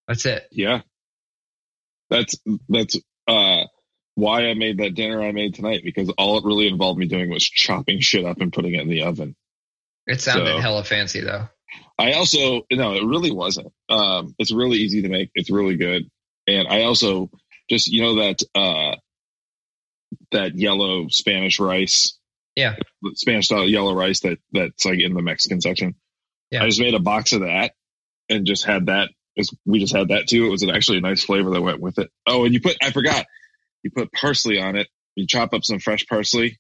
That's 0.07 0.27
it. 0.27 0.47
Yeah. 0.53 0.83
That's 2.11 2.37
that's 2.69 2.97
uh 3.27 3.65
why 4.15 4.47
I 4.47 4.55
made 4.55 4.79
that 4.79 4.95
dinner 4.95 5.23
I 5.23 5.33
made 5.33 5.55
tonight 5.55 5.81
because 5.85 6.11
all 6.11 6.39
it 6.39 6.45
really 6.45 6.69
involved 6.69 6.99
me 7.01 7.07
doing 7.07 7.31
was 7.31 7.43
chopping 7.45 7.99
shit 8.01 8.25
up 8.25 8.41
and 8.41 8.53
putting 8.53 8.75
it 8.75 8.83
in 8.83 8.89
the 8.91 9.03
oven. 9.05 9.35
It 10.07 10.21
sounded 10.21 10.47
So- 10.47 10.59
hella 10.59 10.85
fancy 10.85 11.21
though. 11.21 11.49
I 11.99 12.13
also 12.15 12.63
no, 12.73 12.95
it 12.95 13.05
really 13.05 13.31
wasn't. 13.31 13.73
Um, 13.89 14.35
it's 14.39 14.53
really 14.53 14.79
easy 14.79 15.03
to 15.03 15.09
make. 15.09 15.31
It's 15.35 15.51
really 15.51 15.77
good, 15.77 16.11
and 16.47 16.67
I 16.69 16.85
also 16.85 17.31
just 17.71 17.89
you 17.89 18.03
know 18.03 18.15
that 18.17 18.43
uh, 18.55 18.97
that 20.33 20.57
yellow 20.57 21.09
Spanish 21.09 21.61
rice, 21.61 22.19
Yeah. 22.57 22.77
Spanish 23.15 23.47
style 23.47 23.69
yellow 23.69 23.95
rice 23.95 24.21
that 24.21 24.39
that's 24.53 24.85
like 24.85 24.99
in 25.01 25.15
the 25.15 25.23
Mexican 25.23 25.61
section. 25.61 25.95
Yeah. 26.51 26.63
I 26.63 26.67
just 26.67 26.81
made 26.81 26.95
a 26.95 27.01
box 27.01 27.33
of 27.33 27.41
that 27.41 27.75
and 28.29 28.47
just 28.47 28.65
had 28.65 28.87
that. 28.87 29.11
We 29.67 29.81
just 29.81 29.95
had 29.95 30.09
that 30.09 30.29
too. 30.29 30.47
It 30.47 30.51
was 30.51 30.63
an 30.63 30.71
actually 30.71 30.99
a 30.99 31.03
nice 31.03 31.25
flavor 31.25 31.51
that 31.51 31.63
went 31.63 31.81
with 31.81 31.99
it. 31.99 32.11
Oh, 32.27 32.45
and 32.45 32.55
you 32.55 32.61
put 32.61 32.77
I 32.83 32.91
forgot 32.91 33.27
you 33.83 33.91
put 33.91 34.13
parsley 34.13 34.61
on 34.61 34.77
it. 34.77 34.89
You 35.17 35.27
chop 35.27 35.55
up 35.55 35.65
some 35.65 35.79
fresh 35.79 36.07
parsley, 36.07 36.59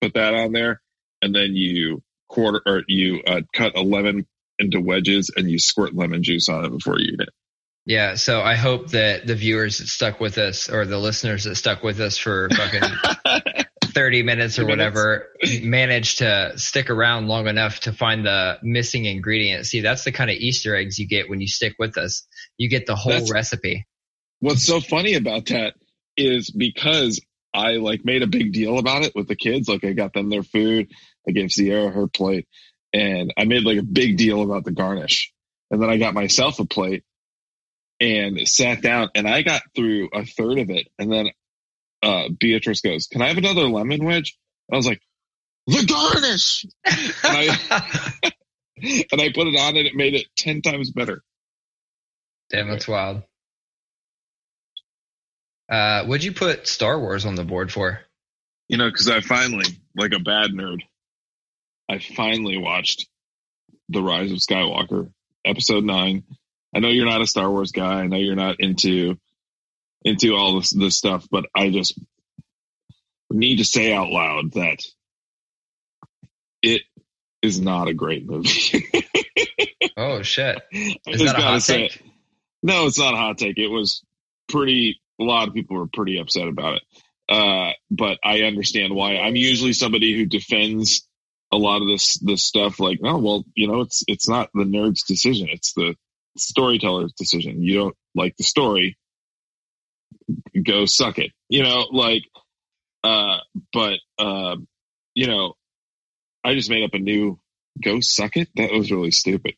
put 0.00 0.14
that 0.14 0.34
on 0.34 0.52
there, 0.52 0.80
and 1.22 1.34
then 1.34 1.54
you 1.54 2.02
quarter 2.28 2.60
or 2.66 2.82
you 2.88 3.22
uh, 3.26 3.42
cut 3.52 3.76
a 3.76 3.82
lemon 3.82 4.26
into 4.58 4.80
wedges 4.80 5.30
and 5.36 5.50
you 5.50 5.58
squirt 5.58 5.94
lemon 5.94 6.22
juice 6.22 6.48
on 6.48 6.64
it 6.64 6.70
before 6.70 6.98
you 6.98 7.12
eat 7.14 7.20
it. 7.20 7.28
Yeah. 7.84 8.14
So 8.16 8.40
I 8.42 8.56
hope 8.56 8.90
that 8.90 9.26
the 9.26 9.36
viewers 9.36 9.78
that 9.78 9.86
stuck 9.86 10.18
with 10.18 10.38
us 10.38 10.68
or 10.68 10.86
the 10.86 10.98
listeners 10.98 11.44
that 11.44 11.54
stuck 11.54 11.82
with 11.84 12.00
us 12.00 12.18
for 12.18 12.48
fucking 12.50 12.82
30 13.84 14.22
minutes 14.24 14.58
or 14.58 14.62
30 14.62 14.76
minutes. 14.76 14.94
whatever 14.96 15.28
managed 15.62 16.18
to 16.18 16.52
stick 16.56 16.90
around 16.90 17.28
long 17.28 17.46
enough 17.46 17.80
to 17.80 17.92
find 17.92 18.26
the 18.26 18.58
missing 18.62 19.04
ingredient. 19.04 19.66
See, 19.66 19.82
that's 19.82 20.02
the 20.04 20.10
kind 20.12 20.30
of 20.30 20.36
Easter 20.36 20.74
eggs 20.74 20.98
you 20.98 21.06
get 21.06 21.30
when 21.30 21.40
you 21.40 21.46
stick 21.46 21.74
with 21.78 21.96
us. 21.96 22.26
You 22.58 22.68
get 22.68 22.86
the 22.86 22.96
whole 22.96 23.12
That's- 23.12 23.30
recipe. 23.30 23.86
What's 24.40 24.64
so 24.66 24.80
funny 24.80 25.14
about 25.14 25.46
that 25.46 25.74
is 26.16 26.50
because 26.50 27.20
I 27.54 27.74
like 27.76 28.04
made 28.04 28.22
a 28.22 28.26
big 28.26 28.52
deal 28.52 28.78
about 28.78 29.02
it 29.02 29.12
with 29.14 29.28
the 29.28 29.36
kids. 29.36 29.68
Like 29.68 29.84
I 29.84 29.92
got 29.92 30.12
them 30.12 30.28
their 30.28 30.42
food. 30.42 30.90
I 31.26 31.32
gave 31.32 31.50
Sierra 31.52 31.90
her 31.90 32.06
plate 32.06 32.46
and 32.96 33.32
I 33.36 33.44
made 33.44 33.64
like 33.64 33.78
a 33.78 33.82
big 33.82 34.16
deal 34.16 34.42
about 34.42 34.64
the 34.64 34.72
garnish. 34.72 35.32
And 35.70 35.82
then 35.82 35.90
I 35.90 35.98
got 35.98 36.14
myself 36.14 36.58
a 36.60 36.64
plate 36.64 37.04
and 38.00 38.48
sat 38.48 38.80
down 38.82 39.10
and 39.14 39.28
I 39.28 39.42
got 39.42 39.62
through 39.74 40.08
a 40.14 40.24
third 40.24 40.58
of 40.58 40.70
it. 40.70 40.88
And 40.98 41.12
then 41.12 41.30
uh, 42.02 42.28
Beatrice 42.38 42.80
goes, 42.80 43.06
can 43.06 43.20
I 43.22 43.28
have 43.28 43.38
another 43.38 43.62
lemon 43.68 44.04
wedge? 44.04 44.38
I 44.72 44.76
was 44.76 44.86
like, 44.86 45.00
the 45.66 45.84
garnish. 45.86 46.64
I- 46.86 48.30
And 48.78 49.22
I 49.22 49.32
put 49.34 49.46
it 49.46 49.58
on 49.58 49.76
and 49.78 49.86
it 49.86 49.94
made 49.94 50.14
it 50.14 50.26
10 50.36 50.60
times 50.60 50.90
better. 50.90 51.22
Damn, 52.50 52.68
that's 52.68 52.86
wild. 52.86 53.22
Uh, 55.70 56.04
what'd 56.04 56.24
you 56.24 56.32
put 56.32 56.68
Star 56.68 57.00
Wars 57.00 57.24
on 57.24 57.34
the 57.36 57.44
board 57.44 57.72
for? 57.72 58.00
You 58.68 58.76
know, 58.76 58.90
because 58.90 59.08
I 59.08 59.20
finally, 59.20 59.64
like 59.96 60.12
a 60.12 60.18
bad 60.18 60.50
nerd, 60.50 60.80
I 61.88 61.98
finally 61.98 62.56
watched 62.58 63.06
The 63.88 64.02
Rise 64.02 64.32
of 64.32 64.38
Skywalker, 64.38 65.10
episode 65.44 65.84
nine. 65.84 66.24
I 66.74 66.80
know 66.80 66.88
you're 66.88 67.06
not 67.06 67.22
a 67.22 67.26
Star 67.26 67.50
Wars 67.50 67.72
guy. 67.72 68.00
I 68.02 68.06
know 68.06 68.16
you're 68.16 68.34
not 68.36 68.56
into 68.60 69.16
into 70.04 70.34
all 70.34 70.58
this 70.58 70.70
this 70.70 70.96
stuff, 70.96 71.26
but 71.30 71.46
I 71.54 71.70
just 71.70 71.98
need 73.30 73.56
to 73.58 73.64
say 73.64 73.92
out 73.92 74.08
loud 74.10 74.52
that 74.52 74.78
it 76.62 76.82
is 77.42 77.60
not 77.60 77.88
a 77.88 77.94
great 77.94 78.26
movie. 78.26 78.84
Oh 79.98 80.20
shit! 80.20 80.60
I 80.74 80.98
Is 81.06 81.20
just 81.20 81.24
that 81.24 81.36
a 81.36 81.38
gotta 81.38 81.42
hot 81.42 81.62
say 81.62 81.88
take? 81.88 81.96
it. 81.96 82.02
No, 82.62 82.84
it's 82.86 82.98
not 82.98 83.14
a 83.14 83.16
hot 83.16 83.38
take. 83.38 83.56
It 83.56 83.68
was 83.68 84.04
pretty. 84.46 85.00
A 85.18 85.24
lot 85.24 85.48
of 85.48 85.54
people 85.54 85.78
were 85.78 85.86
pretty 85.86 86.18
upset 86.18 86.48
about 86.48 86.74
it. 86.76 86.82
Uh, 87.30 87.70
but 87.90 88.18
I 88.22 88.40
understand 88.42 88.94
why. 88.94 89.16
I'm 89.16 89.36
usually 89.36 89.72
somebody 89.72 90.14
who 90.14 90.26
defends 90.26 91.08
a 91.52 91.56
lot 91.56 91.82
of 91.82 91.88
this 91.88 92.18
this 92.18 92.44
stuff. 92.44 92.80
Like, 92.80 92.98
no, 93.00 93.18
well, 93.18 93.44
you 93.54 93.68
know, 93.68 93.80
it's 93.82 94.02
it's 94.08 94.28
not 94.28 94.50
the 94.54 94.64
nerd's 94.64 95.02
decision. 95.04 95.48
It's 95.50 95.72
the 95.74 95.94
storyteller's 96.36 97.12
decision. 97.12 97.62
You 97.62 97.74
don't 97.74 97.96
like 98.14 98.36
the 98.36 98.44
story, 98.44 98.96
go 100.64 100.86
suck 100.86 101.18
it. 101.18 101.32
You 101.48 101.62
know, 101.62 101.86
like. 101.92 102.22
Uh, 103.04 103.38
but 103.72 104.00
uh, 104.18 104.56
you 105.14 105.28
know, 105.28 105.54
I 106.42 106.54
just 106.54 106.70
made 106.70 106.82
up 106.82 106.94
a 106.94 106.98
new 106.98 107.38
go 107.80 108.00
suck 108.00 108.36
it. 108.36 108.48
That 108.56 108.72
was 108.72 108.90
really 108.90 109.12
stupid. 109.12 109.54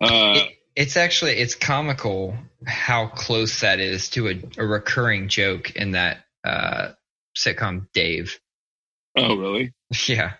Uh, 0.00 0.34
It- 0.36 0.58
it's 0.74 0.96
actually 0.96 1.32
it's 1.32 1.54
comical 1.54 2.34
how 2.66 3.06
close 3.06 3.60
that 3.60 3.78
is 3.78 4.08
to 4.10 4.28
a, 4.28 4.42
a 4.56 4.66
recurring 4.66 5.28
joke 5.28 5.76
in 5.76 5.90
that 5.90 6.24
uh, 6.44 6.92
sitcom 7.36 7.88
Dave. 7.92 8.40
oh, 9.18 9.36
really? 9.36 9.72
Yeah, 10.08 10.32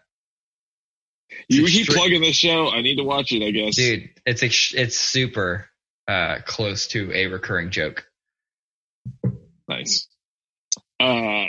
You 1.48 1.66
keep 1.66 1.88
plugging 1.88 2.22
this 2.22 2.36
show. 2.36 2.70
I 2.70 2.82
need 2.82 2.96
to 2.96 3.04
watch 3.04 3.32
it. 3.32 3.42
I 3.42 3.50
guess. 3.50 3.76
dude, 3.76 4.10
it's 4.24 4.42
ex- 4.42 4.74
it's 4.74 4.96
super 4.96 5.68
uh, 6.08 6.38
close 6.44 6.88
to 6.88 7.12
a 7.12 7.26
recurring 7.26 7.70
joke. 7.70 8.06
Nice. 9.68 10.08
Uh, 11.00 11.46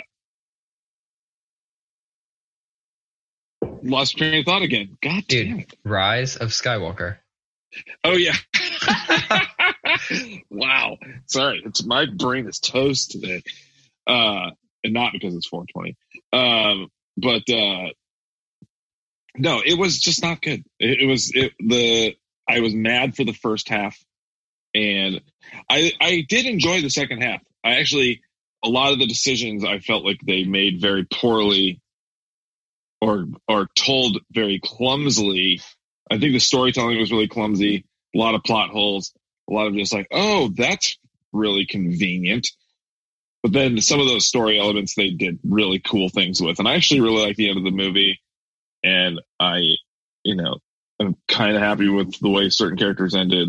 lost 3.82 4.16
train 4.16 4.40
of 4.40 4.44
thought 4.44 4.62
again. 4.62 4.96
God 5.02 5.24
Dude. 5.28 5.48
damn 5.48 5.60
it. 5.60 5.74
Rise 5.84 6.36
of 6.36 6.48
Skywalker. 6.50 7.18
Oh 8.02 8.16
yeah. 8.16 8.34
wow. 10.50 10.96
Sorry, 11.26 11.62
it's 11.64 11.84
my 11.84 12.06
brain 12.06 12.48
is 12.48 12.58
toast 12.60 13.12
today. 13.12 13.42
Uh, 14.06 14.50
and 14.82 14.92
not 14.92 15.12
because 15.12 15.34
it's 15.34 15.48
420. 15.48 15.96
Um, 16.32 16.88
but 17.16 17.48
uh, 17.52 17.90
no, 19.36 19.60
it 19.64 19.78
was 19.78 19.98
just 19.98 20.22
not 20.22 20.40
good. 20.40 20.64
It, 20.78 21.00
it 21.00 21.06
was 21.06 21.32
it 21.34 21.52
the 21.58 22.16
I 22.48 22.60
was 22.60 22.74
mad 22.74 23.16
for 23.16 23.24
the 23.24 23.32
first 23.32 23.68
half, 23.68 23.98
and 24.74 25.20
I 25.68 25.92
I 26.00 26.24
did 26.28 26.46
enjoy 26.46 26.80
the 26.80 26.90
second 26.90 27.22
half. 27.22 27.40
I 27.64 27.76
actually 27.76 28.22
a 28.64 28.68
lot 28.68 28.92
of 28.92 28.98
the 28.98 29.06
decisions 29.06 29.64
I 29.64 29.78
felt 29.78 30.04
like 30.04 30.20
they 30.24 30.44
made 30.44 30.80
very 30.80 31.04
poorly, 31.04 31.80
or 33.00 33.26
or 33.48 33.68
told 33.76 34.18
very 34.30 34.60
clumsily. 34.62 35.60
I 36.10 36.18
think 36.18 36.32
the 36.32 36.38
storytelling 36.38 36.98
was 36.98 37.10
really 37.10 37.28
clumsy. 37.28 37.86
A 38.14 38.18
lot 38.18 38.34
of 38.34 38.44
plot 38.44 38.70
holes. 38.70 39.12
A 39.50 39.52
lot 39.52 39.66
of 39.66 39.74
just 39.74 39.92
like, 39.92 40.06
oh, 40.10 40.50
that's 40.54 40.96
really 41.32 41.66
convenient. 41.66 42.48
But 43.42 43.52
then 43.52 43.80
some 43.82 44.00
of 44.00 44.06
those 44.06 44.26
story 44.26 44.58
elements 44.58 44.94
they 44.94 45.10
did 45.10 45.38
really 45.44 45.78
cool 45.78 46.08
things 46.08 46.40
with, 46.40 46.58
and 46.58 46.68
I 46.68 46.76
actually 46.76 47.00
really 47.00 47.26
like 47.26 47.36
the 47.36 47.50
end 47.50 47.58
of 47.58 47.64
the 47.64 47.70
movie. 47.70 48.20
And 48.84 49.20
I, 49.40 49.62
you 50.22 50.36
know, 50.36 50.58
I'm 51.00 51.16
kind 51.26 51.56
of 51.56 51.62
happy 51.62 51.88
with 51.88 52.18
the 52.20 52.30
way 52.30 52.50
certain 52.50 52.78
characters 52.78 53.14
ended. 53.14 53.48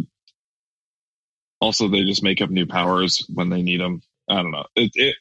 Also, 1.62 1.88
they 1.88 2.04
just 2.04 2.24
make 2.24 2.42
up 2.42 2.50
new 2.50 2.66
powers 2.66 3.26
when 3.34 3.50
they 3.50 3.62
need 3.62 3.80
them. 3.80 4.02
I 4.30 4.36
don't 4.36 4.52
know. 4.52 4.66
It 4.76 4.92
it 4.96 5.16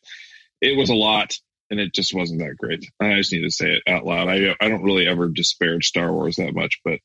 it 0.61 0.77
was 0.79 0.89
a 0.91 0.95
lot, 0.95 1.35
and 1.71 1.79
it 1.79 1.93
just 1.93 2.15
wasn't 2.15 2.41
that 2.41 2.57
great. 2.57 2.91
I 3.01 3.17
just 3.17 3.33
need 3.33 3.43
to 3.43 3.51
say 3.51 3.75
it 3.75 3.83
out 3.87 4.07
loud. 4.07 4.29
I 4.29 4.55
I 4.61 4.69
don't 4.69 4.85
really 4.85 5.07
ever 5.07 5.29
disparage 5.29 5.87
Star 5.87 6.13
Wars 6.13 6.37
that 6.37 6.55
much, 6.55 6.81
but 6.85 7.01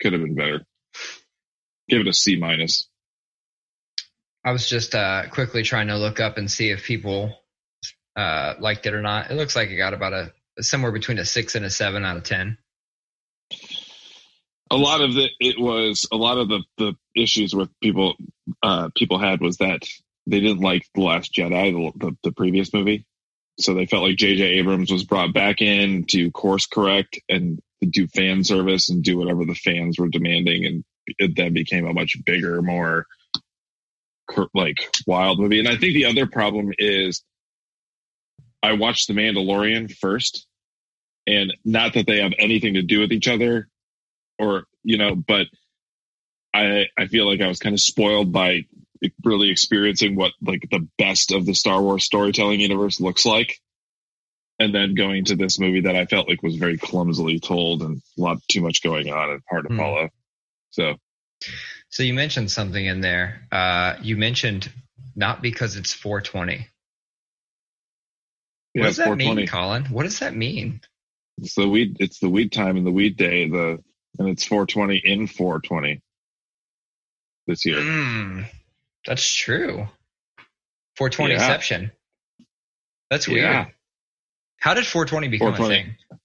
could 0.00 0.12
have 0.12 0.22
been 0.22 0.34
better. 0.34 0.66
Give 1.88 2.00
it 2.00 2.08
a 2.08 2.12
C 2.12 2.36
minus. 2.36 2.88
I 4.44 4.52
was 4.52 4.68
just 4.68 4.94
uh, 4.94 5.28
quickly 5.30 5.62
trying 5.62 5.88
to 5.88 5.96
look 5.96 6.20
up 6.20 6.36
and 6.36 6.50
see 6.50 6.70
if 6.70 6.84
people 6.84 7.34
uh, 8.14 8.54
liked 8.60 8.86
it 8.86 8.94
or 8.94 9.00
not. 9.00 9.30
It 9.30 9.34
looks 9.34 9.56
like 9.56 9.70
it 9.70 9.76
got 9.76 9.94
about 9.94 10.12
a 10.12 10.32
somewhere 10.60 10.92
between 10.92 11.18
a 11.18 11.24
six 11.24 11.54
and 11.54 11.64
a 11.64 11.70
seven 11.70 12.04
out 12.04 12.16
of 12.16 12.24
ten. 12.24 12.58
A 14.70 14.76
lot 14.76 15.00
of 15.00 15.14
the 15.14 15.28
it 15.40 15.58
was 15.58 16.06
a 16.10 16.16
lot 16.16 16.38
of 16.38 16.48
the 16.48 16.62
the 16.78 16.94
issues 17.14 17.54
with 17.54 17.68
people 17.80 18.14
uh, 18.62 18.88
people 18.96 19.18
had 19.18 19.40
was 19.40 19.58
that 19.58 19.82
they 20.26 20.40
didn't 20.40 20.60
like 20.60 20.86
the 20.94 21.02
Last 21.02 21.34
Jedi, 21.34 21.72
the, 21.72 22.06
the, 22.06 22.16
the 22.24 22.32
previous 22.32 22.72
movie, 22.72 23.06
so 23.58 23.74
they 23.74 23.86
felt 23.86 24.04
like 24.04 24.16
J.J. 24.16 24.42
Abrams 24.42 24.90
was 24.90 25.04
brought 25.04 25.34
back 25.34 25.60
in 25.60 26.04
to 26.06 26.30
course 26.30 26.66
correct 26.66 27.20
and 27.28 27.60
do 27.88 28.06
fan 28.08 28.42
service 28.42 28.88
and 28.88 29.04
do 29.04 29.18
whatever 29.18 29.44
the 29.44 29.54
fans 29.54 29.98
were 29.98 30.08
demanding, 30.08 30.64
and 30.64 30.84
it 31.06 31.36
then 31.36 31.52
became 31.52 31.86
a 31.86 31.92
much 31.92 32.16
bigger, 32.24 32.62
more 32.62 33.06
like 34.54 34.90
wild 35.06 35.38
movie. 35.38 35.58
And 35.58 35.68
I 35.68 35.76
think 35.76 35.94
the 35.94 36.06
other 36.06 36.26
problem 36.26 36.72
is 36.78 37.22
I 38.64 38.72
watched 38.72 39.08
The 39.08 39.14
Mandalorian 39.14 39.94
first, 39.94 40.46
and 41.26 41.52
not 41.66 41.92
that 41.94 42.06
they 42.06 42.22
have 42.22 42.32
anything 42.38 42.74
to 42.74 42.82
do 42.82 43.00
with 43.00 43.12
each 43.12 43.28
other, 43.28 43.68
or 44.38 44.64
you 44.82 44.96
know, 44.96 45.14
but 45.14 45.48
I 46.54 46.86
I 46.96 47.06
feel 47.08 47.28
like 47.28 47.42
I 47.42 47.48
was 47.48 47.58
kind 47.58 47.74
of 47.74 47.80
spoiled 47.80 48.32
by 48.32 48.64
really 49.22 49.50
experiencing 49.50 50.16
what 50.16 50.32
like 50.40 50.66
the 50.70 50.88
best 50.96 51.30
of 51.30 51.44
the 51.44 51.54
Star 51.54 51.82
Wars 51.82 52.04
storytelling 52.04 52.58
universe 52.58 53.00
looks 53.00 53.26
like. 53.26 53.60
And 54.58 54.74
then 54.74 54.94
going 54.94 55.26
to 55.26 55.36
this 55.36 55.58
movie 55.58 55.82
that 55.82 55.96
I 55.96 56.06
felt 56.06 56.28
like 56.28 56.42
was 56.42 56.56
very 56.56 56.78
clumsily 56.78 57.40
told 57.40 57.82
and 57.82 58.00
a 58.16 58.20
lot 58.20 58.38
too 58.48 58.62
much 58.62 58.82
going 58.82 59.12
on 59.12 59.30
and 59.30 59.42
hard 59.50 59.64
to 59.64 59.74
mm. 59.74 59.76
follow. 59.76 60.08
So 60.70 60.94
so 61.90 62.02
you 62.02 62.14
mentioned 62.14 62.50
something 62.50 62.86
in 62.86 63.02
there. 63.02 63.46
Uh, 63.52 63.96
you 64.00 64.16
mentioned 64.16 64.72
not 65.14 65.42
because 65.42 65.76
it's 65.76 65.92
420. 65.92 66.66
Yeah, 68.74 68.82
what 68.82 68.86
does 68.88 68.96
that 68.96 69.16
mean, 69.16 69.46
Colin? 69.46 69.84
What 69.86 70.02
does 70.02 70.18
that 70.18 70.34
mean? 70.34 70.80
It's 71.38 71.54
the 71.54 71.68
weed. 71.68 71.96
It's 72.00 72.18
the 72.18 72.28
weed 72.28 72.52
time 72.52 72.76
and 72.76 72.86
the 72.86 72.90
weed 72.90 73.16
day. 73.16 73.48
The 73.48 73.82
and 74.18 74.28
it's 74.28 74.44
420 74.44 74.96
in 75.04 75.26
420 75.26 76.00
this 77.46 77.66
year. 77.66 77.78
Mm, 77.78 78.46
that's 79.06 79.28
true. 79.32 79.88
420 80.96 81.34
yeah. 81.34 81.40
exception. 81.40 81.92
That's 83.10 83.28
weird. 83.28 83.42
Yeah. 83.42 83.66
How 84.58 84.74
did 84.74 84.86
420 84.86 85.28
become 85.28 85.54
420. 85.54 85.74
a 85.74 85.84
thing? 85.84 86.20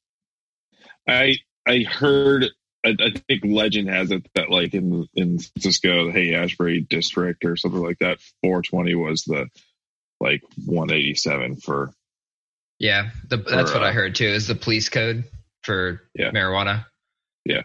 I 1.08 1.36
I 1.68 1.84
heard 1.84 2.46
I, 2.86 2.96
I, 3.00 3.12
think 3.28 3.44
legend 3.44 3.90
has 3.90 4.12
it 4.12 4.28
that 4.36 4.50
like 4.50 4.74
in 4.74 5.08
in 5.14 5.40
Francisco, 5.40 6.06
the 6.06 6.12
Haight-Ashbury 6.12 6.82
district 6.82 7.44
or 7.44 7.58
something 7.58 7.82
like 7.82 8.00
that, 8.00 8.20
420 8.42 8.96
was 8.96 9.24
the 9.24 9.50
like 10.20 10.42
187 10.66 11.58
for. 11.58 11.92
Yeah, 12.80 13.10
the, 13.28 13.38
that's 13.38 13.74
what 13.74 13.84
uh, 13.84 13.88
I 13.88 13.92
heard 13.92 14.16
too. 14.16 14.26
Is 14.26 14.48
the 14.48 14.56
police 14.56 14.90
code 14.90 15.26
for 15.64 16.02
yeah. 16.16 16.32
marijuana? 16.32 16.86
Yeah. 17.46 17.64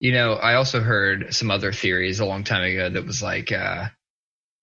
You 0.00 0.12
know, 0.12 0.34
I 0.34 0.54
also 0.54 0.80
heard 0.80 1.32
some 1.34 1.50
other 1.50 1.72
theories 1.72 2.20
a 2.20 2.24
long 2.24 2.42
time 2.42 2.62
ago 2.62 2.88
that 2.88 3.06
was 3.06 3.22
like, 3.22 3.52
uh, 3.52 3.88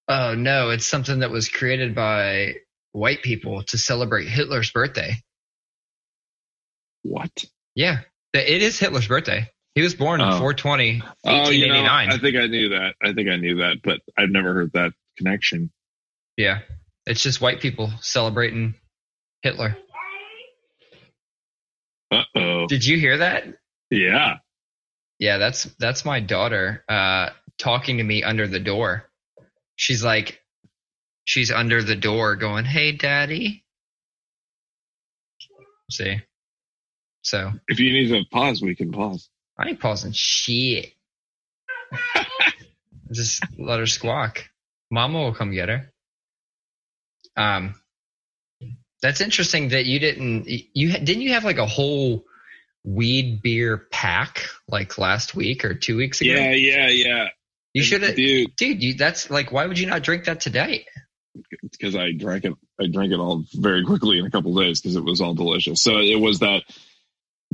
oh 0.10 0.36
no, 0.36 0.72
it's 0.72 0.86
something 0.86 1.20
that 1.20 1.32
was 1.32 1.48
created 1.48 1.96
by 1.96 2.56
white 2.92 3.22
people 3.22 3.64
to 3.64 3.78
celebrate 3.78 4.28
Hitler's 4.28 4.72
birthday. 4.72 5.16
What? 7.04 7.46
Yeah, 7.74 8.00
it 8.34 8.62
is 8.62 8.80
Hitler's 8.80 9.08
birthday. 9.08 9.50
He 9.76 9.84
was 9.84 9.94
born 9.94 10.20
in 10.20 10.28
420, 10.28 11.04
1889. 11.22 11.46
Oh, 11.46 11.52
you 11.52 11.84
know, 11.84 12.16
I 12.16 12.18
think 12.18 12.36
I 12.36 12.48
knew 12.48 12.70
that. 12.70 12.96
I 13.02 13.14
think 13.14 13.30
I 13.30 13.36
knew 13.36 13.58
that, 13.58 13.78
but 13.84 14.02
I've 14.18 14.32
never 14.32 14.54
heard 14.56 14.72
that 14.74 14.94
connection. 15.18 15.72
Yeah. 16.36 16.62
It's 17.06 17.22
just 17.22 17.42
white 17.42 17.62
people 17.62 17.92
celebrating 18.02 18.74
Hitler. 19.42 19.78
Uh 22.12 22.24
oh. 22.36 22.68
Did 22.68 22.86
you 22.86 22.98
hear 22.98 23.18
that? 23.18 23.46
Yeah. 23.90 24.38
Yeah, 25.20 25.38
that's 25.38 25.64
that's 25.80 26.06
my 26.06 26.20
daughter 26.20 26.84
uh, 26.88 27.30
talking 27.58 27.98
to 27.98 28.04
me 28.04 28.24
under 28.24 28.48
the 28.48 28.60
door. 28.60 29.10
She's 29.76 30.04
like, 30.04 30.42
she's 31.26 31.52
under 31.52 31.82
the 31.82 31.96
door 31.96 32.36
going, 32.36 32.66
"Hey, 32.66 32.92
daddy." 32.92 33.64
See, 35.90 36.20
so 37.22 37.52
if 37.68 37.80
you 37.80 37.94
need 37.94 38.10
to 38.10 38.30
pause, 38.32 38.62
we 38.62 38.76
can 38.76 38.92
pause. 38.92 39.30
I 39.58 39.70
ain't 39.70 39.80
pausing 39.80 40.12
shit. 40.14 40.94
Just 43.12 43.44
let 43.58 43.80
her 43.80 43.88
squawk. 43.88 44.44
Mama 44.92 45.20
will 45.20 45.34
come 45.34 45.52
get 45.52 45.70
her. 45.70 45.92
Um, 47.36 47.76
that's 49.02 49.22
interesting 49.22 49.70
that 49.70 49.86
you 49.86 50.00
didn't. 50.00 50.48
You 50.48 50.92
didn't 50.94 51.22
you 51.22 51.34
have 51.34 51.44
like 51.44 51.58
a 51.58 51.66
whole 51.66 52.26
weed 52.84 53.42
beer 53.42 53.78
pack 53.92 54.46
like 54.68 54.98
last 54.98 55.36
week 55.36 55.66
or 55.66 55.74
two 55.74 55.98
weeks 55.98 56.22
ago? 56.22 56.32
Yeah, 56.32 56.52
yeah, 56.52 56.88
yeah. 56.90 57.28
You 57.74 57.84
should 57.84 58.02
have, 58.02 58.16
dude. 58.16 58.56
Dude, 58.56 58.82
you, 58.82 58.94
that's 58.96 59.30
like, 59.30 59.52
why 59.52 59.68
would 59.68 59.78
you 59.78 59.86
not 59.86 60.02
drink 60.02 60.26
that 60.26 60.40
today? 60.40 60.88
Because 61.62 61.96
I 61.96 62.12
drank 62.12 62.46
it. 62.46 62.54
I 62.82 62.88
drank 62.88 63.12
it 63.12 63.20
all 63.20 63.44
very 63.54 63.86
quickly 63.86 64.18
in 64.18 64.26
a 64.26 64.32
couple 64.32 64.56
days 64.56 64.82
because 64.82 64.96
it 64.96 65.04
was 65.04 65.22
all 65.22 65.36
delicious. 65.36 65.84
So 65.84 66.00
it 66.00 66.20
was 66.20 66.40
that 66.40 66.64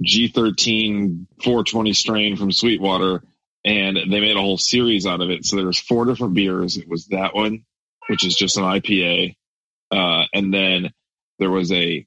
G13 0.01 1.25
420 1.43 1.93
strain 1.93 2.37
from 2.37 2.51
Sweetwater, 2.51 3.23
and 3.65 3.97
they 3.97 4.21
made 4.21 4.37
a 4.37 4.41
whole 4.41 4.57
series 4.57 5.05
out 5.05 5.21
of 5.21 5.29
it. 5.29 5.45
So 5.45 5.57
there 5.57 5.65
was 5.65 5.79
four 5.79 6.05
different 6.05 6.35
beers. 6.35 6.77
It 6.77 6.87
was 6.87 7.07
that 7.07 7.35
one, 7.35 7.65
which 8.07 8.25
is 8.25 8.35
just 8.35 8.57
an 8.57 8.63
IPA, 8.63 9.35
uh, 9.91 10.23
and 10.33 10.53
then 10.53 10.93
there 11.39 11.51
was 11.51 11.71
a 11.71 12.05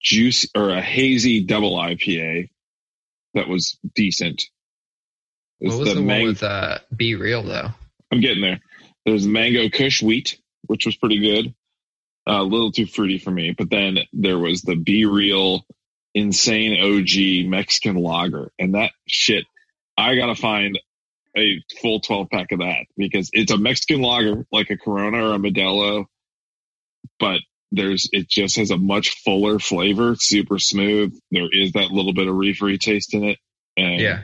juice 0.00 0.46
or 0.54 0.70
a 0.70 0.80
hazy 0.80 1.44
double 1.44 1.76
IPA 1.76 2.50
that 3.34 3.48
was 3.48 3.78
decent. 3.94 4.42
What 5.58 5.78
was 5.78 5.88
the, 5.88 5.94
the 5.94 6.00
man- 6.02 6.20
one 6.20 6.28
with 6.28 6.42
uh, 6.42 6.78
B-Real 6.94 7.42
though? 7.42 7.70
I'm 8.10 8.20
getting 8.20 8.42
there. 8.42 8.60
There's 9.06 9.26
Mango 9.26 9.68
Kush 9.68 10.02
Wheat, 10.02 10.38
which 10.66 10.86
was 10.86 10.96
pretty 10.96 11.20
good. 11.20 11.54
Uh, 12.28 12.40
a 12.40 12.44
little 12.44 12.70
too 12.70 12.86
fruity 12.86 13.18
for 13.18 13.30
me, 13.30 13.52
but 13.56 13.68
then 13.68 13.98
there 14.12 14.38
was 14.38 14.62
the 14.62 14.76
B-Real 14.76 15.64
insane 16.14 16.80
OG 16.80 17.48
Mexican 17.48 17.96
lager. 17.96 18.52
And 18.58 18.74
that 18.74 18.92
shit, 19.06 19.44
I 19.96 20.14
gotta 20.14 20.34
find 20.34 20.78
a 21.36 21.62
full 21.80 22.00
12 22.00 22.28
pack 22.30 22.52
of 22.52 22.58
that 22.60 22.86
because 22.96 23.30
it's 23.32 23.52
a 23.52 23.58
Mexican 23.58 24.02
lager 24.02 24.46
like 24.52 24.70
a 24.70 24.76
Corona 24.76 25.30
or 25.30 25.34
a 25.34 25.38
Modelo, 25.38 26.06
but 27.18 27.40
there's, 27.72 28.08
it 28.12 28.28
just 28.28 28.56
has 28.56 28.70
a 28.70 28.76
much 28.76 29.22
fuller 29.24 29.58
flavor, 29.58 30.14
super 30.14 30.58
smooth. 30.60 31.18
There 31.30 31.48
is 31.50 31.72
that 31.72 31.90
little 31.90 32.12
bit 32.12 32.28
of 32.28 32.34
reefery 32.34 32.78
taste 32.78 33.14
in 33.14 33.24
it. 33.24 33.38
And, 33.76 34.00
yeah. 34.00 34.22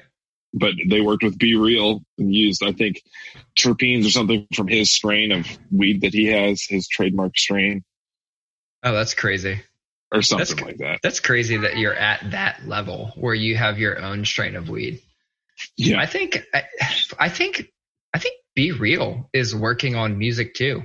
But 0.55 0.75
they 0.89 1.01
worked 1.01 1.25
with 1.25 1.39
B-Real 1.39 2.03
and 2.17 2.35
used, 2.35 2.63
I 2.63 2.73
think, 2.73 3.03
terpenes 3.59 4.07
or 4.07 4.11
something 4.11 4.47
from 4.55 4.67
his 4.67 4.91
strain 4.93 5.33
of 5.33 5.47
weed 5.71 6.03
that 6.03 6.15
he 6.15 6.27
has, 6.27 6.63
his 6.63 6.89
trademark 6.89 7.37
strain. 7.37 7.85
Oh, 8.83 8.93
that's 8.93 9.13
crazy 9.15 9.61
or 10.11 10.23
something 10.23 10.57
that's, 10.57 10.61
like 10.63 10.79
that. 10.79 11.01
That's 11.03 11.21
crazy 11.21 11.59
that 11.59 11.77
you're 11.77 11.95
at 11.95 12.31
that 12.31 12.67
level 12.67 13.13
where 13.17 13.35
you 13.35 13.57
have 13.57 13.79
your 13.79 14.01
own 14.01 14.25
strain 14.25 14.57
of 14.57 14.71
weed. 14.71 15.03
Yeah, 15.77 16.01
I 16.01 16.07
think 16.07 16.43
I, 16.55 16.63
I 17.19 17.29
think 17.29 17.71
I 18.15 18.19
think 18.19 18.37
B-Real 18.55 19.29
is 19.33 19.55
working 19.55 19.97
on 19.97 20.17
music 20.17 20.55
too. 20.55 20.85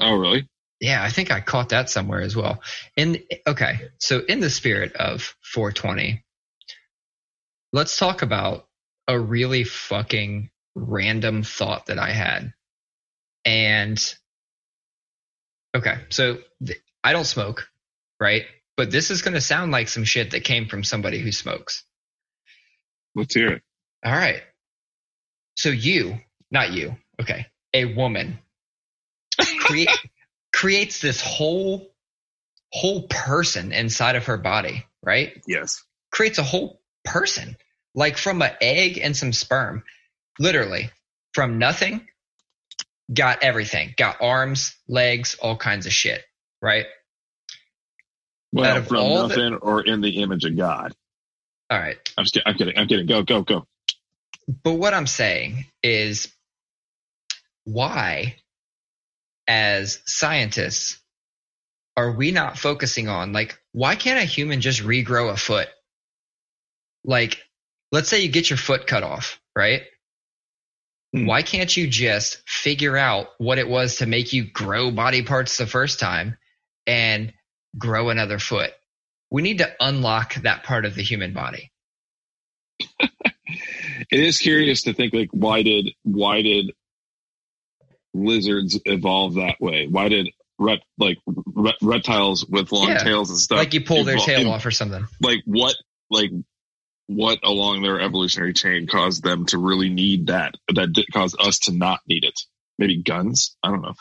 Oh, 0.00 0.16
really? 0.16 0.48
Yeah, 0.82 1.02
I 1.02 1.10
think 1.10 1.32
I 1.32 1.40
caught 1.40 1.70
that 1.70 1.90
somewhere 1.90 2.22
as 2.22 2.36
well. 2.36 2.62
In 2.96 3.24
okay, 3.48 3.90
so 4.00 4.20
in 4.20 4.40
the 4.40 4.50
spirit 4.50 4.94
of 4.96 5.36
420, 5.54 6.24
let's 7.72 7.98
talk 7.98 8.22
about 8.22 8.66
a 9.08 9.18
really 9.18 9.64
fucking 9.64 10.50
random 10.76 11.44
thought 11.44 11.86
that 11.86 12.00
I 12.00 12.10
had. 12.12 12.54
And 13.46 14.14
okay, 15.76 15.96
so 16.10 16.38
th- 16.64 16.80
I 17.04 17.12
don't 17.12 17.24
smoke 17.26 17.68
right? 18.20 18.44
But 18.76 18.90
this 18.90 19.10
is 19.10 19.22
going 19.22 19.34
to 19.34 19.40
sound 19.40 19.72
like 19.72 19.88
some 19.88 20.04
shit 20.04 20.30
that 20.30 20.44
came 20.44 20.68
from 20.68 20.84
somebody 20.84 21.18
who 21.18 21.32
smokes. 21.32 21.84
Let's 23.14 23.34
hear 23.34 23.48
it. 23.52 23.62
All 24.04 24.12
right. 24.12 24.42
So 25.56 25.70
you, 25.70 26.18
not 26.50 26.72
you, 26.72 26.96
okay, 27.20 27.46
a 27.74 27.86
woman 27.86 28.38
create, 29.60 29.88
creates 30.62 31.00
this 31.00 31.20
whole 31.20 31.92
whole 32.72 33.02
person 33.08 33.72
inside 33.72 34.14
of 34.14 34.26
her 34.26 34.36
body, 34.36 34.86
right? 35.02 35.42
Yes. 35.48 35.82
Creates 36.12 36.38
a 36.38 36.44
whole 36.44 36.80
person, 37.04 37.56
like 37.96 38.16
from 38.16 38.40
an 38.42 38.52
egg 38.60 38.96
and 38.96 39.16
some 39.16 39.32
sperm, 39.32 39.82
literally 40.38 40.90
from 41.34 41.58
nothing. 41.58 42.06
Got 43.12 43.42
everything. 43.42 43.92
Got 43.96 44.22
arms, 44.22 44.76
legs, 44.86 45.36
all 45.42 45.56
kinds 45.56 45.86
of 45.86 45.92
shit, 45.92 46.22
right? 46.62 46.86
Well, 48.52 48.84
from 48.84 49.14
nothing 49.14 49.50
the, 49.54 49.56
or 49.56 49.82
in 49.84 50.00
the 50.00 50.22
image 50.22 50.44
of 50.44 50.56
God. 50.56 50.92
All 51.70 51.78
right. 51.78 51.96
I'm 52.16 52.22
just. 52.24 52.38
I'm 52.46 52.54
kidding. 52.54 52.78
I'm 52.78 52.86
kidding. 52.86 53.06
Go, 53.06 53.24
go, 53.24 53.42
go. 53.42 53.66
But 54.62 54.74
what 54.74 54.94
I'm 54.94 55.08
saying 55.08 55.66
is 55.82 56.32
why, 57.64 58.36
as 59.46 60.00
scientists, 60.06 61.00
are 61.96 62.12
we 62.12 62.30
not 62.30 62.58
focusing 62.58 63.08
on 63.08 63.32
like 63.32 63.58
why 63.72 63.96
can't 63.96 64.20
a 64.20 64.24
human 64.24 64.60
just 64.60 64.82
regrow 64.82 65.30
a 65.30 65.36
foot? 65.36 65.68
Like, 67.04 67.42
let's 67.90 68.08
say 68.08 68.20
you 68.20 68.28
get 68.28 68.50
your 68.50 68.56
foot 68.56 68.86
cut 68.86 69.02
off, 69.02 69.40
right? 69.56 69.82
Hmm. 71.12 71.26
Why 71.26 71.42
can't 71.42 71.74
you 71.76 71.86
just 71.86 72.42
figure 72.48 72.96
out 72.96 73.28
what 73.38 73.58
it 73.58 73.68
was 73.68 73.96
to 73.96 74.06
make 74.06 74.32
you 74.32 74.44
grow 74.44 74.90
body 74.90 75.22
parts 75.22 75.56
the 75.56 75.66
first 75.66 76.00
time 76.00 76.36
and 76.86 77.32
grow 77.76 78.10
another 78.10 78.38
foot? 78.38 78.72
We 79.30 79.42
need 79.42 79.58
to 79.58 79.72
unlock 79.80 80.34
that 80.36 80.64
part 80.64 80.84
of 80.84 80.94
the 80.94 81.02
human 81.02 81.32
body. 81.32 81.72
it 83.00 84.20
is 84.20 84.38
curious 84.38 84.82
to 84.82 84.92
think 84.92 85.14
like 85.14 85.30
why 85.32 85.62
did 85.62 85.90
why 86.02 86.42
did 86.42 86.72
lizards 88.14 88.78
evolve 88.84 89.34
that 89.34 89.56
way? 89.60 89.86
Why 89.88 90.08
did 90.08 90.28
rep, 90.58 90.80
like 90.98 91.18
re- 91.26 91.76
reptiles 91.82 92.44
with 92.46 92.72
long 92.72 92.88
Yeah. 92.88 92.98
tails 92.98 93.30
and 93.30 93.38
stuff 93.38 93.58
Like 93.58 93.74
you 93.74 93.82
pull 93.82 94.04
their 94.04 94.16
evol- 94.16 94.26
tail 94.26 94.50
off 94.50 94.66
or 94.66 94.70
something. 94.70 95.06
Like 95.20 95.42
what 95.44 95.74
like 96.10 96.30
what 97.06 97.38
along 97.44 97.82
their 97.82 98.00
evolutionary 98.00 98.52
chain 98.52 98.86
caused 98.86 99.22
them 99.22 99.46
to 99.46 99.58
really 99.58 99.88
need 99.88 100.28
that 100.28 100.54
that 100.74 100.92
did 100.92 101.06
cause 101.12 101.34
us 101.38 101.58
to 101.60 101.72
not 101.72 102.00
need 102.06 102.24
it? 102.24 102.38
Maybe 102.78 103.02
guns? 103.02 103.56
I 103.62 103.70
don't 103.70 103.82
know. 103.82 103.94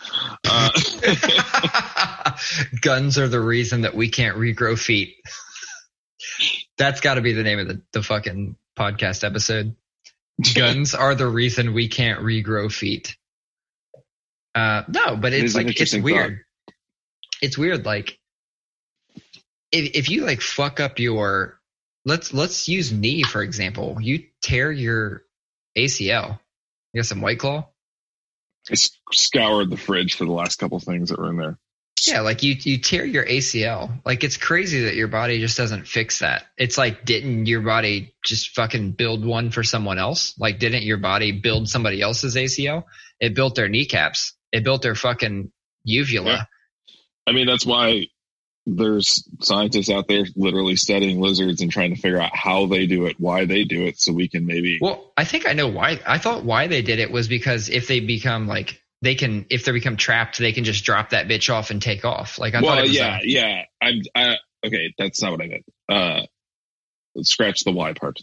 Uh, 0.47 0.69
Guns 2.81 3.17
are 3.17 3.27
the 3.27 3.39
reason 3.39 3.81
that 3.81 3.95
we 3.95 4.09
can't 4.09 4.37
regrow 4.37 4.77
feet. 4.79 5.15
That's 6.77 7.01
got 7.01 7.15
to 7.15 7.21
be 7.21 7.33
the 7.33 7.43
name 7.43 7.59
of 7.59 7.67
the, 7.67 7.81
the 7.91 8.01
fucking 8.03 8.55
podcast 8.77 9.23
episode. 9.25 9.75
Guns 10.55 10.95
are 10.95 11.15
the 11.15 11.27
reason 11.27 11.73
we 11.73 11.89
can't 11.89 12.21
regrow 12.21 12.71
feet. 12.71 13.17
Uh, 14.53 14.83
no, 14.87 15.15
but 15.15 15.33
it's 15.33 15.55
an 15.55 15.65
like 15.65 15.79
it's 15.79 15.95
weird. 15.95 16.41
It's 17.41 17.57
weird. 17.57 17.85
Like 17.85 18.19
if 19.71 19.95
if 19.95 20.09
you 20.09 20.25
like 20.25 20.41
fuck 20.41 20.79
up 20.79 20.99
your 20.99 21.59
let's 22.05 22.33
let's 22.33 22.67
use 22.67 22.91
knee 22.91 23.23
for 23.23 23.41
example. 23.41 23.97
You 24.01 24.23
tear 24.41 24.71
your 24.71 25.23
ACL. 25.77 26.39
You 26.93 26.99
got 26.99 27.05
some 27.05 27.21
white 27.21 27.39
claw. 27.39 27.67
I 28.69 28.75
scoured 29.11 29.69
the 29.69 29.77
fridge 29.77 30.15
for 30.15 30.25
the 30.25 30.31
last 30.31 30.57
couple 30.57 30.79
things 30.79 31.09
that 31.09 31.19
were 31.19 31.29
in 31.29 31.37
there. 31.37 31.57
Yeah, 32.07 32.21
like 32.21 32.41
you 32.43 32.55
you 32.59 32.79
tear 32.79 33.05
your 33.05 33.25
ACL. 33.25 34.01
Like 34.05 34.23
it's 34.23 34.37
crazy 34.37 34.85
that 34.85 34.95
your 34.95 35.07
body 35.07 35.39
just 35.39 35.57
doesn't 35.57 35.87
fix 35.87 36.19
that. 36.19 36.45
It's 36.57 36.77
like 36.77 37.05
didn't 37.05 37.45
your 37.45 37.61
body 37.61 38.15
just 38.23 38.55
fucking 38.55 38.91
build 38.93 39.23
one 39.23 39.51
for 39.51 39.63
someone 39.63 39.99
else? 39.99 40.33
Like 40.37 40.59
didn't 40.59 40.83
your 40.83 40.97
body 40.97 41.31
build 41.31 41.69
somebody 41.69 42.01
else's 42.01 42.35
ACL? 42.35 42.85
It 43.19 43.35
built 43.35 43.55
their 43.55 43.69
kneecaps. 43.69 44.33
It 44.51 44.63
built 44.63 44.81
their 44.81 44.95
fucking 44.95 45.51
uvula. 45.83 46.31
Yeah. 46.31 46.43
I 47.27 47.31
mean, 47.33 47.47
that's 47.47 47.65
why 47.65 48.07
there's 48.65 49.27
scientists 49.41 49.89
out 49.89 50.07
there 50.07 50.25
literally 50.35 50.75
studying 50.75 51.19
lizards 51.19 51.61
and 51.61 51.71
trying 51.71 51.95
to 51.95 52.01
figure 52.01 52.19
out 52.19 52.35
how 52.35 52.67
they 52.67 52.85
do 52.85 53.05
it, 53.05 53.19
why 53.19 53.45
they 53.45 53.63
do 53.63 53.85
it, 53.85 53.99
so 53.99 54.13
we 54.13 54.27
can 54.27 54.45
maybe. 54.45 54.79
Well, 54.81 55.11
I 55.17 55.23
think 55.23 55.47
I 55.47 55.53
know 55.53 55.67
why. 55.67 55.99
I 56.05 56.17
thought 56.17 56.43
why 56.43 56.67
they 56.67 56.81
did 56.81 56.99
it 56.99 57.11
was 57.11 57.27
because 57.27 57.69
if 57.69 57.87
they 57.87 57.99
become 57.99 58.47
like 58.47 58.81
they 59.01 59.15
can 59.15 59.45
if 59.49 59.65
they 59.65 59.71
become 59.71 59.97
trapped, 59.97 60.37
they 60.37 60.51
can 60.51 60.63
just 60.63 60.83
drop 60.83 61.09
that 61.09 61.27
bitch 61.27 61.51
off 61.53 61.71
and 61.71 61.81
take 61.81 62.05
off. 62.05 62.37
Like 62.37 62.53
I 62.53 62.59
thought 62.59 62.65
well, 62.65 62.79
it 62.79 62.81
was 62.83 62.95
yeah, 62.95 63.19
a- 63.19 63.25
yeah. 63.25 63.63
I'm. 63.81 64.01
I, 64.15 64.35
okay, 64.65 64.93
that's 64.97 65.21
not 65.21 65.31
what 65.31 65.41
I 65.41 65.47
meant. 65.47 65.65
Uh, 65.89 66.21
scratch 67.23 67.63
the 67.63 67.71
why 67.71 67.93
part, 67.93 68.19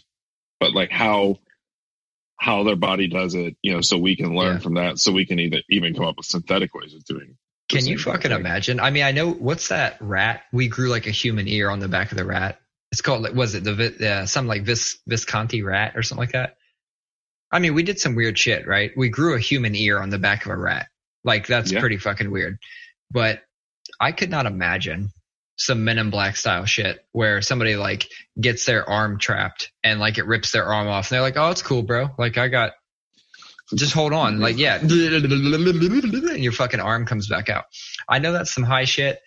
but 0.59 0.73
like 0.73 0.91
how 0.91 1.39
how 2.39 2.63
their 2.63 2.75
body 2.75 3.07
does 3.07 3.35
it, 3.35 3.55
you 3.61 3.73
know, 3.73 3.81
so 3.81 3.97
we 3.97 4.15
can 4.15 4.33
learn 4.35 4.55
Yeah. 4.55 4.59
from 4.59 4.73
that, 4.75 4.97
so 4.99 5.11
we 5.11 5.25
can 5.25 5.39
either 5.39 5.61
even 5.69 5.93
come 5.93 6.05
up 6.05 6.17
with 6.17 6.25
synthetic 6.25 6.73
ways 6.73 6.93
of 6.93 7.03
doing. 7.05 7.37
Can 7.67 7.85
you 7.85 7.97
fucking 7.99 8.31
thing. 8.31 8.39
imagine? 8.39 8.79
I 8.79 8.89
mean, 8.89 9.03
I 9.03 9.11
know 9.11 9.29
what's 9.31 9.67
that 9.67 9.97
rat? 9.99 10.43
We 10.51 10.67
grew 10.69 10.89
like 10.89 11.05
a 11.05 11.11
human 11.11 11.47
ear 11.47 11.69
on 11.69 11.79
the 11.79 11.87
back 11.87 12.11
of 12.11 12.17
the 12.17 12.25
rat. 12.25 12.59
It's 12.91 13.01
called 13.01 13.21
like 13.21 13.35
was 13.35 13.53
it 13.53 13.63
the 13.63 14.09
uh, 14.09 14.25
some 14.25 14.47
like 14.47 14.63
Vis 14.63 14.97
Visconti 15.05 15.61
rat 15.61 15.95
or 15.95 16.01
something 16.01 16.23
like 16.23 16.31
that? 16.31 16.55
I 17.51 17.59
mean, 17.59 17.73
we 17.75 17.83
did 17.83 17.99
some 17.99 18.15
weird 18.15 18.37
shit, 18.39 18.65
right? 18.67 18.91
We 18.97 19.09
grew 19.09 19.35
a 19.35 19.39
human 19.39 19.75
ear 19.75 19.99
on 19.99 20.09
the 20.09 20.17
back 20.17 20.45
of 20.45 20.51
a 20.51 20.57
rat. 20.57 20.87
Like 21.23 21.45
that's 21.45 21.71
Yeah. 21.71 21.79
pretty 21.81 21.97
fucking 21.97 22.31
weird. 22.31 22.57
But 23.11 23.43
I 23.99 24.13
could 24.13 24.29
not 24.31 24.45
imagine 24.47 25.09
some 25.59 25.83
Men 25.83 25.97
in 25.97 26.09
Black 26.09 26.37
style 26.37 26.65
shit 26.65 27.05
where 27.11 27.41
somebody 27.41 27.75
like 27.75 28.09
gets 28.39 28.65
their 28.65 28.89
arm 28.89 29.19
trapped 29.19 29.71
and 29.83 29.99
like 29.99 30.17
it 30.17 30.25
rips 30.25 30.51
their 30.51 30.65
arm 30.65 30.87
off 30.87 31.09
and 31.09 31.15
they're 31.15 31.21
like, 31.21 31.37
"Oh, 31.37 31.51
it's 31.51 31.61
cool, 31.61 31.83
bro. 31.83 32.09
Like 32.17 32.37
I 32.37 32.47
got 32.47 32.71
just 33.75 33.93
hold 33.93 34.13
on. 34.13 34.39
Like, 34.39 34.57
yeah. 34.57 34.79
And 34.81 36.43
your 36.43 36.51
fucking 36.51 36.79
arm 36.79 37.05
comes 37.05 37.27
back 37.27 37.49
out. 37.49 37.65
I 38.07 38.19
know 38.19 38.31
that's 38.31 38.53
some 38.53 38.63
high 38.63 38.85
shit, 38.85 39.19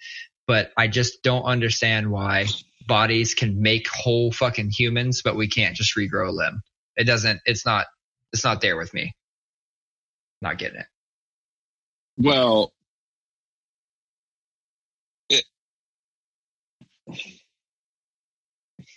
but 0.46 0.72
I 0.76 0.88
just 0.88 1.22
don't 1.22 1.44
understand 1.44 2.10
why 2.10 2.46
bodies 2.86 3.34
can 3.34 3.62
make 3.62 3.88
whole 3.88 4.32
fucking 4.32 4.70
humans, 4.70 5.22
but 5.22 5.36
we 5.36 5.48
can't 5.48 5.76
just 5.76 5.96
regrow 5.96 6.28
a 6.28 6.32
limb. 6.32 6.62
It 6.96 7.04
doesn't, 7.04 7.40
it's 7.44 7.64
not, 7.64 7.86
it's 8.32 8.44
not 8.44 8.60
there 8.60 8.76
with 8.76 8.92
me. 8.92 9.14
Not 10.40 10.58
getting 10.58 10.80
it. 10.80 10.86
Well, 12.16 12.72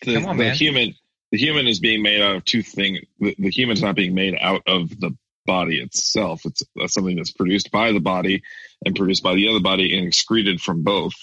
the, 0.04 0.14
Come 0.16 0.26
on, 0.28 0.38
the 0.38 0.46
man. 0.46 0.56
human, 0.56 0.96
the 1.32 1.38
human 1.38 1.68
is 1.68 1.80
being 1.80 2.02
made 2.04 2.22
out 2.22 2.36
of 2.38 2.46
two 2.46 2.62
things. 2.64 3.00
The, 3.20 3.36
the 3.38 3.50
human's 3.50 3.82
not 3.82 3.96
being 3.96 4.14
made 4.16 4.36
out 4.40 4.62
of 4.68 4.90
the 5.00 5.16
body 5.46 5.80
itself. 5.80 6.42
It's 6.46 6.64
uh, 6.82 6.88
something 6.88 7.16
that's 7.16 7.32
produced 7.32 7.72
by 7.72 7.92
the 7.92 8.00
body 8.00 8.42
and 8.86 8.96
produced 8.96 9.24
by 9.24 9.36
the 9.36 9.48
other 9.50 9.60
body 9.60 9.98
and 9.98 10.08
excreted 10.08 10.60
from 10.62 10.84
both 10.84 11.14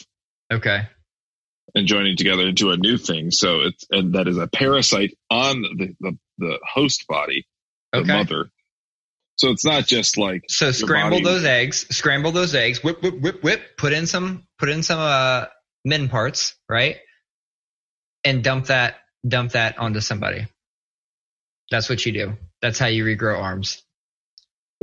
Okay. 0.53 0.83
and 1.75 1.87
joining 1.87 2.17
together 2.17 2.47
into 2.47 2.71
a 2.71 2.77
new 2.77 2.99
thing. 2.99 3.31
So 3.31 3.61
it's 3.63 3.85
and 3.91 4.15
that 4.15 4.29
is 4.29 4.37
a 4.39 4.47
parasite 4.47 5.17
on 5.31 5.63
the 5.63 5.95
the, 6.01 6.19
the 6.39 6.59
host 6.63 7.07
body, 7.09 7.47
the 7.93 8.01
Okay. 8.01 8.13
mother. 8.13 8.51
So 9.37 9.51
it's 9.51 9.65
not 9.65 9.87
just 9.87 10.19
like 10.19 10.43
So 10.49 10.71
scramble 10.71 11.19
body- 11.19 11.25
those 11.25 11.45
eggs, 11.45 11.87
scramble 11.91 12.31
those 12.33 12.55
eggs, 12.55 12.85
whip, 12.85 13.03
whip, 13.03 13.19
whip, 13.21 13.43
whip, 13.43 13.77
put 13.77 13.93
in 13.93 14.07
some, 14.07 14.47
put 14.59 14.69
in 14.69 14.83
some, 14.85 15.01
uh, 15.01 15.47
men 15.85 16.09
parts, 16.09 16.55
right? 16.69 16.97
And 18.25 18.45
dump 18.45 18.67
that, 18.67 18.97
dump 19.27 19.53
that 19.53 19.79
onto 19.79 20.01
somebody. 20.01 20.47
That's 21.71 21.89
what 21.89 22.05
you 22.05 22.13
do. 22.13 22.35
That's 22.61 22.79
how 22.79 22.87
you 22.87 23.05
regrow 23.05 23.41
arms. 23.41 23.83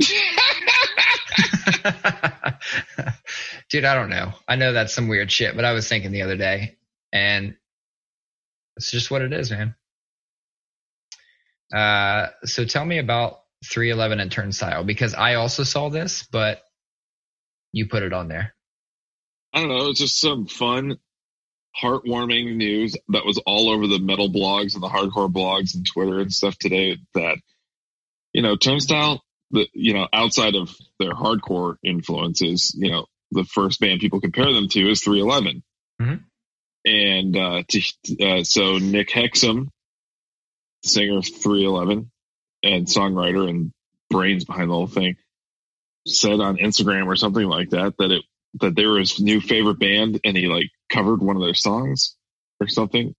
Dude, 3.70 3.84
I 3.84 3.94
don't 3.94 4.10
know. 4.10 4.32
I 4.48 4.56
know 4.56 4.72
that's 4.72 4.92
some 4.92 5.08
weird 5.08 5.30
shit, 5.30 5.54
but 5.54 5.64
I 5.64 5.72
was 5.72 5.88
thinking 5.88 6.10
the 6.12 6.22
other 6.22 6.36
day 6.36 6.76
and 7.12 7.56
it's 8.76 8.90
just 8.90 9.10
what 9.10 9.22
it 9.22 9.32
is, 9.32 9.50
man. 9.50 9.74
Uh, 11.72 12.28
so 12.44 12.64
tell 12.64 12.84
me 12.84 12.98
about 12.98 13.40
311 13.66 14.20
and 14.20 14.32
Turnstile 14.32 14.84
because 14.84 15.14
I 15.14 15.34
also 15.34 15.62
saw 15.62 15.88
this, 15.88 16.24
but 16.24 16.62
you 17.72 17.86
put 17.86 18.02
it 18.02 18.12
on 18.12 18.28
there. 18.28 18.54
I 19.52 19.60
don't 19.60 19.68
know. 19.68 19.88
It's 19.88 20.00
just 20.00 20.20
some 20.20 20.46
fun, 20.46 20.98
heartwarming 21.80 22.56
news 22.56 22.96
that 23.08 23.24
was 23.24 23.38
all 23.46 23.70
over 23.70 23.86
the 23.86 23.98
metal 23.98 24.30
blogs 24.30 24.74
and 24.74 24.82
the 24.82 24.88
hardcore 24.88 25.32
blogs 25.32 25.74
and 25.74 25.86
Twitter 25.86 26.20
and 26.20 26.32
stuff 26.32 26.56
today. 26.58 26.98
That 27.14 27.38
you 28.32 28.42
know, 28.42 28.56
Turnstile, 28.56 29.22
the 29.50 29.66
you 29.72 29.94
know, 29.94 30.06
outside 30.12 30.54
of 30.54 30.74
their 30.98 31.12
hardcore 31.12 31.76
influences, 31.82 32.74
you 32.78 32.90
know, 32.90 33.06
the 33.32 33.44
first 33.44 33.80
band 33.80 34.00
people 34.00 34.20
compare 34.20 34.52
them 34.52 34.68
to 34.68 34.90
is 34.90 35.02
311. 35.02 35.62
Mhm. 36.00 36.24
And 36.84 37.36
uh, 37.36 37.62
to, 37.68 38.26
uh, 38.26 38.42
so 38.42 38.78
Nick 38.78 39.10
Hexum, 39.10 39.68
singer 40.82 41.18
of 41.18 41.26
311 41.26 42.10
and 42.62 42.86
songwriter 42.86 43.48
and 43.48 43.72
brains 44.08 44.44
behind 44.44 44.70
the 44.70 44.74
whole 44.74 44.86
thing, 44.86 45.16
said 46.06 46.40
on 46.40 46.56
Instagram 46.56 47.06
or 47.06 47.16
something 47.16 47.44
like 47.44 47.70
that 47.70 47.94
that 47.98 48.10
it 48.10 48.22
that 48.54 48.74
they 48.74 48.86
were 48.86 48.98
his 48.98 49.20
new 49.20 49.40
favorite 49.40 49.78
band 49.78 50.20
and 50.24 50.36
he 50.36 50.46
like 50.48 50.70
covered 50.88 51.20
one 51.22 51.36
of 51.36 51.42
their 51.42 51.54
songs 51.54 52.16
or 52.60 52.66
something. 52.68 53.14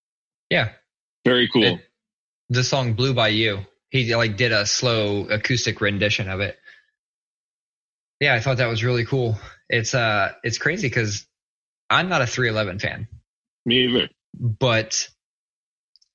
Yeah. 0.49 0.71
Very 1.25 1.47
cool. 1.51 1.63
It- 1.63 1.87
the 2.49 2.63
song 2.65 2.93
Blue 2.95 3.13
by 3.13 3.29
You. 3.29 3.59
He 3.91 4.13
like 4.13 4.35
did 4.35 4.51
a 4.51 4.65
slow 4.65 5.25
acoustic 5.27 5.79
rendition 5.79 6.27
of 6.29 6.41
it. 6.41 6.57
Yeah, 8.19 8.33
I 8.35 8.39
thought 8.41 8.57
that 8.57 8.67
was 8.67 8.83
really 8.83 9.05
cool. 9.05 9.37
It's 9.69 9.95
uh 9.95 10.33
it's 10.43 10.57
crazy 10.57 10.89
cuz 10.89 11.25
I'm 11.89 12.09
not 12.09 12.21
a 12.21 12.27
311 12.27 12.79
fan, 12.79 13.07
Me 13.65 13.85
either. 13.85 14.09
but 14.33 15.07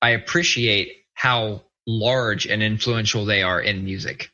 I 0.01 0.11
appreciate 0.11 1.05
how 1.13 1.63
large 1.87 2.45
and 2.47 2.61
influential 2.61 3.25
they 3.25 3.41
are 3.41 3.59
in 3.61 3.83
music. 3.83 4.31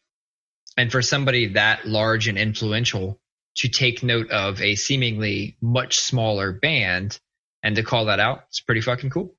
And 0.78 0.92
for 0.92 1.02
somebody 1.02 1.54
that 1.54 1.88
large 1.88 2.28
and 2.28 2.38
influential 2.38 3.22
to 3.56 3.70
take 3.70 4.04
note 4.04 4.32
of 4.32 4.62
a 4.62 4.76
seemingly 4.76 5.56
much 5.62 6.00
smaller 6.00 6.52
band 6.52 7.20
and 7.62 7.76
to 7.76 7.84
call 7.84 8.06
that 8.06 8.20
out, 8.20 8.44
it's 8.50 8.60
pretty 8.60 8.82
fucking 8.82 9.10
cool. 9.10 9.36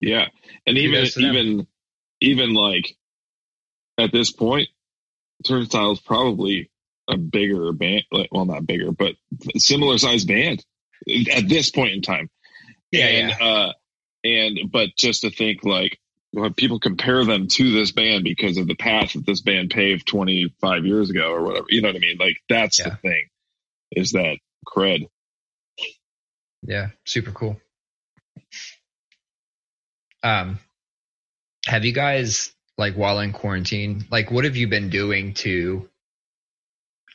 Yeah. 0.00 0.26
And 0.66 0.78
even 0.78 1.00
Kudos 1.00 1.14
to 1.14 1.20
them. 1.20 1.36
even 1.36 1.66
even 2.20 2.54
like 2.54 2.96
at 3.98 4.12
this 4.12 4.30
point, 4.30 4.68
Turnstile's 5.46 6.00
probably 6.00 6.70
a 7.08 7.16
bigger 7.16 7.72
band, 7.72 8.04
like, 8.12 8.28
well, 8.30 8.44
not 8.44 8.66
bigger, 8.66 8.92
but 8.92 9.14
similar 9.56 9.98
sized 9.98 10.28
band 10.28 10.64
at 11.34 11.48
this 11.48 11.70
point 11.70 11.92
in 11.92 12.02
time. 12.02 12.30
Yeah, 12.90 13.06
and, 13.06 13.30
yeah. 13.30 13.46
Uh, 13.46 13.72
and, 14.22 14.58
but 14.70 14.90
just 14.98 15.22
to 15.22 15.30
think 15.30 15.64
like, 15.64 15.98
when 16.32 16.54
people 16.54 16.78
compare 16.78 17.24
them 17.24 17.48
to 17.48 17.72
this 17.72 17.90
band 17.90 18.22
because 18.22 18.56
of 18.56 18.68
the 18.68 18.76
path 18.76 19.14
that 19.14 19.26
this 19.26 19.40
band 19.40 19.70
paved 19.70 20.06
25 20.06 20.86
years 20.86 21.10
ago 21.10 21.32
or 21.32 21.42
whatever, 21.42 21.66
you 21.68 21.82
know 21.82 21.88
what 21.88 21.96
I 21.96 22.00
mean? 22.00 22.18
Like, 22.18 22.36
that's 22.48 22.82
the 22.82 22.90
thing 22.90 23.29
is 23.92 24.12
that 24.12 24.38
cred. 24.66 25.08
Yeah, 26.62 26.88
super 27.06 27.32
cool. 27.32 27.60
Um, 30.22 30.58
have 31.66 31.84
you 31.84 31.92
guys 31.92 32.52
like 32.76 32.94
while 32.94 33.20
in 33.20 33.32
quarantine, 33.32 34.06
like 34.10 34.30
what 34.30 34.44
have 34.44 34.56
you 34.56 34.68
been 34.68 34.90
doing 34.90 35.34
to 35.34 35.88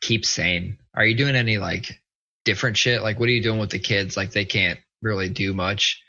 keep 0.01 0.25
sane? 0.25 0.77
Are 0.93 1.05
you 1.05 1.15
doing 1.15 1.35
any 1.35 1.57
like 1.57 1.99
different 2.45 2.77
shit? 2.77 3.01
Like 3.01 3.19
what 3.19 3.29
are 3.29 3.33
you 3.33 3.43
doing 3.43 3.59
with 3.59 3.71
the 3.71 3.79
kids? 3.79 4.17
Like 4.17 4.31
they 4.31 4.45
can't 4.45 4.79
really 5.01 5.29
do 5.29 5.53
much. 5.53 6.01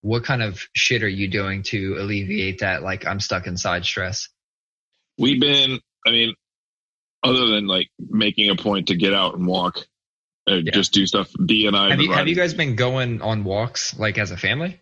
What 0.00 0.24
kind 0.24 0.42
of 0.42 0.60
shit 0.74 1.02
are 1.02 1.08
you 1.08 1.28
doing 1.28 1.62
to 1.64 1.96
alleviate 1.98 2.60
that 2.60 2.82
like 2.82 3.06
I'm 3.06 3.20
stuck 3.20 3.46
inside 3.46 3.84
stress? 3.84 4.28
We've 5.18 5.40
been, 5.40 5.78
I 6.06 6.10
mean, 6.10 6.34
other 7.22 7.46
than 7.46 7.66
like 7.66 7.88
making 7.98 8.50
a 8.50 8.56
point 8.56 8.88
to 8.88 8.96
get 8.96 9.14
out 9.14 9.34
and 9.34 9.46
walk, 9.46 9.86
uh, 10.50 10.54
Yeah. 10.54 10.72
just 10.72 10.92
do 10.92 11.06
stuff. 11.06 11.30
B 11.44 11.66
and 11.66 11.76
I 11.76 11.90
Have 11.90 12.00
you 12.00 12.12
have 12.12 12.28
you 12.28 12.34
guys 12.34 12.54
been 12.54 12.76
going 12.76 13.22
on 13.22 13.44
walks 13.44 13.98
like 13.98 14.18
as 14.18 14.30
a 14.30 14.36
family? 14.36 14.80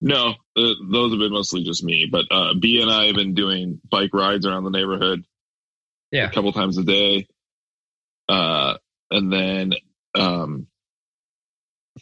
No, 0.00 0.34
uh, 0.56 0.74
those 0.90 1.12
have 1.12 1.18
been 1.18 1.32
mostly 1.32 1.64
just 1.64 1.82
me. 1.82 2.06
But 2.10 2.26
uh, 2.30 2.54
B 2.60 2.80
and 2.82 2.90
I 2.90 3.06
have 3.06 3.14
been 3.14 3.34
doing 3.34 3.80
bike 3.90 4.10
rides 4.12 4.46
around 4.46 4.64
the 4.64 4.70
neighborhood. 4.70 5.24
Yeah. 6.10 6.26
a 6.26 6.30
couple 6.30 6.52
times 6.52 6.78
a 6.78 6.84
day. 6.84 7.26
Uh, 8.28 8.74
and 9.10 9.32
then 9.32 9.72
um, 10.14 10.66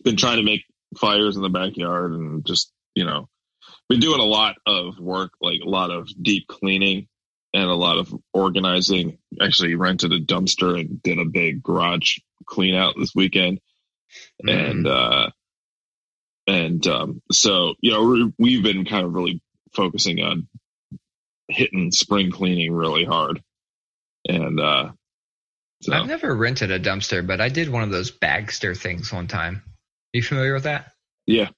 been 0.04 0.16
trying 0.16 0.36
to 0.38 0.42
make 0.42 0.62
fires 0.98 1.36
in 1.36 1.42
the 1.42 1.48
backyard 1.48 2.12
and 2.12 2.44
just 2.44 2.72
you 2.94 3.04
know 3.04 3.28
been 3.88 4.00
doing 4.00 4.20
a 4.20 4.24
lot 4.24 4.56
of 4.66 4.98
work, 4.98 5.32
like 5.40 5.60
a 5.64 5.68
lot 5.68 5.90
of 5.90 6.08
deep 6.20 6.46
cleaning 6.46 7.08
and 7.54 7.64
a 7.64 7.74
lot 7.74 7.98
of 7.98 8.14
organizing. 8.32 9.18
Actually, 9.40 9.74
rented 9.74 10.12
a 10.12 10.20
dumpster 10.20 10.78
and 10.78 11.02
did 11.02 11.18
a 11.18 11.24
big 11.24 11.62
garage 11.62 12.18
clean 12.46 12.74
out 12.74 12.94
this 12.98 13.14
weekend 13.14 13.60
and 14.46 14.86
uh 14.86 15.30
and 16.46 16.86
um 16.86 17.22
so 17.30 17.74
you 17.80 17.90
know 17.92 18.04
we- 18.04 18.32
we've 18.38 18.62
been 18.62 18.84
kind 18.84 19.06
of 19.06 19.12
really 19.14 19.40
focusing 19.74 20.20
on 20.20 20.48
hitting 21.48 21.90
spring 21.90 22.30
cleaning 22.30 22.72
really 22.72 23.04
hard 23.04 23.42
and 24.28 24.60
uh 24.60 24.90
so 25.82 25.92
I've 25.92 26.06
never 26.06 26.32
rented 26.36 26.70
a 26.70 26.78
dumpster, 26.78 27.26
but 27.26 27.40
I 27.40 27.48
did 27.48 27.68
one 27.68 27.82
of 27.82 27.90
those 27.90 28.12
bagster 28.12 28.78
things 28.78 29.12
one 29.12 29.26
time. 29.26 29.64
you 30.12 30.22
familiar 30.22 30.54
with 30.54 30.62
that? 30.62 30.92
yeah 31.26 31.48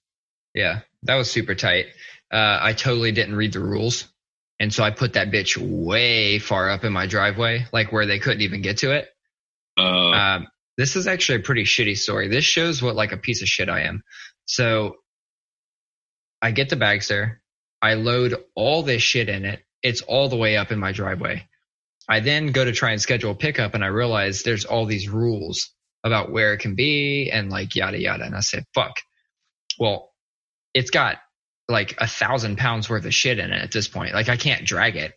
Yeah, 0.54 0.80
that 1.02 1.16
was 1.16 1.30
super 1.30 1.54
tight. 1.54 1.88
Uh, 2.32 2.58
I 2.58 2.72
totally 2.72 3.12
didn't 3.12 3.36
read 3.36 3.52
the 3.52 3.60
rules. 3.60 4.06
And 4.58 4.72
so 4.72 4.82
I 4.82 4.92
put 4.92 5.12
that 5.12 5.30
bitch 5.30 5.58
way 5.58 6.38
far 6.38 6.70
up 6.70 6.84
in 6.84 6.92
my 6.94 7.06
driveway, 7.06 7.66
like 7.70 7.92
where 7.92 8.06
they 8.06 8.18
couldn't 8.18 8.40
even 8.40 8.62
get 8.62 8.78
to 8.78 8.92
it. 8.92 9.10
uh 9.76 9.82
Um, 9.82 10.46
this 10.76 10.96
is 10.96 11.06
actually 11.06 11.36
a 11.36 11.42
pretty 11.42 11.64
shitty 11.64 11.96
story. 11.96 12.28
This 12.28 12.44
shows 12.44 12.82
what 12.82 12.96
like 12.96 13.12
a 13.12 13.16
piece 13.16 13.42
of 13.42 13.48
shit 13.48 13.68
I 13.68 13.82
am. 13.82 14.02
So 14.46 14.96
I 16.42 16.50
get 16.50 16.68
the 16.68 16.76
Bagster. 16.76 17.36
I 17.80 17.94
load 17.94 18.34
all 18.54 18.82
this 18.82 19.02
shit 19.02 19.28
in 19.28 19.44
it. 19.44 19.62
It's 19.82 20.02
all 20.02 20.28
the 20.28 20.36
way 20.36 20.56
up 20.56 20.72
in 20.72 20.78
my 20.78 20.92
driveway. 20.92 21.48
I 22.08 22.20
then 22.20 22.52
go 22.52 22.64
to 22.64 22.72
try 22.72 22.92
and 22.92 23.00
schedule 23.00 23.30
a 23.32 23.36
pickup 23.36 23.74
and 23.74 23.84
I 23.84 23.88
realize 23.88 24.42
there's 24.42 24.64
all 24.64 24.86
these 24.86 25.08
rules 25.08 25.70
about 26.02 26.30
where 26.30 26.52
it 26.52 26.58
can 26.58 26.74
be 26.74 27.30
and 27.30 27.50
like 27.50 27.74
yada 27.76 27.98
yada. 27.98 28.24
And 28.24 28.34
I 28.34 28.40
said, 28.40 28.64
fuck. 28.74 28.96
Well, 29.78 30.12
it's 30.74 30.90
got 30.90 31.18
like 31.68 31.94
a 31.98 32.06
thousand 32.06 32.58
pounds 32.58 32.90
worth 32.90 33.06
of 33.06 33.14
shit 33.14 33.38
in 33.38 33.52
it 33.52 33.62
at 33.62 33.72
this 33.72 33.88
point. 33.88 34.12
Like 34.12 34.28
I 34.28 34.36
can't 34.36 34.66
drag 34.66 34.96
it. 34.96 35.12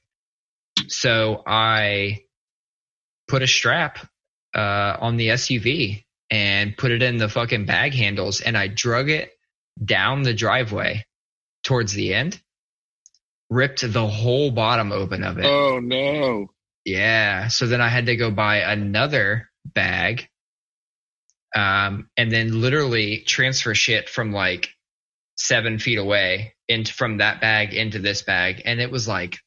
So 0.87 1.43
I 1.45 2.19
put 3.27 3.41
a 3.41 3.47
strap 3.47 3.99
uh, 4.57 4.97
on 4.99 5.17
the 5.17 5.29
SUV 5.29 6.03
and 6.29 6.75
put 6.75 6.91
it 6.91 7.03
in 7.03 7.17
the 7.17 7.29
fucking 7.29 7.65
bag 7.65 7.93
handles 7.93 8.41
and 8.41 8.57
I 8.57 8.67
drug 8.67 9.09
it 9.09 9.31
down 9.83 10.23
the 10.23 10.33
driveway 10.33 11.05
towards 11.63 11.93
the 11.93 12.13
end, 12.13 12.41
ripped 13.49 13.81
the 13.81 14.07
whole 14.07 14.51
bottom 14.51 14.91
open 14.91 15.23
of 15.23 15.37
it. 15.37 15.45
oh 15.45 15.79
no 15.79 16.47
Yeah. 16.85 17.47
So 17.49 17.67
then 17.67 17.81
I 17.81 17.89
had 17.89 18.07
to 18.07 18.15
go 18.15 18.31
buy 18.31 18.57
another 18.57 19.49
bag. 19.65 20.27
Um, 21.55 22.09
and 22.17 22.31
then 22.31 22.61
literally 22.61 23.19
transfer 23.19 23.73
shit 23.73 24.09
from 24.09 24.31
like 24.31 24.69
seven 25.37 25.79
feet 25.79 25.97
away 25.97 26.55
into 26.67 26.93
from 26.93 27.17
that 27.17 27.41
bag 27.41 27.73
into 27.73 27.99
this 27.99 28.21
bag. 28.21 28.63
And 28.65 28.81
it 28.81 28.91
was 28.91 29.07
like 29.07 29.37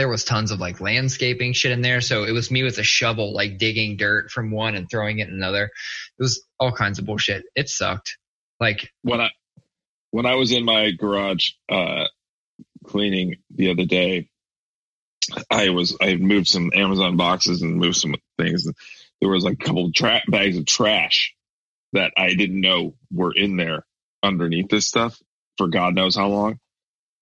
there 0.00 0.08
was 0.08 0.24
tons 0.24 0.50
of 0.50 0.58
like 0.58 0.80
landscaping 0.80 1.52
shit 1.52 1.72
in 1.72 1.82
there. 1.82 2.00
So 2.00 2.24
it 2.24 2.32
was 2.32 2.50
me 2.50 2.62
with 2.62 2.78
a 2.78 2.82
shovel, 2.82 3.34
like 3.34 3.58
digging 3.58 3.98
dirt 3.98 4.30
from 4.30 4.50
one 4.50 4.74
and 4.74 4.88
throwing 4.90 5.18
it 5.18 5.28
in 5.28 5.34
another. 5.34 5.64
It 5.64 6.22
was 6.22 6.42
all 6.58 6.72
kinds 6.72 6.98
of 6.98 7.04
bullshit. 7.04 7.44
It 7.54 7.68
sucked. 7.68 8.16
Like, 8.58 8.90
when 9.02 9.20
i 9.20 9.30
when 10.10 10.26
i 10.26 10.34
was 10.34 10.52
in 10.52 10.64
my 10.64 10.90
garage 10.90 11.50
uh 11.70 12.04
cleaning 12.86 13.36
the 13.54 13.70
other 13.70 13.84
day 13.84 14.28
i 15.50 15.68
was 15.70 15.96
i 16.00 16.16
moved 16.16 16.48
some 16.48 16.70
amazon 16.74 17.16
boxes 17.16 17.62
and 17.62 17.76
moved 17.76 17.96
some 17.96 18.14
things 18.38 18.66
there 19.20 19.30
was 19.30 19.44
like 19.44 19.54
a 19.54 19.64
couple 19.64 19.92
tra- 19.92 20.22
bags 20.28 20.58
of 20.58 20.66
trash 20.66 21.34
that 21.92 22.12
i 22.16 22.34
didn't 22.34 22.60
know 22.60 22.94
were 23.12 23.32
in 23.34 23.56
there 23.56 23.84
underneath 24.22 24.68
this 24.68 24.86
stuff 24.86 25.18
for 25.56 25.68
god 25.68 25.94
knows 25.94 26.16
how 26.16 26.28
long 26.28 26.58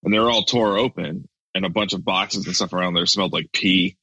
and 0.03 0.13
they 0.13 0.19
were 0.19 0.31
all 0.31 0.45
tore 0.45 0.79
open 0.79 1.29
and 1.59 1.67
a 1.67 1.71
bunch 1.71 1.93
of 1.93 2.05
boxes 2.05 2.47
and 2.47 2.57
stuff 2.57 2.73
around 2.73 2.95
there 2.95 3.07
smelled 3.07 3.33
like 3.33 3.53
pee 3.53 3.97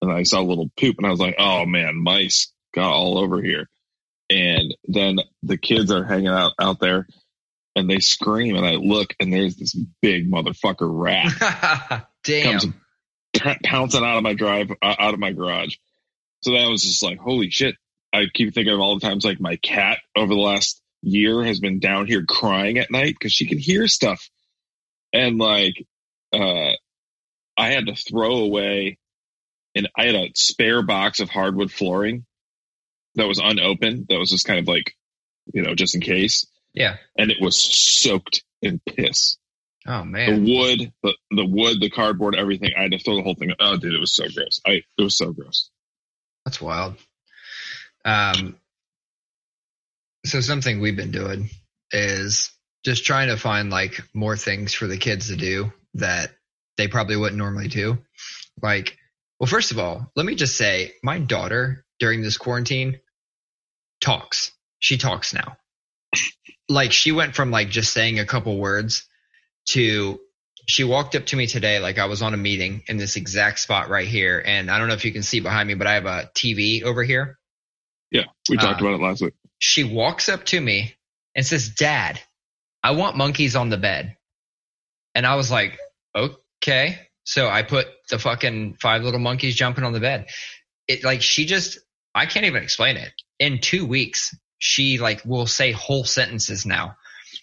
and 0.00 0.10
i 0.10 0.22
saw 0.22 0.40
a 0.40 0.42
little 0.42 0.70
poop 0.78 0.96
and 0.96 1.06
i 1.06 1.10
was 1.10 1.20
like 1.20 1.34
oh 1.38 1.66
man 1.66 1.96
mice 1.96 2.52
got 2.72 2.92
all 2.92 3.18
over 3.18 3.42
here 3.42 3.68
and 4.30 4.74
then 4.84 5.18
the 5.42 5.58
kids 5.58 5.90
are 5.90 6.04
hanging 6.04 6.28
out 6.28 6.52
out 6.58 6.78
there 6.78 7.06
and 7.76 7.88
they 7.88 7.98
scream 7.98 8.56
and 8.56 8.66
I 8.66 8.72
look 8.72 9.14
and 9.20 9.32
there's 9.32 9.56
this 9.56 9.76
big 10.00 10.30
motherfucker 10.30 10.76
rat 10.80 12.06
damn. 12.24 12.60
comes 12.60 12.74
pouncing 13.64 14.04
out 14.04 14.16
of 14.16 14.22
my 14.22 14.34
drive 14.34 14.70
uh, 14.82 14.94
out 14.98 15.14
of 15.14 15.20
my 15.20 15.32
garage. 15.32 15.76
So 16.42 16.52
that 16.52 16.68
was 16.68 16.82
just 16.82 17.02
like 17.02 17.18
holy 17.18 17.50
shit. 17.50 17.76
I 18.12 18.24
keep 18.32 18.54
thinking 18.54 18.72
of 18.72 18.80
all 18.80 18.98
the 18.98 19.06
times 19.06 19.24
like 19.24 19.40
my 19.40 19.56
cat 19.56 19.98
over 20.16 20.34
the 20.34 20.40
last 20.40 20.80
year 21.02 21.44
has 21.44 21.60
been 21.60 21.78
down 21.78 22.06
here 22.06 22.24
crying 22.24 22.78
at 22.78 22.90
night 22.90 23.14
because 23.18 23.32
she 23.32 23.46
can 23.46 23.58
hear 23.58 23.88
stuff. 23.88 24.28
And 25.12 25.38
like 25.38 25.74
uh 26.32 26.69
I 27.60 27.68
had 27.72 27.86
to 27.86 27.94
throw 27.94 28.38
away 28.38 28.98
and 29.74 29.88
I 29.96 30.06
had 30.06 30.14
a 30.14 30.30
spare 30.34 30.82
box 30.82 31.20
of 31.20 31.30
hardwood 31.30 31.70
flooring 31.70 32.24
that 33.16 33.28
was 33.28 33.38
unopened 33.38 34.06
that 34.08 34.18
was 34.18 34.30
just 34.30 34.46
kind 34.46 34.58
of 34.58 34.66
like 34.68 34.94
you 35.52 35.62
know 35.62 35.74
just 35.74 35.94
in 35.94 36.00
case 36.00 36.46
Yeah. 36.74 36.96
and 37.18 37.30
it 37.30 37.38
was 37.40 37.56
soaked 37.56 38.42
in 38.62 38.80
piss. 38.84 39.36
Oh 39.86 40.04
man. 40.04 40.44
The 40.44 40.54
wood, 40.54 40.92
the 41.02 41.14
the 41.30 41.46
wood, 41.46 41.80
the 41.80 41.90
cardboard, 41.90 42.34
everything. 42.36 42.72
I 42.76 42.82
had 42.82 42.92
to 42.92 42.98
throw 42.98 43.16
the 43.16 43.22
whole 43.22 43.34
thing. 43.34 43.52
Oh, 43.58 43.76
dude, 43.78 43.94
it 43.94 44.00
was 44.00 44.12
so 44.14 44.24
gross. 44.34 44.60
I 44.66 44.82
it 44.98 45.02
was 45.02 45.16
so 45.16 45.32
gross. 45.32 45.70
That's 46.44 46.60
wild. 46.60 46.96
Um, 48.04 48.56
so 50.26 50.40
something 50.40 50.80
we've 50.80 50.96
been 50.96 51.10
doing 51.12 51.50
is 51.92 52.50
just 52.84 53.04
trying 53.04 53.28
to 53.28 53.36
find 53.36 53.70
like 53.70 54.02
more 54.14 54.36
things 54.36 54.74
for 54.74 54.86
the 54.86 54.98
kids 54.98 55.28
to 55.28 55.36
do 55.36 55.72
that 55.94 56.30
they 56.80 56.88
probably 56.88 57.16
wouldn't 57.16 57.38
normally 57.38 57.68
do. 57.68 57.98
Like, 58.62 58.96
well, 59.38 59.46
first 59.46 59.70
of 59.70 59.78
all, 59.78 60.10
let 60.16 60.24
me 60.24 60.34
just 60.34 60.56
say 60.56 60.92
my 61.02 61.18
daughter 61.18 61.84
during 61.98 62.22
this 62.22 62.38
quarantine 62.38 63.00
talks. 64.00 64.52
She 64.78 64.96
talks 64.96 65.34
now. 65.34 65.58
Like 66.68 66.92
she 66.92 67.12
went 67.12 67.34
from 67.34 67.50
like 67.50 67.68
just 67.68 67.92
saying 67.92 68.18
a 68.18 68.24
couple 68.24 68.56
words 68.58 69.06
to 69.70 70.20
she 70.66 70.84
walked 70.84 71.16
up 71.16 71.26
to 71.26 71.36
me 71.36 71.46
today 71.46 71.80
like 71.80 71.98
I 71.98 72.06
was 72.06 72.22
on 72.22 72.32
a 72.32 72.36
meeting 72.36 72.82
in 72.86 72.96
this 72.96 73.16
exact 73.16 73.58
spot 73.58 73.88
right 73.88 74.06
here. 74.06 74.42
And 74.44 74.70
I 74.70 74.78
don't 74.78 74.88
know 74.88 74.94
if 74.94 75.04
you 75.04 75.12
can 75.12 75.22
see 75.22 75.40
behind 75.40 75.66
me, 75.68 75.74
but 75.74 75.86
I 75.86 75.94
have 75.94 76.06
a 76.06 76.30
TV 76.34 76.82
over 76.82 77.02
here. 77.02 77.38
Yeah, 78.10 78.24
we 78.48 78.56
talked 78.56 78.80
Uh, 78.80 78.86
about 78.86 79.00
it 79.00 79.02
last 79.02 79.20
week. 79.20 79.34
She 79.58 79.84
walks 79.84 80.28
up 80.28 80.44
to 80.46 80.60
me 80.60 80.94
and 81.34 81.44
says, 81.44 81.68
Dad, 81.70 82.20
I 82.82 82.92
want 82.92 83.16
monkeys 83.16 83.56
on 83.56 83.68
the 83.68 83.76
bed. 83.76 84.16
And 85.14 85.26
I 85.26 85.34
was 85.34 85.50
like, 85.50 85.78
okay. 86.62 87.00
So 87.24 87.48
I 87.48 87.62
put 87.62 87.86
the 88.08 88.18
fucking 88.18 88.76
five 88.80 89.02
little 89.02 89.20
monkeys 89.20 89.54
jumping 89.54 89.84
on 89.84 89.92
the 89.92 90.00
bed. 90.00 90.26
It 90.88 91.04
like 91.04 91.22
she 91.22 91.44
just 91.44 91.78
I 92.14 92.26
can't 92.26 92.46
even 92.46 92.62
explain 92.62 92.96
it. 92.96 93.12
In 93.38 93.60
two 93.60 93.86
weeks, 93.86 94.34
she 94.58 94.98
like 94.98 95.22
will 95.24 95.46
say 95.46 95.72
whole 95.72 96.04
sentences 96.04 96.66
now. 96.66 96.96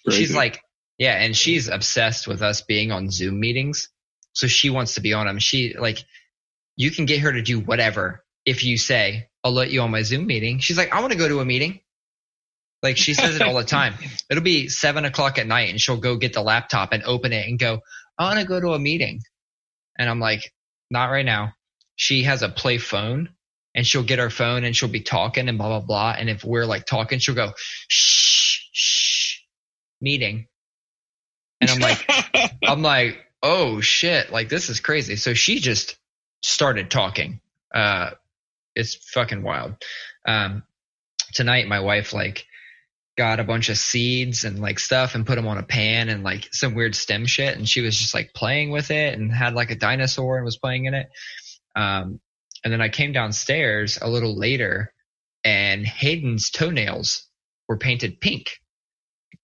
She's 0.10 0.36
like, 0.36 0.62
yeah, 0.98 1.14
and 1.14 1.36
she's 1.36 1.68
obsessed 1.68 2.28
with 2.28 2.42
us 2.42 2.62
being 2.62 2.92
on 2.92 3.12
Zoom 3.12 3.40
meetings. 3.40 3.90
So 4.34 4.48
she 4.48 4.70
wants 4.70 4.96
to 4.96 5.02
be 5.02 5.14
on 5.14 5.26
them. 5.26 5.40
She 5.40 5.76
like, 5.78 6.04
you 6.76 6.92
can 6.92 7.06
get 7.06 7.22
her 7.22 7.32
to 7.32 7.42
do 7.42 7.60
whatever 7.60 8.24
if 8.48 8.64
you 8.64 8.78
say, 8.78 9.28
I'll 9.44 9.52
let 9.52 9.72
you 9.72 9.82
on 9.82 9.92
my 9.92 10.02
Zoom 10.02 10.26
meeting, 10.26 10.60
she's 10.60 10.78
like, 10.78 10.94
I 10.94 11.02
want 11.02 11.12
to 11.12 11.20
go 11.20 11.28
to 11.28 11.42
a 11.42 11.46
meeting. 11.46 11.82
Like 12.84 12.98
she 12.98 13.14
says 13.14 13.36
it 13.36 13.42
all 13.42 13.56
the 13.56 13.64
time. 13.64 13.96
It'll 14.30 14.44
be 14.44 14.70
seven 14.70 15.06
o'clock 15.06 15.40
at 15.40 15.48
night 15.48 15.70
and 15.70 15.82
she'll 15.82 15.98
go 15.98 16.16
get 16.18 16.34
the 16.34 16.42
laptop 16.42 16.94
and 16.94 17.04
open 17.04 17.34
it 17.34 17.48
and 17.48 17.58
go, 17.58 17.80
I 18.18 18.26
want 18.26 18.40
to 18.40 18.46
go 18.46 18.60
to 18.60 18.74
a 18.74 18.80
meeting. 18.80 19.22
And 19.98 20.10
I'm 20.10 20.20
like, 20.20 20.54
not 20.90 21.10
right 21.10 21.26
now. 21.26 21.54
She 21.96 22.24
has 22.24 22.44
a 22.44 22.50
play 22.50 22.78
phone 22.78 23.30
and 23.74 23.86
she'll 23.86 24.04
get 24.04 24.20
her 24.20 24.30
phone 24.30 24.64
and 24.64 24.76
she'll 24.76 24.90
be 24.90 25.02
talking 25.02 25.50
and 25.50 25.58
blah, 25.58 25.68
blah, 25.68 25.86
blah. 25.86 26.16
And 26.18 26.30
if 26.30 26.44
we're 26.44 26.66
like 26.66 26.86
talking, 26.86 27.20
she'll 27.20 27.36
go, 27.36 27.54
shh, 27.88 28.60
shh, 28.72 29.40
meeting. 30.00 30.48
And 31.60 31.72
I'm 31.72 31.80
like, 31.80 32.06
I'm 32.64 32.84
like, 32.84 33.18
oh 33.42 33.82
shit, 33.82 34.32
like 34.32 34.50
this 34.50 34.70
is 34.70 34.80
crazy. 34.80 35.16
So 35.16 35.34
she 35.34 35.60
just 35.60 35.98
started 36.44 36.92
talking. 36.92 37.42
Uh, 37.74 38.12
it's 38.76 38.96
fucking 39.14 39.42
wild. 39.42 39.76
Um, 40.28 40.64
tonight 41.34 41.68
my 41.68 41.80
wife 41.80 42.14
like 42.14 42.46
got 43.18 43.40
a 43.40 43.44
bunch 43.44 43.70
of 43.70 43.78
seeds 43.78 44.44
and 44.44 44.60
like 44.60 44.80
stuff 44.80 45.16
and 45.16 45.26
put 45.26 45.36
them 45.36 45.48
on 45.48 45.58
a 45.58 45.64
pan 45.64 46.08
and 46.10 46.24
like 46.24 46.48
some 46.54 46.76
weird 46.76 46.96
stem 46.96 47.26
shit. 47.26 47.58
And 47.58 47.68
she 47.68 47.82
was 47.82 47.98
just 47.98 48.14
like 48.14 48.34
playing 48.34 48.70
with 48.70 48.92
it 48.92 49.18
and 49.18 49.32
had 49.32 49.56
like 49.56 49.72
a 49.72 49.76
dinosaur 49.76 50.38
and 50.38 50.46
was 50.46 50.58
playing 50.58 50.86
in 50.86 50.94
it. 50.94 51.10
Um, 51.76 52.20
and 52.64 52.74
then 52.74 52.82
i 52.82 52.90
came 52.90 53.12
downstairs 53.14 54.00
a 54.02 54.10
little 54.10 54.36
later 54.36 54.92
and 55.44 55.86
hayden's 55.86 56.50
toenails 56.50 57.28
were 57.68 57.78
painted 57.78 58.20
pink. 58.20 58.60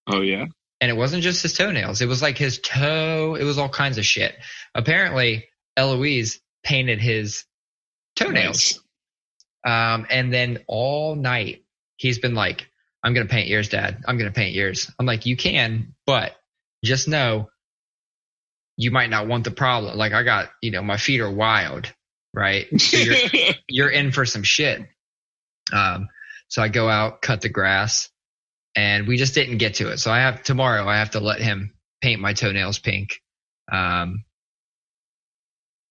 Oh 0.07 0.21
yeah? 0.21 0.45
And 0.81 0.91
it 0.91 0.95
wasn't 0.95 1.23
just 1.23 1.41
his 1.43 1.53
toenails. 1.53 2.01
It 2.01 2.07
was 2.07 2.21
like 2.21 2.37
his 2.37 2.59
toe. 2.59 3.35
It 3.39 3.43
was 3.43 3.57
all 3.57 3.69
kinds 3.69 3.97
of 3.97 4.05
shit. 4.05 4.35
Apparently 4.75 5.47
eloise 5.77 6.41
painted 6.63 6.99
his 6.99 7.45
toenails. 8.15 8.79
Nice. 9.65 9.95
um, 9.95 10.05
and 10.09 10.31
then 10.33 10.63
all 10.67 11.15
night 11.15 11.63
he's 11.95 12.19
been 12.19 12.35
like 12.35 12.67
I'm 13.03 13.13
going 13.13 13.27
to 13.27 13.31
paint 13.31 13.49
yours, 13.49 13.69
dad. 13.69 14.03
I'm 14.07 14.17
going 14.17 14.31
to 14.31 14.35
paint 14.35 14.55
yours. 14.55 14.89
I'm 14.97 15.05
like, 15.05 15.25
you 15.25 15.35
can, 15.35 15.93
but 16.05 16.35
just 16.83 17.07
know 17.07 17.49
you 18.77 18.91
might 18.91 19.09
not 19.09 19.27
want 19.27 19.43
the 19.43 19.51
problem. 19.51 19.97
Like 19.97 20.13
I 20.13 20.23
got, 20.23 20.49
you 20.61 20.71
know, 20.71 20.81
my 20.81 20.97
feet 20.97 21.19
are 21.19 21.31
wild, 21.31 21.91
right? 22.33 22.67
So 22.79 22.97
you're, 22.97 23.17
you're 23.67 23.89
in 23.89 24.11
for 24.11 24.25
some 24.25 24.43
shit. 24.43 24.81
Um, 25.71 26.07
so 26.47 26.61
I 26.61 26.69
go 26.69 26.87
out, 26.87 27.21
cut 27.21 27.41
the 27.41 27.49
grass 27.49 28.09
and 28.75 29.07
we 29.07 29.17
just 29.17 29.33
didn't 29.33 29.57
get 29.57 29.75
to 29.75 29.91
it. 29.91 29.97
So 29.97 30.11
I 30.11 30.19
have 30.19 30.43
tomorrow, 30.43 30.87
I 30.87 30.97
have 30.97 31.11
to 31.11 31.19
let 31.19 31.41
him 31.41 31.73
paint 32.01 32.21
my 32.21 32.33
toenails 32.33 32.79
pink. 32.79 33.21
Um, 33.71 34.23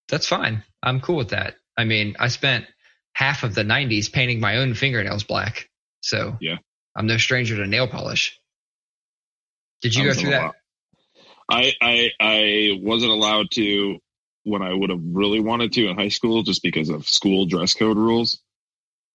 that's 0.09 0.27
fine. 0.27 0.63
I'm 0.83 1.01
cool 1.01 1.17
with 1.17 1.31
that. 1.31 1.55
I 1.77 1.85
mean, 1.85 2.17
I 2.19 2.29
spent 2.29 2.67
half 3.15 3.45
of 3.45 3.55
the 3.55 3.63
90s 3.65 4.13
painting 4.13 4.41
my 4.41 4.57
own 4.59 4.75
fingernails 4.75 5.25
black. 5.25 5.69
So 6.01 6.37
yeah, 6.41 6.59
I'm 6.95 7.07
no 7.07 7.17
stranger 7.17 7.57
to 7.57 7.67
nail 7.67 7.89
polish. 7.89 8.39
Did 9.81 9.95
you 9.95 10.05
go 10.05 10.15
through 10.15 10.31
that? 10.31 10.53
I, 11.51 11.73
I 11.81 12.11
I 12.21 12.79
wasn't 12.81 13.13
allowed 13.13 13.51
to 13.53 13.99
when 14.45 14.63
I 14.63 14.73
would 14.73 14.91
have 14.91 15.01
really 15.03 15.41
wanted 15.41 15.73
to 15.75 15.89
in 15.89 15.97
high 15.97 16.09
school, 16.09 16.43
just 16.43 16.63
because 16.63 16.89
of 16.89 17.09
school 17.09 17.47
dress 17.47 17.75
code 17.75 17.97
rules. 17.97 18.41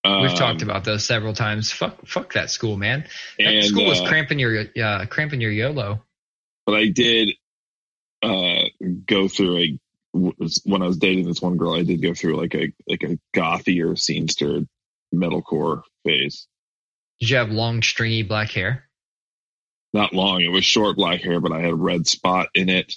We've 0.05 0.31
um, 0.31 0.35
talked 0.35 0.61
about 0.61 0.83
those 0.83 1.03
several 1.03 1.33
times. 1.33 1.71
Fuck, 1.71 2.05
fuck 2.05 2.33
that 2.33 2.49
school, 2.49 2.77
man. 2.77 3.05
That 3.39 3.47
and, 3.47 3.65
school 3.65 3.85
was 3.85 3.99
uh, 3.99 4.07
cramping 4.07 4.39
your 4.39 4.65
uh, 4.81 5.05
cramping 5.07 5.41
your 5.41 5.51
YOLO. 5.51 6.03
But 6.65 6.75
I 6.75 6.87
did 6.87 7.29
uh, 8.23 8.63
go 9.05 9.27
through 9.27 9.57
a 9.57 9.79
when 10.13 10.81
I 10.81 10.87
was 10.87 10.97
dating 10.97 11.27
this 11.27 11.41
one 11.41 11.57
girl. 11.57 11.73
I 11.73 11.83
did 11.83 12.01
go 12.01 12.13
through 12.13 12.37
like 12.37 12.55
a 12.55 12.71
like 12.87 13.03
a 13.03 13.17
gothier 13.35 13.95
scenester 13.97 14.67
metalcore 15.13 15.81
phase. 16.05 16.47
Did 17.19 17.29
you 17.29 17.37
have 17.37 17.49
long, 17.49 17.81
stringy 17.81 18.23
black 18.23 18.51
hair? 18.51 18.83
Not 19.93 20.13
long. 20.13 20.41
It 20.41 20.49
was 20.49 20.65
short 20.65 20.97
black 20.97 21.21
hair, 21.21 21.39
but 21.39 21.51
I 21.51 21.61
had 21.61 21.71
a 21.71 21.75
red 21.75 22.07
spot 22.07 22.49
in 22.53 22.69
it, 22.69 22.93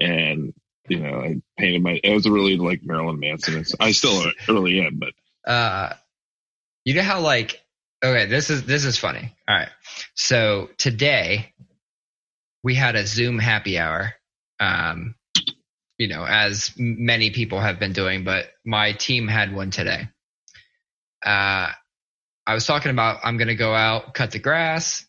and 0.00 0.52
you 0.88 0.98
know, 0.98 1.20
I 1.20 1.40
painted 1.58 1.82
my. 1.82 2.00
It 2.02 2.12
was 2.12 2.28
really 2.28 2.56
like 2.56 2.82
Marilyn 2.82 3.20
Manson. 3.20 3.64
I 3.78 3.92
still 3.92 4.24
really 4.48 4.80
am, 4.80 4.98
but 4.98 5.50
uh, 5.50 5.94
you 6.84 6.94
know 6.94 7.02
how 7.02 7.20
like 7.20 7.60
okay, 8.02 8.26
this 8.26 8.50
is 8.50 8.64
this 8.64 8.84
is 8.84 8.98
funny. 8.98 9.34
All 9.46 9.54
right, 9.54 9.68
so 10.14 10.70
today 10.78 11.52
we 12.64 12.74
had 12.74 12.96
a 12.96 13.06
Zoom 13.06 13.38
happy 13.38 13.78
hour. 13.78 14.14
Um, 14.58 15.14
you 15.98 16.08
know, 16.08 16.24
as 16.24 16.72
many 16.76 17.30
people 17.30 17.60
have 17.60 17.78
been 17.78 17.92
doing, 17.92 18.24
but 18.24 18.46
my 18.64 18.92
team 18.92 19.28
had 19.28 19.54
one 19.54 19.70
today. 19.70 20.08
Uh, 21.24 21.70
I 22.46 22.54
was 22.54 22.66
talking 22.66 22.90
about 22.90 23.20
I'm 23.24 23.36
going 23.36 23.48
to 23.48 23.54
go 23.54 23.74
out, 23.74 24.14
cut 24.14 24.30
the 24.30 24.38
grass. 24.38 25.06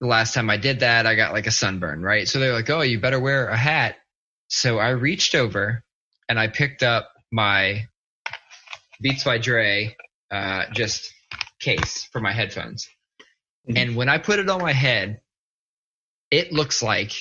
The 0.00 0.06
last 0.06 0.34
time 0.34 0.48
I 0.50 0.56
did 0.56 0.80
that, 0.80 1.06
I 1.06 1.14
got 1.14 1.32
like 1.32 1.46
a 1.46 1.52
sunburn, 1.52 2.02
right? 2.02 2.28
So 2.28 2.38
they're 2.38 2.52
like, 2.52 2.70
oh, 2.70 2.82
you 2.82 3.00
better 3.00 3.18
wear 3.18 3.48
a 3.48 3.56
hat. 3.56 3.96
So 4.48 4.78
I 4.78 4.90
reached 4.90 5.34
over 5.34 5.82
and 6.28 6.38
I 6.38 6.48
picked 6.48 6.82
up 6.82 7.10
my 7.32 7.86
Beats 9.00 9.24
by 9.24 9.38
Dre 9.38 9.96
uh, 10.30 10.64
just 10.72 11.12
case 11.60 12.08
for 12.12 12.20
my 12.20 12.32
headphones. 12.32 12.88
Mm-hmm. 13.68 13.76
And 13.76 13.96
when 13.96 14.08
I 14.08 14.18
put 14.18 14.38
it 14.38 14.48
on 14.48 14.60
my 14.60 14.72
head, 14.72 15.20
it 16.30 16.52
looks 16.52 16.82
like 16.82 17.12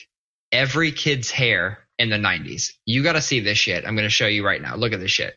every 0.52 0.92
kid's 0.92 1.32
hair 1.32 1.80
in 1.98 2.10
the 2.10 2.18
90s. 2.18 2.72
You 2.86 3.04
got 3.04 3.14
to 3.14 3.22
see 3.22 3.40
this 3.40 3.58
shit. 3.58 3.86
I'm 3.86 3.96
going 3.96 4.08
to 4.08 4.10
show 4.10 4.28
you 4.28 4.46
right 4.46 4.62
now. 4.62 4.76
Look 4.76 4.94
at 4.94 5.00
this 5.00 5.12
shit. 5.12 5.36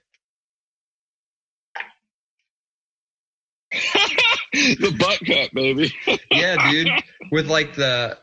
the 4.80 4.96
butt 4.98 5.20
cut, 5.26 5.52
baby. 5.52 5.92
yeah, 6.30 6.70
dude. 6.70 6.88
With 7.30 7.48
like 7.48 7.74
the 7.74 8.18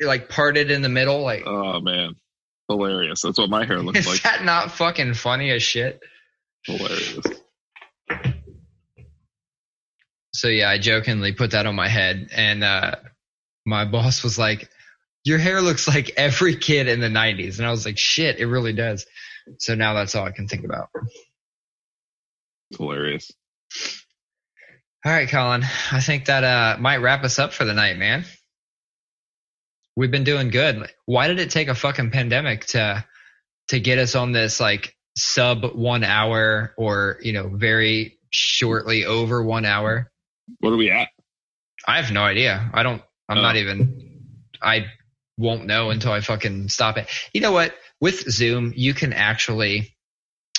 like 0.00 0.28
parted 0.28 0.70
in 0.70 0.82
the 0.82 0.88
middle, 0.88 1.22
like 1.22 1.44
oh 1.46 1.80
man, 1.80 2.14
hilarious. 2.68 3.22
That's 3.22 3.38
what 3.38 3.50
my 3.50 3.64
hair 3.64 3.80
looks 3.80 3.98
is 4.00 4.06
like. 4.06 4.16
Is 4.16 4.22
that 4.22 4.44
not 4.44 4.72
fucking 4.72 5.14
funny 5.14 5.50
as 5.50 5.62
shit? 5.62 6.00
Hilarious. 6.64 7.26
So 10.32 10.48
yeah, 10.48 10.70
I 10.70 10.78
jokingly 10.78 11.32
put 11.32 11.52
that 11.52 11.66
on 11.66 11.74
my 11.74 11.88
head, 11.88 12.28
and 12.32 12.62
uh, 12.62 12.96
my 13.66 13.84
boss 13.84 14.22
was 14.22 14.38
like, 14.38 14.68
"Your 15.24 15.38
hair 15.38 15.60
looks 15.60 15.88
like 15.88 16.12
every 16.16 16.56
kid 16.56 16.88
in 16.88 17.00
the 17.00 17.08
'90s," 17.08 17.58
and 17.58 17.66
I 17.66 17.70
was 17.70 17.84
like, 17.84 17.98
"Shit, 17.98 18.38
it 18.38 18.46
really 18.46 18.72
does." 18.72 19.06
So 19.58 19.74
now 19.74 19.94
that's 19.94 20.14
all 20.14 20.24
I 20.24 20.32
can 20.32 20.46
think 20.46 20.64
about. 20.64 20.90
Hilarious. 22.76 23.32
All 25.04 25.12
right, 25.12 25.28
Colin. 25.28 25.64
I 25.92 26.00
think 26.00 26.24
that 26.24 26.42
uh, 26.42 26.76
might 26.80 26.96
wrap 26.96 27.22
us 27.22 27.38
up 27.38 27.52
for 27.52 27.64
the 27.64 27.74
night, 27.74 27.96
man. 27.96 28.24
We've 29.96 30.10
been 30.10 30.24
doing 30.24 30.50
good. 30.50 30.90
Why 31.06 31.28
did 31.28 31.38
it 31.38 31.50
take 31.50 31.68
a 31.68 31.74
fucking 31.74 32.10
pandemic 32.10 32.66
to 32.66 33.04
to 33.68 33.80
get 33.80 33.98
us 33.98 34.14
on 34.14 34.32
this 34.32 34.60
like 34.60 34.96
sub 35.16 35.64
one 35.74 36.04
hour 36.04 36.74
or 36.76 37.18
you 37.22 37.32
know 37.32 37.48
very 37.48 38.18
shortly 38.30 39.04
over 39.04 39.42
one 39.42 39.64
hour? 39.64 40.10
What 40.60 40.72
are 40.72 40.76
we 40.76 40.90
at? 40.90 41.08
I 41.86 42.00
have 42.00 42.12
no 42.12 42.22
idea. 42.22 42.70
I 42.74 42.82
don't. 42.82 43.02
I'm 43.28 43.38
oh. 43.38 43.42
not 43.42 43.56
even. 43.56 44.24
I 44.60 44.86
won't 45.36 45.66
know 45.66 45.90
until 45.90 46.12
I 46.12 46.20
fucking 46.20 46.68
stop 46.68 46.98
it. 46.98 47.08
You 47.32 47.40
know 47.40 47.52
what? 47.52 47.74
With 48.00 48.28
Zoom, 48.30 48.72
you 48.76 48.94
can 48.94 49.12
actually, 49.12 49.94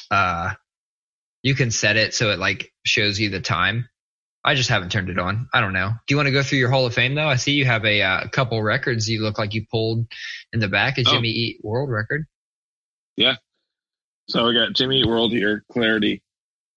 uh, 0.09 0.53
you 1.43 1.55
can 1.55 1.71
set 1.71 1.97
it 1.97 2.13
so 2.13 2.31
it 2.31 2.39
like 2.39 2.71
shows 2.85 3.19
you 3.19 3.29
the 3.29 3.41
time. 3.41 3.89
I 4.43 4.55
just 4.55 4.69
haven't 4.69 4.91
turned 4.91 5.09
it 5.09 5.19
on. 5.19 5.49
I 5.53 5.59
don't 5.59 5.73
know. 5.73 5.91
Do 6.07 6.13
you 6.13 6.17
want 6.17 6.27
to 6.27 6.31
go 6.31 6.43
through 6.43 6.59
your 6.59 6.69
Hall 6.69 6.85
of 6.85 6.93
Fame 6.93 7.15
though? 7.15 7.27
I 7.27 7.35
see 7.35 7.53
you 7.53 7.65
have 7.65 7.85
a 7.85 8.01
uh, 8.01 8.27
couple 8.29 8.61
records. 8.63 9.09
You 9.09 9.21
look 9.21 9.37
like 9.37 9.53
you 9.53 9.65
pulled 9.69 10.07
in 10.53 10.59
the 10.59 10.69
back 10.69 10.97
a 10.97 11.01
oh. 11.01 11.11
Jimmy 11.11 11.29
Eat 11.29 11.59
World 11.63 11.89
record. 11.89 12.25
Yeah. 13.17 13.35
So 14.29 14.45
we 14.45 14.53
got 14.53 14.73
Jimmy 14.73 15.01
Eat 15.01 15.07
World 15.07 15.31
here, 15.33 15.65
Clarity. 15.71 16.21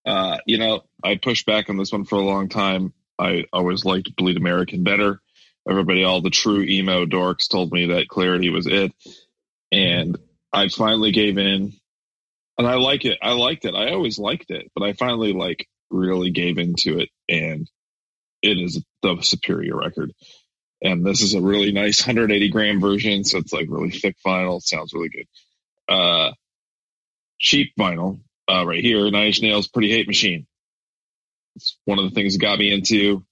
Uh, 0.04 0.38
you 0.46 0.58
know, 0.58 0.82
I 1.04 1.16
pushed 1.16 1.46
back 1.46 1.70
on 1.70 1.76
this 1.76 1.92
one 1.92 2.04
for 2.04 2.16
a 2.16 2.24
long 2.24 2.48
time. 2.48 2.92
I 3.18 3.44
always 3.52 3.84
liked 3.84 4.16
Bleed 4.16 4.36
American 4.36 4.82
better. 4.82 5.20
Everybody, 5.68 6.02
all 6.02 6.20
the 6.20 6.30
true 6.30 6.62
emo 6.62 7.06
dorks 7.06 7.48
told 7.48 7.70
me 7.70 7.86
that 7.86 8.08
Clarity 8.08 8.50
was 8.50 8.66
it. 8.66 8.92
And 9.70 10.18
I 10.52 10.68
finally 10.68 11.12
gave 11.12 11.38
in. 11.38 11.72
And 12.58 12.66
I 12.66 12.74
like 12.74 13.04
it. 13.04 13.18
I 13.22 13.32
liked 13.32 13.64
it. 13.64 13.74
I 13.74 13.92
always 13.92 14.18
liked 14.18 14.50
it, 14.50 14.70
but 14.74 14.84
I 14.84 14.92
finally 14.94 15.32
like 15.32 15.68
really 15.90 16.30
gave 16.30 16.58
into 16.58 16.98
it 16.98 17.08
and 17.28 17.68
it 18.42 18.58
is 18.58 18.82
the 19.02 19.18
superior 19.22 19.76
record. 19.76 20.12
And 20.82 21.06
this 21.06 21.22
is 21.22 21.34
a 21.34 21.40
really 21.40 21.72
nice 21.72 22.04
180 22.04 22.48
gram 22.50 22.80
version. 22.80 23.24
So 23.24 23.38
it's 23.38 23.52
like 23.52 23.68
really 23.70 23.90
thick 23.90 24.16
vinyl. 24.26 24.60
sounds 24.60 24.92
really 24.92 25.10
good. 25.10 25.26
Uh, 25.88 26.32
cheap 27.38 27.72
vinyl, 27.78 28.20
uh, 28.50 28.66
right 28.66 28.82
here. 28.82 29.08
Nine 29.10 29.26
Inch 29.26 29.42
Nails 29.42 29.68
Pretty 29.68 29.90
Hate 29.90 30.08
Machine. 30.08 30.46
It's 31.54 31.78
one 31.84 31.98
of 31.98 32.04
the 32.04 32.14
things 32.14 32.32
that 32.32 32.40
got 32.40 32.58
me 32.58 32.72
into 32.72 33.24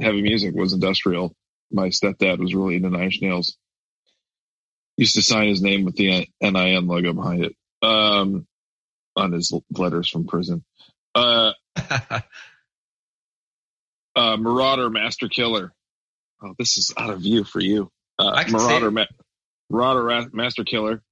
heavy 0.00 0.22
music 0.22 0.54
was 0.54 0.72
industrial. 0.72 1.34
My 1.70 1.88
stepdad 1.88 2.38
was 2.38 2.54
really 2.54 2.76
into 2.76 2.90
Nine 2.90 3.04
Inch 3.04 3.22
Nails. 3.22 3.56
Used 4.96 5.14
to 5.14 5.22
sign 5.22 5.48
his 5.48 5.62
name 5.62 5.84
with 5.84 5.96
the 5.96 6.28
NIN 6.40 6.86
logo 6.86 7.12
behind 7.14 7.44
it. 7.44 7.56
Um, 7.82 8.46
on 9.16 9.32
his 9.32 9.52
letters 9.70 10.08
from 10.08 10.26
prison. 10.26 10.64
Uh, 11.14 11.52
uh, 11.76 12.20
Merauder 14.16 14.92
Master 14.92 15.28
Killer. 15.28 15.72
Oh, 16.42 16.54
this 16.58 16.76
is 16.76 16.92
out 16.96 17.10
of 17.10 17.20
view 17.20 17.44
for 17.44 17.60
you. 17.60 17.90
Uh, 18.18 18.30
I 18.30 18.44
can 18.44 18.58
see 18.58 18.66
Merauder. 18.66 18.92
Ma- 18.92 19.06
Merauder 19.72 20.06
Ra- 20.06 20.26
Master 20.32 20.64
Killer. 20.64 21.02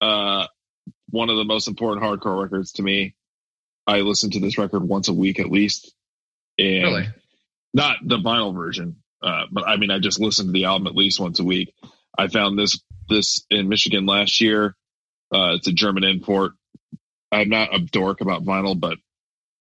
Uh, 0.00 0.46
one 1.10 1.30
of 1.30 1.36
the 1.36 1.44
most 1.44 1.68
important 1.68 2.04
hardcore 2.04 2.42
records 2.42 2.72
to 2.72 2.82
me. 2.82 3.14
I 3.86 4.00
listen 4.00 4.30
to 4.30 4.40
this 4.40 4.58
record 4.58 4.82
once 4.82 5.08
a 5.08 5.12
week 5.12 5.40
at 5.40 5.50
least, 5.50 5.92
and 6.58 6.84
really? 6.84 7.08
not 7.74 7.96
the 8.04 8.18
vinyl 8.18 8.54
version, 8.54 8.96
uh, 9.22 9.44
but 9.50 9.66
I 9.66 9.76
mean, 9.76 9.90
I 9.90 9.98
just 9.98 10.20
listen 10.20 10.46
to 10.46 10.52
the 10.52 10.66
album 10.66 10.86
at 10.86 10.94
least 10.94 11.18
once 11.18 11.40
a 11.40 11.44
week. 11.44 11.74
I 12.16 12.28
found 12.28 12.58
this 12.58 12.80
this 13.08 13.44
in 13.50 13.68
Michigan 13.68 14.06
last 14.06 14.40
year. 14.40 14.76
Uh, 15.32 15.54
it's 15.54 15.66
a 15.66 15.72
German 15.72 16.04
import. 16.04 16.52
I'm 17.32 17.48
not 17.48 17.74
a 17.74 17.78
dork 17.78 18.20
about 18.20 18.44
vinyl, 18.44 18.78
but 18.78 18.98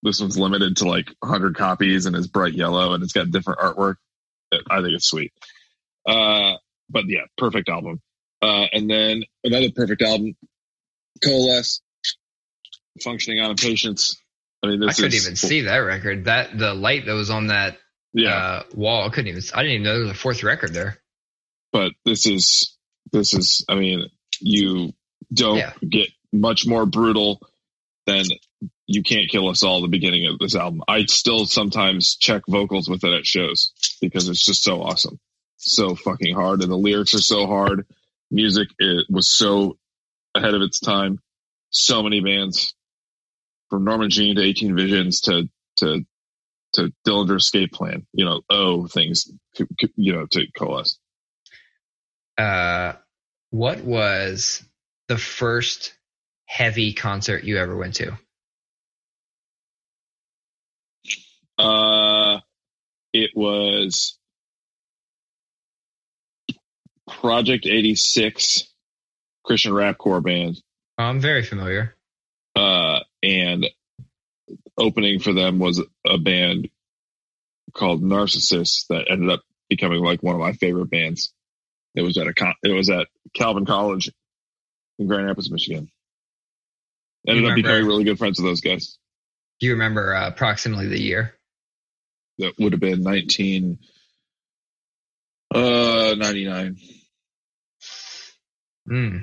this 0.03 0.21
one's 0.21 0.37
limited 0.37 0.77
to 0.77 0.87
like 0.87 1.13
100 1.19 1.55
copies 1.57 2.05
and 2.05 2.15
it's 2.15 2.27
bright 2.27 2.53
yellow 2.53 2.93
and 2.93 3.03
it's 3.03 3.13
got 3.13 3.29
different 3.31 3.59
artwork. 3.59 3.95
I 4.69 4.81
think 4.81 4.93
it's 4.95 5.05
sweet. 5.09 5.31
Uh, 6.07 6.53
but 6.89 7.03
yeah, 7.07 7.21
perfect 7.37 7.69
album. 7.69 8.01
Uh, 8.41 8.65
and 8.71 8.89
then 8.89 9.23
another 9.43 9.69
perfect 9.75 10.01
album, 10.01 10.35
Coalesce, 11.23 11.81
Functioning 13.03 13.39
on 13.41 13.51
Impatience. 13.51 14.17
I 14.63 14.67
mean, 14.67 14.83
I 14.83 14.91
couldn't 14.93 15.13
is 15.13 15.25
even 15.25 15.35
see 15.35 15.61
that 15.61 15.77
record. 15.77 16.25
That 16.25 16.57
the 16.57 16.73
light 16.73 17.05
that 17.05 17.13
was 17.13 17.29
on 17.29 17.47
that 17.47 17.77
Yeah, 18.13 18.35
uh, 18.35 18.63
wall. 18.73 19.05
I 19.05 19.09
couldn't 19.09 19.27
even. 19.27 19.41
I 19.53 19.61
didn't 19.63 19.71
even 19.75 19.83
know 19.83 19.93
there 19.93 20.01
was 20.07 20.11
a 20.11 20.19
fourth 20.19 20.43
record 20.43 20.73
there. 20.73 20.99
but 21.71 21.91
this 22.05 22.25
is 22.25 22.75
this 23.11 23.33
is. 23.33 23.63
I 23.69 23.75
mean, 23.75 24.09
you 24.41 24.93
don't 25.33 25.57
Yeah. 25.57 25.73
get 25.87 26.09
much 26.33 26.65
more 26.65 26.85
brutal 26.85 27.39
than 28.05 28.25
"You 28.89 29.03
Can't 29.03 29.29
Kill 29.29 29.49
Us 29.49 29.63
All." 29.63 29.81
The 29.81 29.87
beginning 29.87 30.25
of 30.25 30.39
this 30.39 30.55
album, 30.55 30.81
I 30.87 31.05
still 31.05 31.45
sometimes 31.45 32.15
check 32.15 32.43
vocals 32.47 32.89
with 32.89 33.03
it 33.03 33.13
at 33.13 33.25
shows 33.25 33.71
because 34.01 34.27
it's 34.27 34.45
just 34.45 34.63
so 34.63 34.81
awesome, 34.81 35.19
so 35.57 35.95
fucking 35.95 36.33
hard, 36.33 36.61
and 36.61 36.71
the 36.71 36.77
lyrics 36.77 37.13
are 37.13 37.19
so 37.19 37.45
hard. 37.45 37.85
Music 38.31 38.69
it 38.79 39.05
was 39.09 39.29
so 39.29 39.77
ahead 40.33 40.55
of 40.55 40.61
its 40.61 40.79
time. 40.79 41.19
So 41.71 42.01
many 42.01 42.19
bands, 42.19 42.73
from 43.69 43.83
Norma 43.83 44.07
Jean 44.07 44.35
to 44.35 44.41
18 44.41 44.75
Visions 44.75 45.21
to 45.21 45.49
to 45.77 46.05
to 46.73 46.93
Dillinger 47.05 47.37
Escape 47.37 47.71
Plan, 47.71 48.05
you 48.13 48.25
know, 48.25 48.41
oh 48.49 48.87
things, 48.87 49.31
you 49.95 50.13
know, 50.13 50.25
to 50.31 50.45
coalesce. 50.57 50.99
Uh, 52.37 52.93
what 53.49 53.81
was 53.81 54.63
the 55.07 55.17
first 55.17 55.93
heavy 56.45 56.93
concert 56.93 57.43
you 57.43 57.57
ever 57.57 57.75
went 57.75 57.95
to? 57.95 58.17
Uh, 61.59 62.39
it 63.11 63.31
was 63.35 64.17
Project 67.09 67.65
86 67.65 68.65
Christian 69.43 69.73
rap 69.73 69.97
core 69.97 70.21
band. 70.21 70.61
I'm 70.97 71.19
very 71.19 71.43
familiar. 71.43 71.95
Uh, 72.55 72.99
and 73.21 73.67
opening 74.77 75.19
for 75.19 75.33
them 75.33 75.59
was 75.59 75.83
a 76.05 76.17
band 76.17 76.69
called 77.73 78.01
Narcissus 78.01 78.85
that 78.89 79.05
ended 79.09 79.29
up 79.29 79.41
becoming 79.69 80.01
like 80.01 80.23
one 80.23 80.35
of 80.35 80.41
my 80.41 80.53
favorite 80.53 80.89
bands. 80.89 81.33
It 81.93 82.03
was 82.03 82.17
at 82.17 82.27
a 82.27 82.53
it 82.63 82.71
was 82.71 82.89
at 82.89 83.07
Calvin 83.33 83.65
College 83.65 84.11
in 84.97 85.07
Grand 85.07 85.27
Rapids, 85.27 85.51
Michigan. 85.51 85.91
Ended 87.27 87.43
You 87.43 87.49
up 87.49 87.55
becoming 87.55 87.85
really 87.85 88.05
good 88.05 88.17
friends 88.17 88.39
with 88.39 88.49
those 88.49 88.61
guys. 88.61 88.97
Do 89.59 89.67
you 89.67 89.73
remember 89.73 90.15
uh, 90.15 90.29
approximately 90.29 90.87
the 90.87 91.01
year? 91.01 91.33
That 92.39 92.53
would 92.57 92.73
have 92.73 92.81
been 92.81 93.03
19 93.03 93.79
uh 95.53 96.15
99. 96.17 96.77
Hmm. 98.87 99.17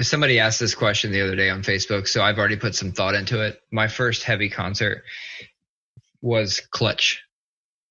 Somebody 0.00 0.40
asked 0.40 0.60
this 0.60 0.74
question 0.74 1.12
the 1.12 1.22
other 1.22 1.36
day 1.36 1.50
on 1.50 1.62
Facebook, 1.62 2.08
so 2.08 2.22
I've 2.22 2.38
already 2.38 2.56
put 2.56 2.74
some 2.74 2.92
thought 2.92 3.14
into 3.14 3.40
it. 3.46 3.60
My 3.70 3.88
first 3.88 4.24
heavy 4.24 4.50
concert 4.50 5.04
was 6.20 6.60
Clutch. 6.72 7.22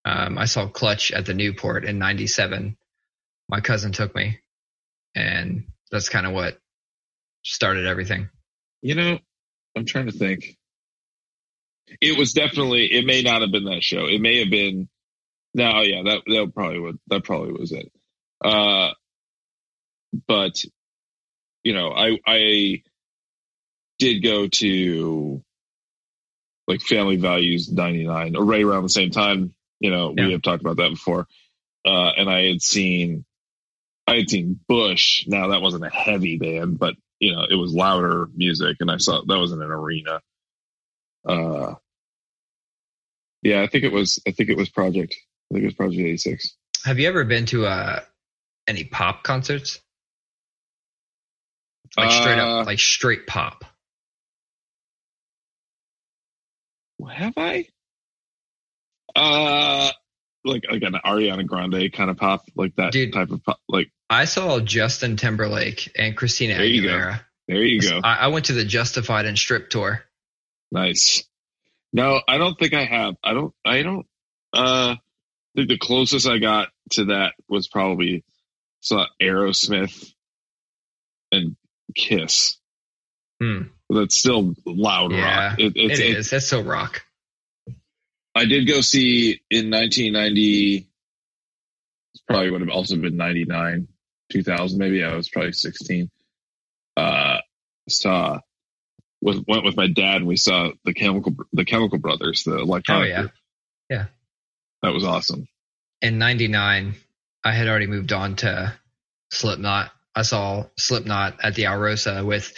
Um, 0.03 0.37
I 0.37 0.45
saw 0.45 0.67
Clutch 0.67 1.11
at 1.11 1.25
the 1.25 1.33
Newport 1.33 1.85
in 1.85 1.97
'97. 1.97 2.75
My 3.47 3.61
cousin 3.61 3.93
took 3.93 4.13
me, 4.13 4.39
and 5.15 5.65
that's 5.91 6.09
kind 6.09 6.25
of 6.25 6.33
what 6.33 6.59
started 7.43 7.87
everything. 7.87 8.29
You 8.81 8.95
know, 8.95 9.19
I'm 9.77 9.85
trying 9.85 10.07
to 10.07 10.11
think. 10.11 10.57
It 12.01 12.17
was 12.17 12.33
definitely. 12.33 12.85
It 12.85 13.05
may 13.05 13.21
not 13.21 13.41
have 13.41 13.51
been 13.51 13.65
that 13.65 13.83
show. 13.83 14.07
It 14.07 14.21
may 14.21 14.39
have 14.39 14.49
been. 14.49 14.89
No, 15.53 15.81
yeah, 15.81 16.01
that 16.03 16.21
that 16.25 16.51
probably 16.55 16.79
would. 16.79 16.99
That 17.07 17.23
probably 17.23 17.51
was 17.53 17.71
it. 17.71 17.91
Uh, 18.43 18.91
but 20.27 20.63
you 21.63 21.73
know, 21.73 21.91
I 21.91 22.17
I 22.25 22.83
did 23.99 24.23
go 24.23 24.47
to 24.47 25.43
like 26.67 26.81
Family 26.81 27.17
Values 27.17 27.71
'99, 27.71 28.35
or 28.35 28.43
right 28.45 28.63
around 28.63 28.83
the 28.83 28.89
same 28.89 29.11
time. 29.11 29.53
You 29.79 29.91
know, 29.91 30.13
Yeah. 30.17 30.27
we 30.27 30.31
have 30.33 30.41
talked 30.41 30.61
about 30.61 30.77
that 30.77 30.89
before. 30.91 31.27
Uh, 31.85 32.11
and 32.17 32.29
I 32.29 32.45
had 32.47 32.61
seen, 32.61 33.25
I 34.07 34.15
had 34.15 34.29
seen 34.29 34.59
Bush. 34.67 35.25
Now 35.27 35.49
that 35.49 35.61
wasn't 35.61 35.85
a 35.85 35.89
heavy 35.89 36.37
band, 36.37 36.79
but 36.79 36.95
you 37.19 37.33
know, 37.35 37.45
it 37.49 37.55
was 37.55 37.73
louder 37.73 38.27
music, 38.33 38.77
and 38.79 38.89
I 38.89 38.97
saw 38.97 39.21
that 39.25 39.37
was 39.39 39.51
in 39.51 39.61
an 39.61 39.69
arena. 39.71 40.21
Uh, 41.27 41.75
yeah, 43.41 43.61
I 43.61 43.67
think 43.67 43.83
it 43.83 43.91
was. 43.91 44.19
I 44.27 44.31
think 44.31 44.49
it 44.49 44.57
was 44.57 44.69
Project. 44.69 45.15
I 45.51 45.55
think 45.55 45.63
it 45.63 45.67
was 45.67 45.75
Project 45.75 45.99
eighty 45.99 46.17
six. 46.17 46.55
Have 46.85 46.99
you 46.99 47.07
ever 47.07 47.23
been 47.23 47.45
to 47.47 47.65
uh, 47.65 48.01
any 48.67 48.83
pop 48.83 49.23
concerts? 49.23 49.79
Like 51.97 52.11
straight 52.11 52.39
Uh, 52.39 52.59
up, 52.61 52.65
like 52.65 52.79
straight 52.79 53.27
pop. 53.27 53.65
Have 57.11 57.33
I? 57.37 57.67
Uh, 59.15 59.91
like 60.45 60.63
like 60.71 60.81
an 60.81 60.95
Ariana 61.05 61.45
Grande 61.45 61.91
kind 61.93 62.09
of 62.09 62.17
pop, 62.17 62.43
like 62.55 62.75
that 62.77 62.91
Dude. 62.91 63.13
type 63.13 63.29
of 63.31 63.43
pop. 63.43 63.59
Like 63.67 63.89
I 64.09 64.25
saw 64.25 64.59
Justin 64.59 65.17
Timberlake 65.17 65.91
and 65.97 66.15
Christina 66.17 66.55
There 66.55 66.65
you 66.65 66.83
go. 66.83 67.13
There 67.47 67.63
you 67.63 67.81
go. 67.81 67.99
I, 68.03 68.15
I 68.15 68.27
went 68.27 68.45
to 68.45 68.53
the 68.53 68.63
Justified 68.65 69.25
and 69.25 69.37
Strip 69.37 69.69
tour. 69.69 70.03
Nice. 70.73 71.23
No, 71.93 72.19
I 72.27 72.37
don't 72.39 72.57
think 72.57 72.73
I 72.73 72.83
have. 72.85 73.15
I 73.23 73.33
don't. 73.33 73.53
I 73.63 73.83
don't. 73.83 74.07
Uh, 74.51 74.95
I 74.95 74.99
think 75.55 75.69
the 75.69 75.77
closest 75.77 76.27
I 76.27 76.39
got 76.39 76.69
to 76.93 77.05
that 77.05 77.33
was 77.47 77.67
probably 77.67 78.23
saw 78.81 79.05
Aerosmith 79.21 80.11
and 81.31 81.55
Kiss. 81.95 82.57
Hmm. 83.39 83.63
That's 83.89 84.17
still 84.17 84.55
loud 84.65 85.11
Yeah, 85.11 85.49
rock. 85.49 85.59
It, 85.59 85.73
it's, 85.75 85.99
It 85.99 86.05
it- 86.05 86.17
is. 86.17 86.29
That's 86.31 86.47
so 86.47 86.61
rock. 86.61 87.03
I 88.35 88.45
did 88.45 88.67
go 88.67 88.81
see 88.81 89.41
in 89.51 89.69
1990. 89.69 90.77
It 90.77 90.85
probably 92.27 92.49
would 92.49 92.61
have 92.61 92.69
also 92.71 92.95
been 92.97 93.15
99, 93.15 93.87
2000, 94.31 94.79
maybe. 94.79 95.03
I 95.03 95.15
was 95.15 95.29
probably 95.29 95.51
16. 95.51 96.09
Uh, 96.97 97.37
saw 97.87 98.39
with 99.23 99.43
went 99.47 99.63
with 99.63 99.77
my 99.77 99.87
dad. 99.87 100.17
and 100.17 100.27
We 100.27 100.37
saw 100.37 100.71
the 100.83 100.93
chemical 100.93 101.35
the 101.53 101.65
Chemical 101.65 101.97
Brothers, 101.97 102.43
the 102.43 102.57
electronic. 102.57 103.05
Oh, 103.05 103.09
yeah. 103.09 103.19
group. 103.21 103.31
Yeah. 103.89 104.05
that 104.81 104.93
was 104.93 105.03
awesome. 105.03 105.47
In 106.01 106.17
'99, 106.17 106.95
I 107.43 107.51
had 107.51 107.67
already 107.67 107.87
moved 107.87 108.11
on 108.11 108.35
to 108.37 108.73
Slipknot. 109.31 109.91
I 110.15 110.21
saw 110.21 110.65
Slipknot 110.77 111.43
at 111.43 111.55
the 111.55 111.63
Alrosa 111.63 112.25
with 112.25 112.53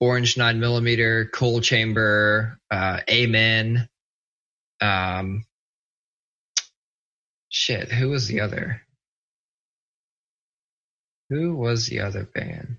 Orange 0.00 0.36
Nine 0.36 0.60
Millimeter, 0.60 1.26
Coal 1.26 1.60
Chamber, 1.60 2.58
uh, 2.70 3.00
Amen. 3.08 3.88
Um, 4.80 5.44
shit, 7.48 7.90
who 7.90 8.10
was 8.10 8.28
the 8.28 8.40
other? 8.40 8.82
Who 11.30 11.56
was 11.56 11.86
the 11.86 12.00
other 12.00 12.24
band? 12.24 12.76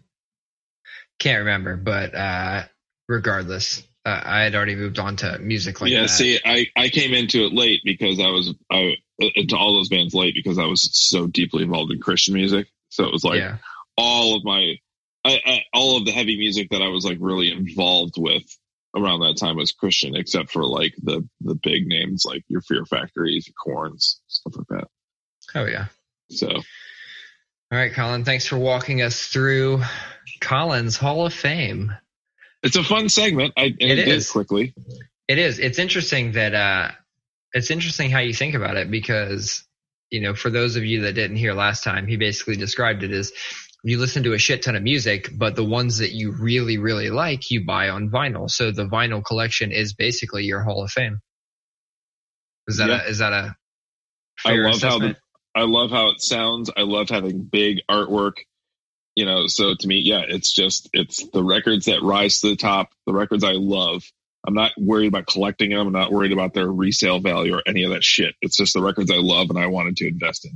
Can't 1.19 1.39
remember, 1.39 1.75
but 1.75 2.13
uh, 2.13 2.63
regardless, 3.07 3.83
uh, 4.05 4.21
I 4.23 4.41
had 4.41 4.55
already 4.55 4.75
moved 4.75 4.99
on 4.99 5.17
to 5.17 5.37
music 5.39 5.81
like 5.81 5.91
yeah, 5.91 6.03
that. 6.03 6.09
see, 6.09 6.39
I 6.43 6.67
I 6.75 6.89
came 6.89 7.13
into 7.13 7.45
it 7.45 7.53
late 7.53 7.81
because 7.83 8.19
I 8.19 8.27
was 8.27 8.53
I 8.71 8.95
into 9.19 9.57
all 9.57 9.73
those 9.73 9.89
bands 9.89 10.13
late 10.13 10.35
because 10.35 10.57
I 10.57 10.65
was 10.65 10.89
so 10.93 11.27
deeply 11.27 11.63
involved 11.63 11.91
in 11.91 11.99
Christian 11.99 12.33
music. 12.33 12.67
So 12.89 13.05
it 13.05 13.11
was 13.11 13.23
like 13.23 13.39
yeah, 13.39 13.57
all 13.97 14.37
of 14.37 14.43
my 14.43 14.75
I, 15.25 15.41
I, 15.45 15.63
all 15.73 15.97
of 15.97 16.05
the 16.05 16.11
heavy 16.11 16.37
music 16.37 16.69
that 16.71 16.81
I 16.81 16.87
was 16.87 17.03
like 17.03 17.17
really 17.19 17.51
involved 17.51 18.15
with 18.17 18.43
around 18.95 19.19
that 19.19 19.37
time 19.37 19.57
was 19.57 19.73
Christian, 19.73 20.15
except 20.15 20.51
for 20.51 20.65
like 20.65 20.93
the 21.01 21.27
the 21.41 21.55
big 21.55 21.87
names 21.87 22.23
like 22.25 22.43
your 22.47 22.61
Fear 22.61 22.85
Factories, 22.85 23.47
your 23.47 23.55
Korns, 23.61 24.21
stuff 24.27 24.55
like 24.55 24.67
that. 24.69 24.87
oh 25.55 25.65
yeah. 25.65 25.87
So 26.29 26.47
All 26.49 26.61
right, 27.77 27.93
Colin, 27.93 28.23
thanks 28.23 28.47
for 28.47 28.57
walking 28.57 29.01
us 29.01 29.27
through 29.27 29.81
Colin's 30.39 30.95
Hall 30.95 31.25
of 31.25 31.33
Fame. 31.33 31.91
It's 32.63 32.75
a 32.75 32.83
fun 32.83 33.09
segment. 33.09 33.53
I 33.57 33.65
and 33.65 33.75
It 33.79 33.99
it, 33.99 34.07
is. 34.07 34.31
quickly. 34.31 34.73
It 35.27 35.37
is. 35.37 35.59
It's 35.59 35.79
interesting 35.79 36.33
that 36.33 36.53
uh, 36.53 36.91
it's 37.53 37.71
interesting 37.71 38.09
how 38.11 38.19
you 38.19 38.33
think 38.33 38.55
about 38.55 38.77
it 38.77 38.89
because 38.91 39.63
you 40.09 40.21
know, 40.21 40.33
for 40.33 40.49
those 40.49 40.75
of 40.77 40.85
you 40.85 41.01
that 41.01 41.13
didn't 41.13 41.35
hear 41.37 41.53
last 41.53 41.83
time, 41.83 42.07
he 42.07 42.15
basically 42.15 42.55
described 42.55 43.03
it 43.03 43.11
as 43.11 43.31
you 43.83 43.97
listen 43.99 44.23
to 44.23 44.33
a 44.33 44.37
shit 44.37 44.63
ton 44.63 44.75
of 44.75 44.83
music, 44.83 45.29
but 45.37 45.55
the 45.55 45.65
ones 45.65 45.97
that 45.99 46.11
you 46.11 46.31
really, 46.31 46.77
really 46.77 47.09
like, 47.09 47.51
you 47.51 47.65
buy 47.65 47.89
on 47.89 48.09
vinyl. 48.09 48.49
So 48.49 48.71
the 48.71 48.85
vinyl 48.85 49.23
collection 49.23 49.71
is 49.71 49.93
basically 49.93 50.43
your 50.45 50.61
Hall 50.63 50.83
of 50.83 50.91
Fame. 50.91 51.19
Is 52.67 52.77
that 52.77 52.89
Yeah. 52.89 53.03
a, 53.05 53.09
is 53.09 53.17
that 53.19 53.33
a 53.33 53.55
I 54.45 54.53
love 54.55 54.81
how 54.81 54.99
the 54.99 55.15
I 55.55 55.63
love 55.63 55.89
how 55.91 56.11
it 56.11 56.21
sounds. 56.21 56.69
I 56.75 56.81
love 56.81 57.09
having 57.09 57.43
big 57.43 57.81
artwork. 57.89 58.33
You 59.17 59.25
know, 59.25 59.47
so 59.47 59.73
to 59.73 59.87
me, 59.87 59.99
yeah, 60.05 60.21
it's 60.27 60.53
just 60.53 60.91
it's 60.93 61.27
the 61.31 61.43
records 61.43 61.85
that 61.85 62.03
rise 62.03 62.41
to 62.41 62.49
the 62.49 62.55
top, 62.55 62.89
the 63.07 63.13
records 63.13 63.43
I 63.43 63.53
love. 63.53 64.03
I'm 64.45 64.53
not 64.53 64.73
worried 64.77 65.07
about 65.07 65.25
collecting 65.25 65.71
them. 65.71 65.87
I'm 65.87 65.91
not 65.91 66.11
worried 66.11 66.33
about 66.33 66.53
their 66.53 66.67
resale 66.67 67.19
value 67.19 67.55
or 67.55 67.63
any 67.65 67.83
of 67.83 67.89
that 67.89 68.03
shit. 68.03 68.35
It's 68.41 68.57
just 68.57 68.75
the 68.75 68.81
records 68.83 69.09
I 69.09 69.15
love 69.15 69.49
and 69.49 69.57
I 69.57 69.65
wanted 69.65 69.97
to 69.97 70.07
invest 70.07 70.45
in. 70.45 70.51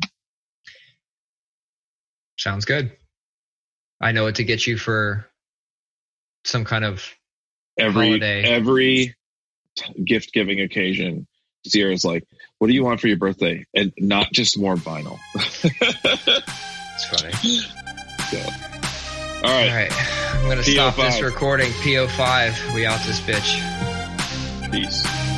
Sounds 2.38 2.66
good. 2.66 2.92
I 4.00 4.12
know 4.12 4.26
what 4.26 4.36
to 4.36 4.44
get 4.44 4.68
you 4.68 4.78
for 4.78 5.26
some 6.46 6.64
kind 6.64 6.86
of 6.86 7.04
Every 7.80 8.10
Holiday. 8.10 8.44
every 8.44 9.16
gift 10.06 10.34
giving 10.34 10.62
occasion, 10.62 11.26
Sierra's 11.66 12.06
like, 12.06 12.26
"What 12.60 12.68
do 12.68 12.74
you 12.76 12.84
want 12.84 13.02
for 13.02 13.08
your 13.08 13.18
birthday?" 13.18 13.66
And 13.74 13.92
not 13.98 14.32
just 14.32 14.60
more 14.60 14.76
vinyl. 14.76 15.18
it's 15.34 17.06
funny. 17.06 17.81
All 18.40 19.50
right, 19.50 19.70
All 19.70 19.76
right. 19.76 20.36
I'm 20.36 20.46
going 20.46 20.58
to 20.58 20.64
stop 20.64 20.96
this 20.96 21.22
recording. 21.22 21.72
PO5. 21.72 22.74
We 22.74 22.86
out 22.86 23.00
this 23.06 23.20
bitch. 23.22 23.60
peace. 24.72 25.31